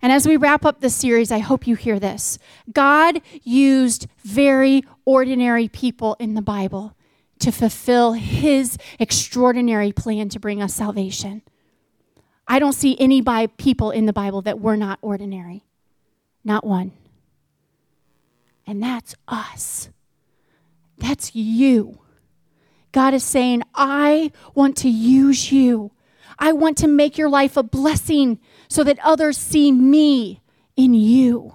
And 0.00 0.12
as 0.12 0.28
we 0.28 0.36
wrap 0.36 0.64
up 0.64 0.78
this 0.78 0.94
series, 0.94 1.32
I 1.32 1.38
hope 1.38 1.66
you 1.66 1.74
hear 1.74 1.98
this. 1.98 2.38
God 2.72 3.20
used 3.42 4.06
very 4.22 4.84
ordinary 5.04 5.66
people 5.66 6.14
in 6.20 6.34
the 6.34 6.40
Bible 6.40 6.94
to 7.40 7.50
fulfill 7.50 8.12
his 8.12 8.78
extraordinary 9.00 9.90
plan 9.90 10.28
to 10.28 10.38
bring 10.38 10.62
us 10.62 10.72
salvation. 10.72 11.42
I 12.48 12.58
don't 12.58 12.72
see 12.72 12.96
any 12.98 13.20
by 13.20 13.46
people 13.46 13.90
in 13.90 14.06
the 14.06 14.12
Bible 14.12 14.40
that 14.42 14.58
were 14.58 14.76
not 14.76 14.98
ordinary. 15.02 15.64
Not 16.42 16.66
one. 16.66 16.92
And 18.66 18.82
that's 18.82 19.14
us. 19.28 19.90
That's 20.96 21.34
you. 21.34 22.00
God 22.90 23.12
is 23.12 23.22
saying, 23.22 23.62
I 23.74 24.32
want 24.54 24.76
to 24.78 24.88
use 24.88 25.52
you. 25.52 25.92
I 26.38 26.52
want 26.52 26.78
to 26.78 26.88
make 26.88 27.18
your 27.18 27.28
life 27.28 27.56
a 27.56 27.62
blessing 27.62 28.38
so 28.66 28.82
that 28.82 28.98
others 29.02 29.36
see 29.36 29.70
me 29.70 30.40
in 30.74 30.94
you. 30.94 31.54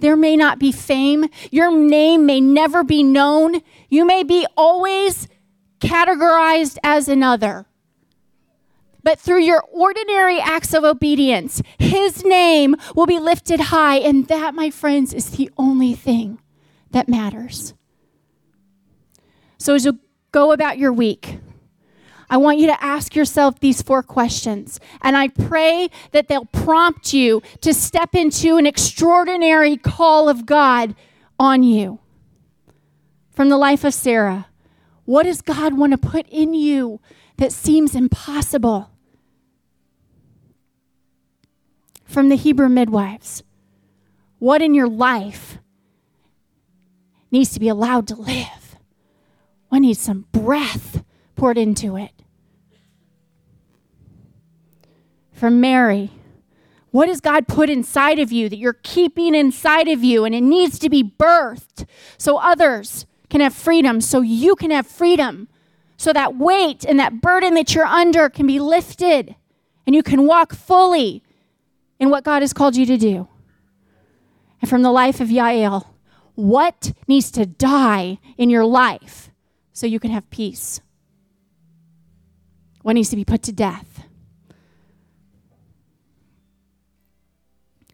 There 0.00 0.16
may 0.16 0.36
not 0.36 0.58
be 0.58 0.72
fame. 0.72 1.26
Your 1.50 1.76
name 1.76 2.26
may 2.26 2.40
never 2.40 2.82
be 2.82 3.02
known. 3.02 3.60
You 3.88 4.04
may 4.04 4.24
be 4.24 4.46
always 4.56 5.28
categorized 5.80 6.78
as 6.82 7.08
another. 7.08 7.67
But 9.08 9.18
through 9.18 9.40
your 9.40 9.62
ordinary 9.72 10.38
acts 10.38 10.74
of 10.74 10.84
obedience, 10.84 11.62
his 11.78 12.26
name 12.26 12.76
will 12.94 13.06
be 13.06 13.18
lifted 13.18 13.58
high. 13.58 13.96
And 13.96 14.28
that, 14.28 14.54
my 14.54 14.68
friends, 14.68 15.14
is 15.14 15.30
the 15.30 15.50
only 15.56 15.94
thing 15.94 16.42
that 16.90 17.08
matters. 17.08 17.72
So 19.56 19.74
as 19.74 19.86
you 19.86 19.98
go 20.30 20.52
about 20.52 20.76
your 20.76 20.92
week, 20.92 21.38
I 22.28 22.36
want 22.36 22.58
you 22.58 22.66
to 22.66 22.84
ask 22.84 23.16
yourself 23.16 23.58
these 23.60 23.80
four 23.80 24.02
questions. 24.02 24.78
And 25.00 25.16
I 25.16 25.28
pray 25.28 25.88
that 26.12 26.28
they'll 26.28 26.44
prompt 26.44 27.14
you 27.14 27.40
to 27.62 27.72
step 27.72 28.14
into 28.14 28.58
an 28.58 28.66
extraordinary 28.66 29.78
call 29.78 30.28
of 30.28 30.44
God 30.44 30.94
on 31.40 31.62
you. 31.62 31.98
From 33.30 33.48
the 33.48 33.56
life 33.56 33.84
of 33.84 33.94
Sarah, 33.94 34.48
what 35.06 35.22
does 35.22 35.40
God 35.40 35.78
want 35.78 35.92
to 35.92 35.98
put 35.98 36.28
in 36.28 36.52
you 36.52 37.00
that 37.38 37.52
seems 37.52 37.94
impossible. 37.94 38.90
From 42.08 42.30
the 42.30 42.36
Hebrew 42.36 42.68
midwives, 42.68 43.44
what 44.40 44.62
in 44.62 44.74
your 44.74 44.88
life 44.88 45.58
needs 47.30 47.52
to 47.52 47.60
be 47.60 47.68
allowed 47.68 48.08
to 48.08 48.16
live? 48.16 48.76
What 49.68 49.82
needs 49.82 50.00
some 50.00 50.24
breath 50.32 51.04
poured 51.36 51.58
into 51.58 51.96
it? 51.96 52.10
From 55.32 55.60
Mary, 55.60 56.10
what 56.90 57.08
has 57.08 57.20
God 57.20 57.46
put 57.46 57.70
inside 57.70 58.18
of 58.18 58.32
you 58.32 58.48
that 58.48 58.56
you're 58.56 58.80
keeping 58.82 59.34
inside 59.34 59.86
of 59.86 60.02
you 60.02 60.24
and 60.24 60.34
it 60.34 60.40
needs 60.40 60.80
to 60.80 60.88
be 60.88 61.04
birthed 61.04 61.86
so 62.16 62.38
others 62.38 63.06
can 63.28 63.40
have 63.40 63.54
freedom, 63.54 64.00
so 64.00 64.22
you 64.22 64.56
can 64.56 64.70
have 64.70 64.86
freedom? 64.86 65.46
so 65.98 66.12
that 66.12 66.36
weight 66.36 66.84
and 66.84 66.98
that 66.98 67.20
burden 67.20 67.54
that 67.54 67.74
you're 67.74 67.84
under 67.84 68.30
can 68.30 68.46
be 68.46 68.60
lifted 68.60 69.34
and 69.84 69.94
you 69.94 70.02
can 70.02 70.26
walk 70.26 70.54
fully 70.54 71.22
in 71.98 72.10
what 72.10 72.24
God 72.24 72.42
has 72.42 72.52
called 72.52 72.76
you 72.76 72.86
to 72.86 72.96
do. 72.96 73.28
And 74.60 74.68
from 74.68 74.82
the 74.82 74.90
life 74.90 75.20
of 75.20 75.28
Yael, 75.28 75.86
what 76.34 76.92
needs 77.06 77.30
to 77.32 77.46
die 77.46 78.18
in 78.36 78.50
your 78.50 78.64
life 78.64 79.30
so 79.72 79.86
you 79.86 80.00
can 80.00 80.10
have 80.10 80.28
peace? 80.30 80.80
What 82.82 82.94
needs 82.94 83.10
to 83.10 83.16
be 83.16 83.24
put 83.24 83.42
to 83.44 83.52
death? 83.52 84.04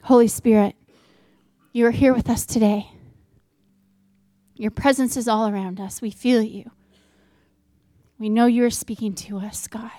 Holy 0.02 0.28
Spirit, 0.28 0.76
you 1.72 1.86
are 1.86 1.90
here 1.90 2.12
with 2.12 2.28
us 2.28 2.44
today. 2.44 2.90
Your 4.54 4.70
presence 4.70 5.16
is 5.16 5.26
all 5.26 5.48
around 5.48 5.80
us. 5.80 6.02
We 6.02 6.10
feel 6.10 6.42
you. 6.42 6.70
We 8.18 8.28
know 8.28 8.46
you 8.46 8.64
are 8.64 8.70
speaking 8.70 9.14
to 9.14 9.38
us, 9.38 9.66
God. 9.66 9.90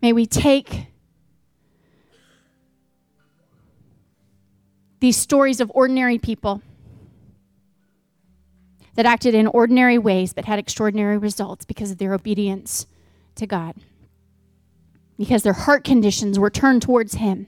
May 0.00 0.12
we 0.12 0.26
take 0.26 0.86
these 5.00 5.16
stories 5.16 5.60
of 5.60 5.70
ordinary 5.74 6.18
people 6.18 6.62
that 8.94 9.06
acted 9.06 9.34
in 9.34 9.46
ordinary 9.46 9.98
ways 9.98 10.32
but 10.32 10.44
had 10.44 10.58
extraordinary 10.58 11.18
results 11.18 11.64
because 11.64 11.90
of 11.90 11.98
their 11.98 12.14
obedience 12.14 12.86
to 13.36 13.46
God, 13.46 13.74
because 15.16 15.42
their 15.42 15.52
heart 15.52 15.84
conditions 15.84 16.38
were 16.38 16.50
turned 16.50 16.82
towards 16.82 17.14
Him. 17.14 17.46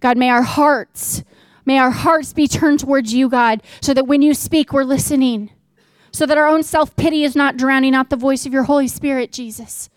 God, 0.00 0.16
may 0.16 0.30
our 0.30 0.42
hearts 0.42 1.22
May 1.64 1.78
our 1.78 1.90
hearts 1.90 2.32
be 2.32 2.48
turned 2.48 2.80
towards 2.80 3.14
you, 3.14 3.28
God, 3.28 3.62
so 3.80 3.94
that 3.94 4.06
when 4.06 4.22
you 4.22 4.34
speak, 4.34 4.72
we're 4.72 4.84
listening. 4.84 5.50
So 6.10 6.26
that 6.26 6.36
our 6.36 6.46
own 6.46 6.62
self 6.62 6.94
pity 6.96 7.24
is 7.24 7.34
not 7.34 7.56
drowning 7.56 7.94
out 7.94 8.10
the 8.10 8.16
voice 8.16 8.44
of 8.44 8.52
your 8.52 8.64
Holy 8.64 8.88
Spirit, 8.88 9.32
Jesus. 9.32 9.88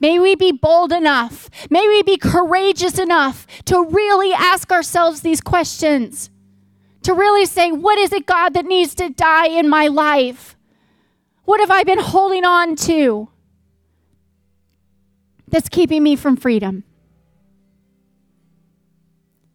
May 0.00 0.18
we 0.18 0.36
be 0.36 0.52
bold 0.52 0.92
enough, 0.92 1.50
may 1.70 1.86
we 1.88 2.02
be 2.02 2.16
courageous 2.16 2.98
enough 2.98 3.46
to 3.64 3.84
really 3.84 4.32
ask 4.32 4.70
ourselves 4.70 5.20
these 5.20 5.40
questions. 5.40 6.30
To 7.02 7.14
really 7.14 7.46
say, 7.46 7.72
what 7.72 7.98
is 7.98 8.12
it, 8.12 8.26
God, 8.26 8.54
that 8.54 8.66
needs 8.66 8.94
to 8.96 9.08
die 9.08 9.48
in 9.48 9.68
my 9.68 9.86
life? 9.86 10.56
What 11.44 11.60
have 11.60 11.70
I 11.70 11.82
been 11.82 12.00
holding 12.00 12.44
on 12.44 12.76
to 12.76 13.28
that's 15.48 15.68
keeping 15.68 16.02
me 16.02 16.16
from 16.16 16.36
freedom? 16.36 16.84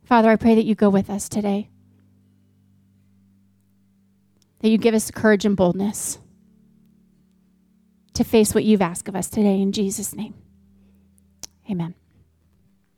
Father, 0.04 0.30
I 0.30 0.36
pray 0.36 0.56
that 0.56 0.66
you 0.66 0.76
go 0.76 0.90
with 0.90 1.10
us 1.10 1.30
today, 1.30 1.70
that 4.60 4.70
you 4.70 4.78
give 4.78 4.96
us 4.96 5.12
courage 5.12 5.46
and 5.46 5.56
boldness 5.56 6.18
to 8.14 8.24
face 8.24 8.54
what 8.54 8.64
you've 8.64 8.82
asked 8.82 9.08
of 9.08 9.16
us 9.16 9.30
today 9.30 9.62
in 9.62 9.72
Jesus' 9.72 10.16
name. 10.16 10.34
Amen. 11.70 11.96